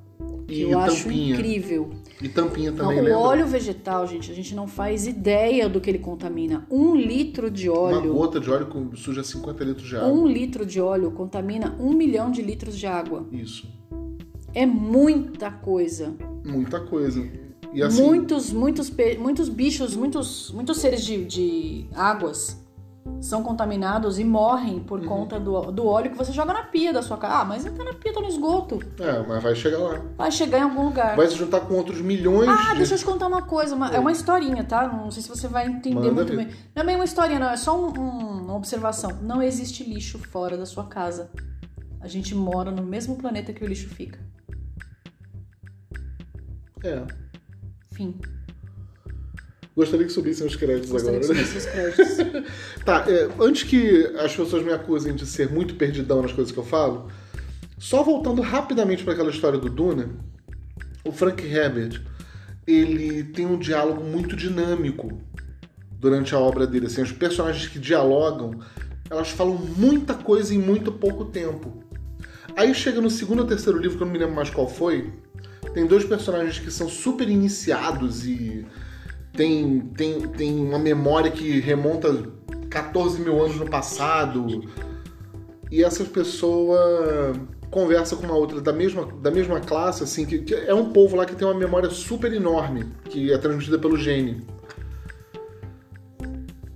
Que 0.50 0.56
E 0.56 0.62
eu 0.72 0.80
acho 0.80 1.04
tampinha. 1.04 1.36
incrível. 1.36 1.92
E 2.22 2.28
tampinha 2.28 2.72
Não, 2.72 2.78
também, 2.78 3.00
o 3.00 3.04
lembra? 3.04 3.20
óleo 3.20 3.46
vegetal, 3.48 4.08
gente, 4.08 4.32
a 4.32 4.36
gente 4.36 4.56
não 4.56 4.68
faz 4.68 5.06
ideia 5.06 5.70
do 5.70 5.80
que 5.80 5.90
ele 5.90 6.00
contamina. 6.00 6.66
Um 6.72 6.96
litro 6.96 7.50
de 7.52 7.70
Uma 7.70 7.80
óleo. 7.80 8.14
gota 8.14 8.40
de 8.40 8.50
óleo 8.50 8.68
suja 8.96 9.24
50 9.24 9.64
litros 9.64 9.88
de 9.88 9.96
água. 9.96 10.08
Um 10.10 10.26
litro 10.28 10.66
de 10.66 10.82
óleo 10.82 11.12
contamina 11.12 11.76
um 11.80 11.94
milhão 11.94 12.32
de 12.32 12.42
litros 12.42 12.78
de 12.78 12.88
água. 12.88 13.28
Isso. 13.32 13.68
É 14.54 14.66
muita 14.66 15.52
coisa. 15.52 16.16
Muita 16.44 16.80
coisa. 16.80 17.24
Assim, 17.86 18.02
muitos, 18.04 18.52
muitos, 18.52 18.92
muitos 19.20 19.48
bichos, 19.48 19.96
muitos, 19.96 20.52
muitos 20.52 20.78
seres 20.80 21.06
de, 21.06 21.24
de 21.26 21.86
águas 21.94 22.59
são 23.22 23.44
contaminados 23.44 24.18
e 24.20 24.24
morrem 24.24 24.76
Uhum. 24.76 24.84
por 24.84 25.04
conta 25.06 25.40
do, 25.40 25.72
do 25.72 25.86
óleo 25.86 26.12
que 26.12 26.18
você 26.18 26.32
joga 26.32 26.54
na 26.54 26.64
pia 26.64 26.94
da 26.94 27.02
sua 27.02 27.18
casa. 27.18 27.36
Ah, 27.42 27.46
mas 27.46 27.66
não 27.66 27.74
tá 27.74 27.84
na 27.84 27.94
pia, 27.94 28.14
tá 28.14 28.22
no 28.22 28.28
esgoto. 28.28 28.80
é, 29.00 29.28
mas 29.28 29.44
vai 29.44 29.56
chegar 29.56 29.78
lá. 29.80 30.02
Vai 30.18 30.32
chegar 30.32 30.60
em 30.60 30.64
algum 30.64 30.86
lugar. 30.86 31.16
Vai 31.16 31.28
se 31.28 31.36
juntar 31.36 31.62
com 31.62 31.74
outros 31.76 32.02
milhões 32.02 32.48
Ah, 32.50 32.72
de... 32.72 32.78
deixa 32.78 32.96
eu 32.96 33.00
te 33.00 33.06
contar 33.06 33.28
uma 33.28 33.42
coisa. 33.42 33.76
uma- 33.76 33.90
é 33.90 34.00
uma 34.00 34.12
historinha, 34.12 34.64
tá? 34.64 34.88
Não 34.88 35.12
sei 35.12 35.22
se 35.24 35.30
você 35.30 35.48
vai 35.48 35.68
entender 35.68 35.96
Manda 35.96 36.12
muito 36.12 36.36
bem. 36.36 36.48
Não 36.76 36.84
é 36.84 36.86
bem 36.86 36.96
uma 36.96 37.06
historinha, 37.06 37.40
não. 37.40 37.50
É 37.50 37.58
só 37.58 37.78
um- 37.80 38.00
um- 38.00 38.44
uma 38.46 38.56
observação. 38.56 39.12
Não 39.22 39.42
existe 39.42 39.84
lixo 39.84 40.18
fora 40.20 40.58
da 40.58 40.66
sua 40.66 40.86
casa. 40.86 41.30
A 42.02 42.08
gente 42.08 42.34
mora 42.34 42.72
no 42.72 42.82
mesmo 42.84 43.18
planeta 43.18 43.52
que 43.52 43.64
o 43.64 43.68
lixo 43.68 43.90
fica. 43.90 44.20
É. 46.84 47.04
Fim. 47.92 48.16
Gostaria 49.76 50.06
que 50.06 50.12
subissem 50.12 50.46
os 50.46 50.56
créditos 50.56 50.90
Gostaria 50.90 51.20
agora. 51.20 51.34
que 51.34 51.40
né? 51.40 51.46
subisse 51.46 51.68
os 51.68 51.72
créditos. 51.72 52.50
Tá, 52.84 53.06
é, 53.08 53.30
antes 53.40 53.64
que 53.64 54.06
as 54.18 54.36
pessoas 54.36 54.64
me 54.64 54.74
acusem 54.74 55.16
de 55.16 55.26
ser 55.26 55.50
muito 55.50 55.76
perdidão 55.76 56.22
nas 56.22 56.32
coisas 56.32 56.52
que 56.52 56.58
eu 56.58 56.66
falo, 56.66 57.10
só 57.78 58.04
voltando 58.04 58.42
rapidamente 58.42 59.04
para 59.04 59.14
aquela 59.14 59.30
história 59.30 59.60
do 59.60 59.70
Duna, 59.70 60.10
o 61.06 61.12
Frank 61.12 61.46
Herbert, 61.46 62.02
ele 62.68 63.24
tem 63.24 63.46
um 63.46 63.58
diálogo 63.58 64.04
muito 64.04 64.36
dinâmico 64.36 65.22
durante 66.00 66.36
a 66.36 66.40
obra 66.40 66.68
dele. 66.68 66.88
Assim, 66.88 67.02
os 67.02 67.12
personagens 67.12 67.68
que 67.68 67.80
dialogam, 67.80 68.60
elas 69.10 69.30
falam 69.30 69.56
muita 69.56 70.14
coisa 70.14 70.54
em 70.54 70.60
muito 70.60 70.92
pouco 70.92 71.26
tempo. 71.26 71.84
Aí 72.56 72.74
chega 72.74 73.00
no 73.00 73.10
segundo 73.10 73.40
ou 73.40 73.48
terceiro 73.48 73.80
livro, 73.80 73.98
que 73.98 74.04
eu 74.04 74.06
não 74.06 74.14
me 74.14 74.20
lembro 74.20 74.36
mais 74.36 74.50
qual 74.50 74.68
foi, 74.68 75.14
tem 75.74 75.86
dois 75.86 76.04
personagens 76.04 76.60
que 76.60 76.72
são 76.72 76.90
super 76.90 77.30
iniciados 77.30 78.26
e 78.26 78.66
tem, 79.34 79.80
tem, 79.96 80.22
tem 80.22 80.66
uma 80.66 80.80
memória 80.80 81.32
que 81.32 81.60
remonta 81.60 82.32
14 82.70 83.22
mil 83.22 83.44
anos 83.44 83.58
no 83.58 83.70
passado. 83.70 84.64
E 85.72 85.84
essa 85.84 86.04
pessoa 86.04 87.34
conversa 87.70 88.16
com 88.16 88.26
uma 88.26 88.36
outra 88.36 88.60
da 88.60 88.74
mesma, 88.74 89.06
da 89.22 89.30
mesma 89.30 89.60
classe, 89.60 90.04
assim, 90.04 90.26
que, 90.26 90.40
que 90.40 90.56
é 90.56 90.74
um 90.74 90.92
povo 90.92 91.16
lá 91.16 91.26
que 91.26 91.36
tem 91.36 91.48
uma 91.48 91.58
memória 91.58 91.90
super 91.90 92.34
enorme, 92.34 92.86
que 93.06 93.32
é 93.32 93.38
transmitida 93.38 93.78
pelo 93.78 93.98
gene. 93.98 94.46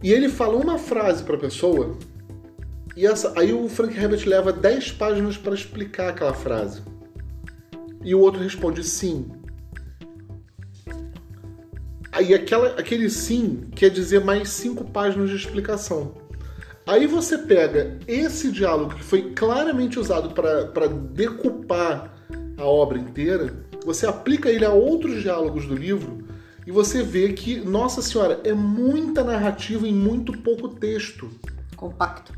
E 0.02 0.12
ele 0.12 0.30
fala 0.30 0.56
uma 0.58 0.78
frase 0.78 1.24
pra 1.24 1.38
pessoa, 1.38 1.98
e 2.96 3.08
essa, 3.08 3.34
aí 3.38 3.52
o 3.52 3.68
Frank 3.68 3.98
Herbert 3.98 4.28
leva 4.28 4.54
10 4.54 4.92
páginas 4.94 5.38
para 5.38 5.56
explicar 5.56 6.10
aquela 6.10 6.34
frase. 6.34 6.84
E 8.04 8.14
o 8.14 8.20
outro 8.20 8.42
responde 8.42 8.84
sim. 8.84 9.32
Aí 12.14 12.34
aquela, 12.34 12.70
aquele 12.80 13.10
sim 13.10 13.66
quer 13.76 13.90
dizer 13.90 14.24
mais 14.24 14.50
cinco 14.50 14.86
páginas 14.86 15.30
de 15.30 15.36
explicação. 15.36 16.16
Aí 16.86 17.08
você 17.08 17.38
pega 17.38 17.98
esse 18.08 18.52
diálogo 18.52 18.96
que 18.96 19.04
foi 19.04 19.32
claramente 19.32 19.98
usado 20.00 20.30
para 20.34 20.88
decupar 20.88 22.14
a 22.58 22.66
obra 22.66 23.00
inteira, 23.00 23.54
você 23.86 24.06
aplica 24.06 24.50
ele 24.50 24.66
a 24.66 24.72
outros 24.72 25.22
diálogos 25.22 25.66
do 25.66 25.76
livro 25.76 26.28
e 26.68 26.72
você 26.72 27.02
vê 27.02 27.34
que, 27.34 27.58
nossa 27.60 28.02
senhora, 28.02 28.40
é 28.44 28.54
muita 28.54 29.24
narrativa 29.24 29.88
em 29.88 29.94
muito 29.94 30.34
pouco 30.40 30.70
texto. 30.70 31.30
Compacto. 31.76 32.32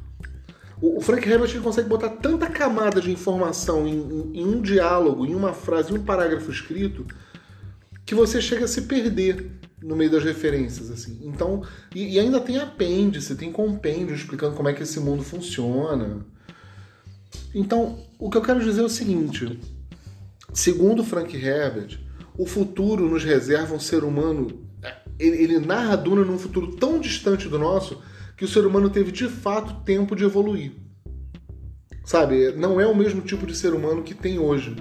O 0.82 0.98
o 1.00 1.02
Frank 1.02 1.28
Herbert 1.28 1.50
ele 1.52 1.60
consegue 1.62 1.90
botar 1.90 2.10
tanta 2.10 2.48
camada 2.48 3.02
de 3.02 3.12
informação 3.12 3.88
em, 3.88 3.98
em- 4.00 4.40
em 4.42 4.46
um 4.46 4.62
diálogo, 4.62 5.26
em 5.26 5.34
uma 5.36 5.54
frase, 5.54 5.92
em 5.92 5.98
um 5.98 6.04
parágrafo 6.04 6.52
escrito, 6.52 7.06
que 8.06 8.14
você 8.16 8.40
chega 8.42 8.66
a 8.66 8.68
se 8.68 8.84
perder 8.84 9.52
no 9.86 9.96
meio 9.96 10.10
das 10.10 10.24
referências, 10.24 10.90
assim. 10.90 11.20
Então, 11.24 11.62
e, 11.94 12.16
e 12.16 12.20
ainda 12.20 12.42
tem 12.42 12.58
apêndice, 12.58 13.36
tem 13.36 13.52
compêndio 13.52 14.16
explicando 14.16 14.56
como 14.56 14.68
é 14.68 14.74
que 14.74 14.82
esse 14.82 15.00
mundo 15.00 15.24
funciona. 15.24 16.26
Então, 17.54 18.00
o 18.18 18.30
que 18.30 18.38
eu 18.38 18.42
quero 18.42 18.64
dizer 18.64 18.82
é 18.82 18.86
o 18.86 18.90
seguinte: 18.90 19.60
segundo 20.52 21.04
Frank 21.04 21.36
Herbert, 21.36 22.00
o 22.36 22.48
futuro 22.48 23.08
nos 23.08 23.24
reserva 23.24 23.76
um 23.76 23.80
ser 23.80 24.04
humano. 24.04 24.66
Ele, 25.20 25.38
ele 25.44 25.60
narra 25.60 25.96
Duna 25.96 26.26
num 26.26 26.40
futuro 26.40 26.76
tão 26.76 27.00
distante 27.00 27.48
do 27.48 27.60
nosso 27.60 28.02
que 28.36 28.44
o 28.44 28.48
ser 28.48 28.66
humano 28.66 28.90
teve 28.90 29.12
de 29.12 29.30
fato 29.30 29.86
tempo 29.86 30.16
de 30.16 30.24
evoluir. 30.24 30.74
Sabe? 32.04 32.52
Não 32.54 32.82
é 32.82 32.88
o 32.88 32.96
mesmo 32.96 33.22
tipo 33.22 33.46
de 33.46 33.56
ser 33.56 33.74
humano 33.74 34.04
que 34.04 34.14
tem 34.14 34.38
hoje. 34.40 34.76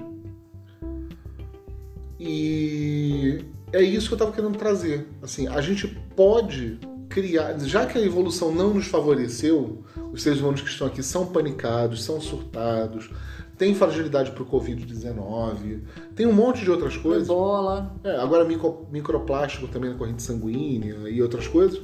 E 2.19 3.45
é 3.75 3.83
isso 3.83 4.09
que 4.09 4.15
eu 4.15 4.17
estava 4.17 4.33
querendo 4.33 4.57
trazer. 4.57 5.07
Assim, 5.23 5.49
a 5.49 5.61
gente 5.61 5.89
pode 6.17 6.79
criar, 7.09 7.59
já 7.61 7.87
que 7.87 7.99
a 7.99 8.01
evolução 8.01 8.53
não 8.53 8.75
nos 8.75 8.87
favoreceu, 8.87 9.85
os 10.13 10.23
seres 10.23 10.41
humanos 10.41 10.61
que 10.61 10.69
estão 10.69 10.87
aqui 10.87 11.03
são 11.03 11.27
panicados, 11.27 12.05
são 12.05 12.21
surtados, 12.21 13.11
tem 13.57 13.75
fragilidade 13.75 14.33
para 14.33 14.43
o 14.43 14.47
Covid-19, 14.47 15.81
tem 16.15 16.27
um 16.27 16.33
monte 16.33 16.63
de 16.65 16.71
outras 16.71 16.97
coisas. 16.97 17.29
Ebola. 17.29 17.95
É, 18.03 18.17
agora 18.17 18.45
micro, 18.45 18.87
microplástico 18.91 19.69
também 19.69 19.91
na 19.91 19.97
corrente 19.97 20.23
sanguínea 20.23 20.95
e 21.09 21.23
outras 21.23 21.47
coisas. 21.47 21.81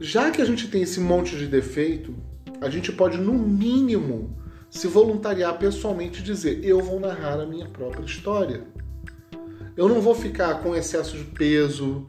Já 0.00 0.30
que 0.30 0.40
a 0.40 0.44
gente 0.44 0.68
tem 0.68 0.82
esse 0.82 0.98
monte 0.98 1.36
de 1.36 1.46
defeito, 1.46 2.14
a 2.60 2.68
gente 2.68 2.90
pode, 2.90 3.18
no 3.18 3.34
mínimo, 3.34 4.36
se 4.68 4.86
voluntariar 4.86 5.58
pessoalmente 5.58 6.20
e 6.20 6.22
dizer: 6.24 6.64
eu 6.64 6.80
vou 6.80 6.98
narrar 6.98 7.40
a 7.40 7.46
minha 7.46 7.68
própria 7.68 8.04
história. 8.04 8.64
Eu 9.76 9.88
não 9.88 10.00
vou 10.00 10.14
ficar 10.14 10.60
com 10.62 10.74
excesso 10.74 11.16
de 11.16 11.24
peso. 11.24 12.06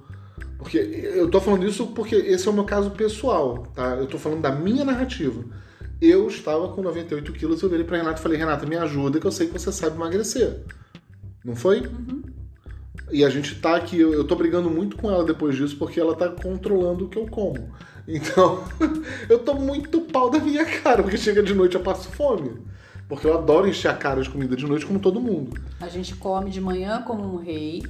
Porque 0.57 0.77
eu 0.77 1.29
tô 1.29 1.41
falando 1.41 1.65
isso 1.65 1.87
porque 1.87 2.15
esse 2.15 2.47
é 2.47 2.51
o 2.51 2.53
meu 2.53 2.63
caso 2.63 2.91
pessoal, 2.91 3.65
tá? 3.73 3.95
Eu 3.95 4.05
tô 4.05 4.19
falando 4.19 4.41
da 4.41 4.51
minha 4.51 4.85
narrativa. 4.85 5.43
Eu 5.99 6.27
estava 6.27 6.69
com 6.69 6.81
98 6.81 7.31
quilos 7.33 7.61
e 7.61 7.63
eu 7.63 7.69
virei 7.69 7.85
pra 7.85 7.97
Renata 7.97 8.19
e 8.19 8.23
falei: 8.23 8.37
Renata, 8.37 8.65
me 8.65 8.75
ajuda 8.75 9.19
que 9.19 9.25
eu 9.25 9.31
sei 9.31 9.47
que 9.47 9.53
você 9.53 9.71
sabe 9.71 9.95
emagrecer. 9.95 10.61
Não 11.43 11.55
foi? 11.55 11.83
E 13.11 13.25
a 13.25 13.29
gente 13.29 13.59
tá 13.59 13.75
aqui, 13.75 13.99
eu, 13.99 14.13
eu 14.13 14.23
tô 14.23 14.35
brigando 14.35 14.69
muito 14.69 14.95
com 14.95 15.11
ela 15.11 15.23
depois 15.23 15.55
disso, 15.55 15.75
porque 15.77 15.99
ela 15.99 16.15
tá 16.15 16.29
controlando 16.29 17.05
o 17.05 17.09
que 17.09 17.17
eu 17.17 17.27
como. 17.27 17.69
Então, 18.07 18.63
eu 19.29 19.37
tô 19.37 19.53
muito 19.53 20.01
pau 20.01 20.27
da 20.27 20.39
minha 20.39 20.65
cara, 20.65 21.03
porque 21.03 21.17
chega 21.17 21.43
de 21.43 21.53
noite 21.53 21.75
eu 21.75 21.81
passo 21.81 22.09
fome. 22.09 22.59
Porque 23.11 23.27
eu 23.27 23.37
adoro 23.37 23.67
encher 23.67 23.89
a 23.89 23.93
cara 23.93 24.21
de 24.23 24.29
comida 24.29 24.55
de 24.55 24.65
noite, 24.65 24.85
como 24.85 24.97
todo 24.97 25.19
mundo. 25.19 25.59
A 25.81 25.89
gente 25.89 26.15
come 26.15 26.49
de 26.49 26.61
manhã 26.61 27.01
como 27.01 27.21
um 27.21 27.35
rei, 27.35 27.83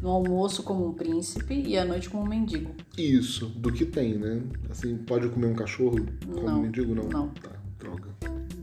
no 0.00 0.10
almoço 0.10 0.62
como 0.62 0.86
um 0.86 0.92
príncipe 0.92 1.60
e 1.66 1.76
à 1.76 1.84
noite 1.84 2.08
como 2.08 2.22
um 2.22 2.28
mendigo. 2.28 2.70
Isso, 2.96 3.46
do 3.46 3.72
que 3.72 3.84
tem, 3.84 4.14
né? 4.14 4.40
Assim, 4.70 4.96
pode 4.96 5.28
comer 5.28 5.48
um 5.48 5.54
cachorro 5.56 6.06
como 6.24 6.46
Não, 6.46 6.62
mendigo? 6.62 6.94
Não. 6.94 7.02
não. 7.08 7.28
Tá, 7.30 7.50
droga. 7.80 8.04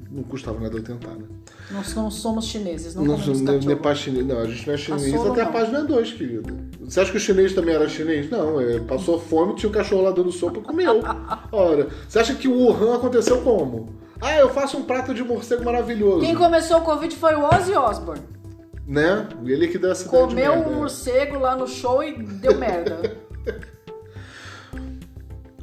Não 0.09 0.23
custava 0.23 0.61
nada 0.61 0.78
eu 0.78 0.82
tentar, 0.82 1.13
né? 1.13 1.26
Nós 1.69 1.93
não 1.93 2.09
somos 2.09 2.45
chineses, 2.45 2.95
não, 2.95 3.03
Não, 3.03 3.15
comemos 3.17 3.41
não, 3.41 3.45
não 3.45 3.53
é 3.53 3.57
cachorro. 3.57 3.78
pá 3.82 3.95
chinês. 3.95 4.26
Não, 4.26 4.39
a 4.39 4.45
gente 4.47 4.67
não 4.67 4.73
é 4.76 4.78
chinês 4.78 5.13
até 5.13 5.19
ou 5.28 5.34
a 5.34 5.43
não? 5.43 5.51
página 5.51 5.84
2, 5.84 6.13
querida. 6.13 6.53
Você 6.80 7.01
acha 7.01 7.11
que 7.11 7.17
o 7.17 7.19
chinês 7.19 7.53
também 7.53 7.76
era 7.76 7.89
chinês? 7.89 8.30
Não, 8.30 8.61
é, 8.61 8.80
passou 8.80 9.19
fome, 9.19 9.55
tinha 9.55 9.69
o 9.69 9.73
cachorro 9.73 10.03
lá 10.03 10.11
dando 10.11 10.32
sopa 10.32 10.59
e 10.59 10.61
comeu. 10.61 11.01
Ora, 11.51 11.89
você 12.07 12.19
acha 12.19 12.34
que 12.34 12.47
o 12.47 12.53
Wuhan 12.53 12.95
aconteceu 12.95 13.41
como? 13.41 14.05
Ah, 14.22 14.38
eu 14.38 14.49
faço 14.49 14.78
um 14.78 14.84
prato 14.84 15.13
de 15.13 15.24
morcego 15.24 15.63
maravilhoso. 15.63 16.22
Quem 16.22 16.36
começou 16.36 16.78
o 16.78 16.82
Covid 16.82 17.16
foi 17.16 17.36
o 17.36 17.43
Ozzy 17.43 17.74
Osbourne. 17.74 18.24
Né? 18.88 19.28
Ele 19.45 19.68
que 19.68 19.78
deu 19.78 19.91
essa 19.91 20.07
ideia 20.07 20.28
de 20.28 20.36
Comeu 20.36 20.55
merda. 20.55 20.70
um 20.70 20.76
morcego 20.76 21.39
lá 21.39 21.55
no 21.55 21.68
show 21.68 22.03
e 22.03 22.22
deu 22.22 22.55
merda. 22.57 23.18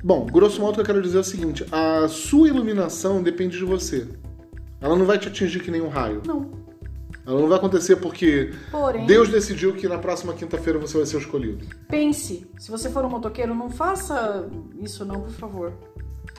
Bom, 0.05 0.27
grosso 0.27 0.61
modo 0.61 0.73
o 0.73 0.75
que 0.75 0.81
eu 0.81 0.85
quero 0.85 1.01
dizer 1.03 1.19
é 1.19 1.21
o 1.21 1.25
seguinte: 1.25 1.65
a 1.71 2.09
sua 2.09 2.49
iluminação 2.49 3.23
depende 3.23 3.57
de 3.57 3.65
você. 3.65 4.07
Ela 4.81 4.97
não 4.97 5.07
vai 5.07 5.19
te 5.19 5.29
atingir 5.29 5.61
que 5.61 5.71
nem 5.71 5.81
um 5.81 5.89
raio. 5.89 6.23
Não. 6.27 6.51
Ela 7.25 7.41
não 7.41 7.49
vai 7.49 7.57
acontecer 7.57 7.95
porque 7.97 8.53
Porém, 8.73 9.07
Deus 9.07 9.29
decidiu 9.29 9.73
que 9.75 9.87
na 9.87 9.97
próxima 9.99 10.33
quinta-feira 10.33 10.77
você 10.81 10.97
vai 10.97 11.07
ser 11.07 11.17
o 11.17 11.21
escolhido. 11.21 11.65
pense, 11.89 12.51
se 12.59 12.69
você 12.69 12.91
for 12.91 13.05
um 13.05 13.09
motoqueiro, 13.09 13.55
não 13.55 13.71
faça 13.71 14.49
isso 14.81 15.05
não, 15.05 15.21
por 15.21 15.31
favor. 15.31 15.73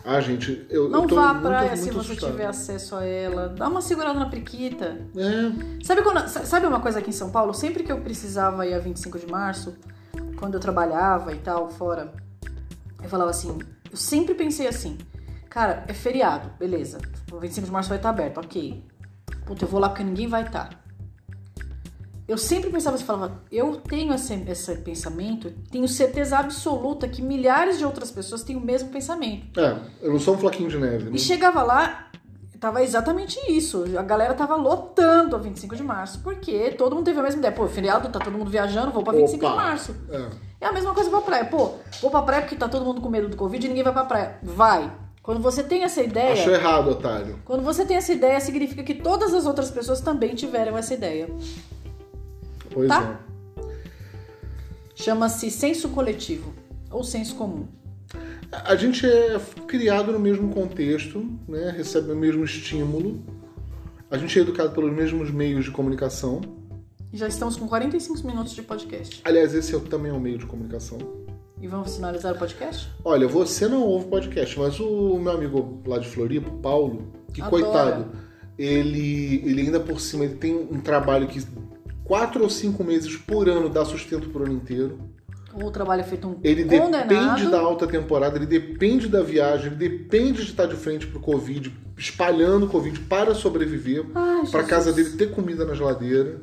Ah, 0.06 0.20
gente, 0.20 0.66
eu, 0.70 0.90
Não 0.90 1.04
eu 1.04 1.08
tô 1.08 1.16
vá 1.16 1.30
à 1.30 1.34
muito, 1.34 1.48
praia 1.48 1.70
muito 1.70 1.84
se 1.84 1.92
você 1.92 2.12
assustado. 2.12 2.32
tiver 2.32 2.46
acesso 2.46 2.96
a 2.96 3.06
ela. 3.06 3.50
Dá 3.50 3.68
uma 3.70 3.82
segurada 3.82 4.20
na 4.20 4.26
priquita. 4.26 4.98
É, 5.16 5.84
Sabe, 5.84 6.02
quando, 6.02 6.28
sa- 6.28 6.44
sabe 6.46 6.66
uma 6.68 6.82
coisa 6.82 7.00
aqui 7.00 7.10
em 7.10 7.14
São 7.14 7.30
Paulo? 7.30 7.54
Sempre 7.54 7.84
que 7.84 7.92
eu 7.92 8.02
precisava 8.02 8.66
ir 8.68 8.74
a 8.74 8.80
25 8.80 9.18
de 9.18 9.28
março, 9.28 9.76
quando 10.38 10.56
eu 10.56 10.60
trabalhava 10.60 11.32
e 11.32 11.38
tal, 11.38 11.70
fora, 11.70 12.12
eu 13.02 13.08
falava 13.08 13.30
assim, 13.30 13.58
eu 13.90 13.96
sempre 13.98 14.34
pensei 14.36 14.68
assim, 14.68 14.98
cara, 15.50 15.86
é 15.88 15.94
feriado, 15.94 16.50
beleza. 16.60 17.00
O 17.32 17.40
25 17.40 17.68
de 17.68 17.72
março 17.72 17.88
vai 17.88 17.98
estar 17.98 18.10
aberto, 18.10 18.40
ok. 18.40 18.84
Puta, 19.46 19.64
eu 19.64 19.70
vou 19.70 19.80
lá 19.80 19.88
porque 19.90 20.04
ninguém 20.04 20.28
vai 20.28 20.44
estar. 20.44 20.83
Eu 22.28 22.38
sempre 22.38 22.70
pensava 22.70 22.96
assim, 22.96 23.04
falava, 23.06 23.42
eu 23.52 23.76
tenho 23.78 24.14
esse, 24.14 24.34
esse 24.48 24.76
pensamento, 24.78 25.52
tenho 25.70 25.88
certeza 25.88 26.38
absoluta 26.38 27.08
que 27.08 27.22
milhares 27.22 27.78
de 27.78 27.86
outras 27.86 28.10
pessoas 28.12 28.44
têm 28.44 28.56
o 28.56 28.62
mesmo 28.62 28.90
pensamento. 28.90 29.60
é, 29.60 29.78
eu 30.02 30.14
não 30.14 30.20
sou 30.20 30.36
um 30.36 30.38
floquinho 30.38 30.70
de 30.70 30.78
neve, 30.78 31.06
né? 31.06 31.12
E 31.14 31.20
chegava 31.20 31.62
lá, 31.64 32.08
tava 32.62 32.82
exatamente 32.82 33.38
isso. 33.52 33.84
A 33.98 34.02
galera 34.04 34.34
tava 34.36 34.56
lotando 34.56 35.36
a 35.36 35.40
25 35.40 35.76
de 35.76 35.84
março, 35.84 36.20
porque 36.24 36.72
todo 36.72 36.96
mundo 36.96 37.04
teve 37.06 37.20
a 37.20 37.24
mesma 37.24 37.40
ideia. 37.40 37.54
Pô, 37.54 37.68
feriado, 37.68 38.08
tá 38.08 38.20
todo 38.20 38.38
mundo 38.38 38.50
viajando, 38.50 38.92
vou 38.92 39.04
pra 39.04 39.12
25 39.14 39.46
Opa! 39.46 39.50
de 39.52 39.56
março. 39.58 39.96
É. 40.10 40.30
É 40.62 40.66
a 40.68 40.72
mesma 40.72 40.94
coisa 40.94 41.10
pra 41.10 41.20
praia. 41.20 41.44
Pô, 41.44 41.72
vou 42.02 42.10
pra 42.10 42.22
praia 42.22 42.42
porque 42.44 42.56
tá 42.56 42.70
todo 42.70 42.86
mundo 42.86 43.02
com 43.02 43.10
medo 43.10 43.28
do 43.28 43.36
Covid 43.36 43.66
e 43.66 43.68
ninguém 43.68 43.84
vai 43.84 43.92
pra 43.92 44.06
praia. 44.06 44.38
Vai. 44.42 44.90
Quando 45.22 45.42
você 45.42 45.62
tem 45.62 45.84
essa 45.84 46.02
ideia, 46.02 46.34
Achou 46.34 46.54
errado, 46.54 46.90
otário. 46.90 47.40
quando 47.44 47.64
você 47.64 47.84
tem 47.86 47.98
essa 47.98 48.14
ideia, 48.14 48.40
significa 48.40 48.82
que 48.84 48.94
todas 48.94 49.34
as 49.34 49.46
outras 49.46 49.70
pessoas 49.72 50.00
também 50.00 50.34
tiveram 50.36 50.78
essa 50.78 50.94
ideia. 50.94 51.30
Pois 52.74 52.88
Tá? 52.88 53.20
é. 53.30 53.34
Chama-se 54.96 55.50
senso 55.52 55.90
coletivo 55.90 56.54
ou 56.92 57.04
senso 57.04 57.36
comum. 57.36 57.68
A 58.52 58.76
gente 58.76 59.06
é 59.06 59.40
criado 59.68 60.12
no 60.12 60.20
mesmo 60.20 60.54
contexto, 60.54 61.26
né? 61.48 61.74
recebe 61.76 62.12
o 62.12 62.16
mesmo 62.16 62.44
estímulo. 62.44 63.22
A 64.12 64.18
gente 64.18 64.38
é 64.38 64.42
educado 64.44 64.72
pelos 64.72 64.94
mesmos 64.94 65.32
meios 65.32 65.66
de 65.66 65.72
comunicação. 65.72 66.40
Já 67.12 67.28
estamos 67.28 67.56
com 67.56 67.68
45 67.68 68.26
minutos 68.28 68.54
de 68.54 68.62
podcast. 68.62 69.22
Aliás, 69.24 69.54
esse 69.56 69.76
é 69.76 69.80
também 69.80 70.12
é 70.12 70.14
um 70.14 70.20
meio 70.20 70.38
de 70.38 70.46
comunicação. 70.46 71.00
E 71.60 71.68
vamos 71.68 71.96
finalizar 71.96 72.36
o 72.36 72.38
podcast? 72.38 72.92
Olha, 73.04 73.28
você 73.28 73.68
não 73.68 73.82
ouve 73.82 74.08
podcast, 74.08 74.60
mas 74.60 74.80
o 74.80 75.18
meu 75.18 75.32
amigo 75.32 75.82
lá 75.88 75.98
de 75.98 76.08
Floripa, 76.08 76.50
Paulo, 76.62 77.08
que 77.34 77.42
Adora. 77.42 77.64
coitado, 77.64 78.12
ele, 78.58 79.42
ele 79.46 79.62
ainda 79.62 79.80
por 79.80 80.00
cima 80.00 80.26
ele 80.26 80.36
tem 80.36 80.56
um 80.56 80.80
trabalho 80.80 81.28
que 81.28 81.42
quatro 82.04 82.44
ou 82.44 82.50
cinco 82.50 82.84
meses 82.84 83.16
por 83.16 83.48
ano 83.50 83.70
dá 83.70 83.86
sustento 83.86 84.30
pro 84.30 84.44
ano 84.44 84.54
inteiro. 84.54 85.00
O 85.54 85.70
trabalho 85.70 86.02
é 86.02 86.04
feito 86.04 86.28
um 86.28 86.40
Ele 86.44 86.64
condenado. 86.66 87.08
depende 87.08 87.52
da 87.52 87.60
alta 87.60 87.86
temporada, 87.86 88.38
ele 88.38 88.48
depende 88.48 89.08
da 89.08 89.22
viagem, 89.22 89.68
ele 89.68 89.76
depende 89.76 90.44
de 90.44 90.50
estar 90.50 90.66
de 90.66 90.76
frente 90.76 91.06
pro 91.06 91.20
Covid, 91.20 91.72
espalhando 91.96 92.66
o 92.66 92.70
Covid 92.70 93.00
para 93.02 93.36
sobreviver, 93.36 94.04
para 94.50 94.64
casa 94.64 94.92
dele 94.92 95.12
ter 95.12 95.30
comida 95.30 95.64
na 95.64 95.76
geladeira. 95.76 96.42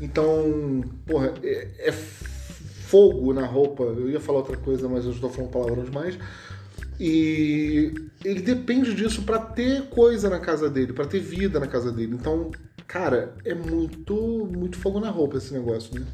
Então, 0.00 0.84
porra, 1.04 1.34
é, 1.42 1.88
é 1.88 1.92
fogo 1.92 3.32
na 3.32 3.44
roupa. 3.44 3.82
Eu 3.82 4.08
ia 4.08 4.20
falar 4.20 4.38
outra 4.38 4.56
coisa, 4.56 4.88
mas 4.88 5.04
eu 5.04 5.10
estou 5.10 5.28
falando 5.28 5.50
palavrão 5.50 5.82
demais. 5.82 6.16
E 7.00 7.92
ele 8.24 8.40
depende 8.40 8.94
disso 8.94 9.22
para 9.22 9.38
ter 9.38 9.88
coisa 9.88 10.30
na 10.30 10.38
casa 10.38 10.70
dele, 10.70 10.92
para 10.92 11.06
ter 11.06 11.18
vida 11.20 11.58
na 11.60 11.66
casa 11.66 11.90
dele. 11.92 12.14
Então, 12.14 12.50
cara, 12.86 13.34
é 13.44 13.54
muito, 13.54 14.14
muito 14.50 14.78
fogo 14.78 15.00
na 15.00 15.10
roupa 15.10 15.36
esse 15.38 15.52
negócio, 15.52 15.98
né? 15.98 16.06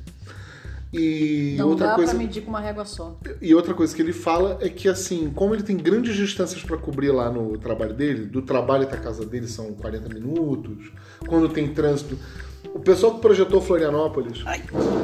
E 0.92 1.54
Não 1.56 1.70
outra 1.70 1.88
dá 1.88 1.94
coisa. 1.94 2.10
pra 2.10 2.18
medir 2.18 2.42
com 2.42 2.50
uma 2.50 2.60
régua 2.60 2.84
só. 2.84 3.16
E 3.40 3.54
outra 3.54 3.72
coisa 3.72 3.96
que 3.96 4.02
ele 4.02 4.12
fala 4.12 4.58
é 4.60 4.68
que, 4.68 4.88
assim, 4.88 5.30
como 5.34 5.54
ele 5.54 5.62
tem 5.62 5.76
grandes 5.76 6.14
distâncias 6.14 6.62
para 6.62 6.76
cobrir 6.76 7.10
lá 7.10 7.30
no 7.30 7.56
trabalho 7.56 7.94
dele, 7.94 8.26
do 8.26 8.42
trabalho 8.42 8.82
até 8.82 8.96
a 8.96 9.00
casa 9.00 9.24
dele 9.24 9.48
são 9.48 9.72
40 9.72 10.12
minutos, 10.12 10.92
quando 11.26 11.48
tem 11.48 11.72
trânsito. 11.72 12.18
O 12.74 12.78
pessoal 12.78 13.14
que 13.14 13.20
projetou 13.20 13.60
Florianópolis 13.60 14.44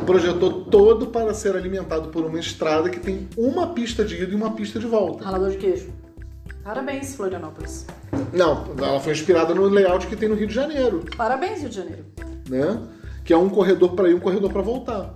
projetou 0.04 0.64
todo 0.64 1.06
para 1.08 1.32
ser 1.34 1.56
alimentado 1.56 2.08
por 2.08 2.24
uma 2.24 2.38
estrada 2.38 2.88
que 2.90 3.00
tem 3.00 3.26
uma 3.36 3.68
pista 3.68 4.04
de 4.04 4.22
ida 4.22 4.32
e 4.32 4.34
uma 4.34 4.52
pista 4.52 4.78
de 4.78 4.86
volta. 4.86 5.24
Ralador 5.24 5.50
de 5.50 5.56
queijo. 5.56 5.88
Parabéns, 6.64 7.14
Florianópolis. 7.14 7.86
Não, 8.32 8.66
ela 8.78 9.00
foi 9.00 9.12
inspirada 9.12 9.54
no 9.54 9.64
layout 9.68 10.06
que 10.06 10.16
tem 10.16 10.28
no 10.28 10.34
Rio 10.34 10.46
de 10.48 10.54
Janeiro, 10.54 11.04
Parabéns, 11.16 11.60
Rio 11.60 11.68
de 11.70 11.76
Janeiro. 11.76 12.04
né? 12.48 12.82
Que 13.24 13.32
é 13.32 13.36
um 13.36 13.48
corredor 13.48 13.94
para 13.94 14.08
ir 14.08 14.12
e 14.12 14.14
um 14.14 14.20
corredor 14.20 14.52
para 14.52 14.62
voltar. 14.62 15.14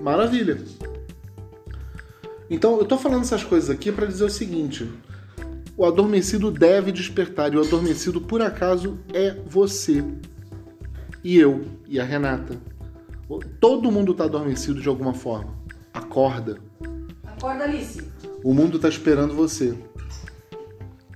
Maravilha. 0.00 0.58
Então, 2.50 2.78
eu 2.78 2.84
tô 2.84 2.96
falando 2.98 3.22
essas 3.22 3.42
coisas 3.42 3.70
aqui 3.70 3.90
para 3.90 4.06
dizer 4.06 4.24
o 4.24 4.30
seguinte: 4.30 4.88
o 5.76 5.84
adormecido 5.84 6.50
deve 6.50 6.92
despertar 6.92 7.52
e 7.52 7.56
o 7.56 7.60
adormecido 7.62 8.20
por 8.20 8.42
acaso 8.42 8.98
é 9.12 9.36
você 9.46 10.04
e 11.22 11.38
eu 11.38 11.64
e 11.88 11.98
a 11.98 12.04
Renata. 12.04 12.56
Todo 13.58 13.90
mundo 13.90 14.12
tá 14.14 14.24
adormecido 14.24 14.80
de 14.80 14.88
alguma 14.88 15.14
forma. 15.14 15.54
Acorda. 15.92 16.58
Acorda, 17.24 17.64
Alice. 17.64 18.02
O 18.44 18.52
mundo 18.52 18.78
tá 18.78 18.88
esperando 18.88 19.34
você. 19.34 19.74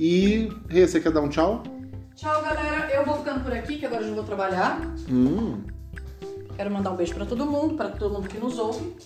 E, 0.00 0.48
Rê, 0.68 0.86
você 0.86 1.00
quer 1.00 1.12
dar 1.12 1.20
um 1.20 1.28
tchau? 1.28 1.62
Tchau, 2.14 2.42
galera. 2.42 2.92
Eu 2.92 3.04
vou 3.04 3.16
ficando 3.18 3.44
por 3.44 3.52
aqui, 3.52 3.78
que 3.78 3.86
agora 3.86 4.02
eu 4.02 4.08
já 4.08 4.14
vou 4.14 4.24
trabalhar. 4.24 4.80
Hum. 5.08 5.62
Quero 6.56 6.70
mandar 6.70 6.90
um 6.90 6.96
beijo 6.96 7.14
pra 7.14 7.24
todo 7.24 7.46
mundo, 7.46 7.74
pra 7.74 7.88
todo 7.88 8.12
mundo 8.12 8.28
que 8.28 8.38
nos 8.38 8.58
ouve. 8.58 8.96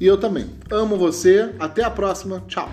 E 0.00 0.06
eu 0.06 0.18
também. 0.18 0.50
Amo 0.70 0.96
você. 0.96 1.54
Até 1.58 1.84
a 1.84 1.90
próxima. 1.90 2.42
Tchau. 2.48 2.68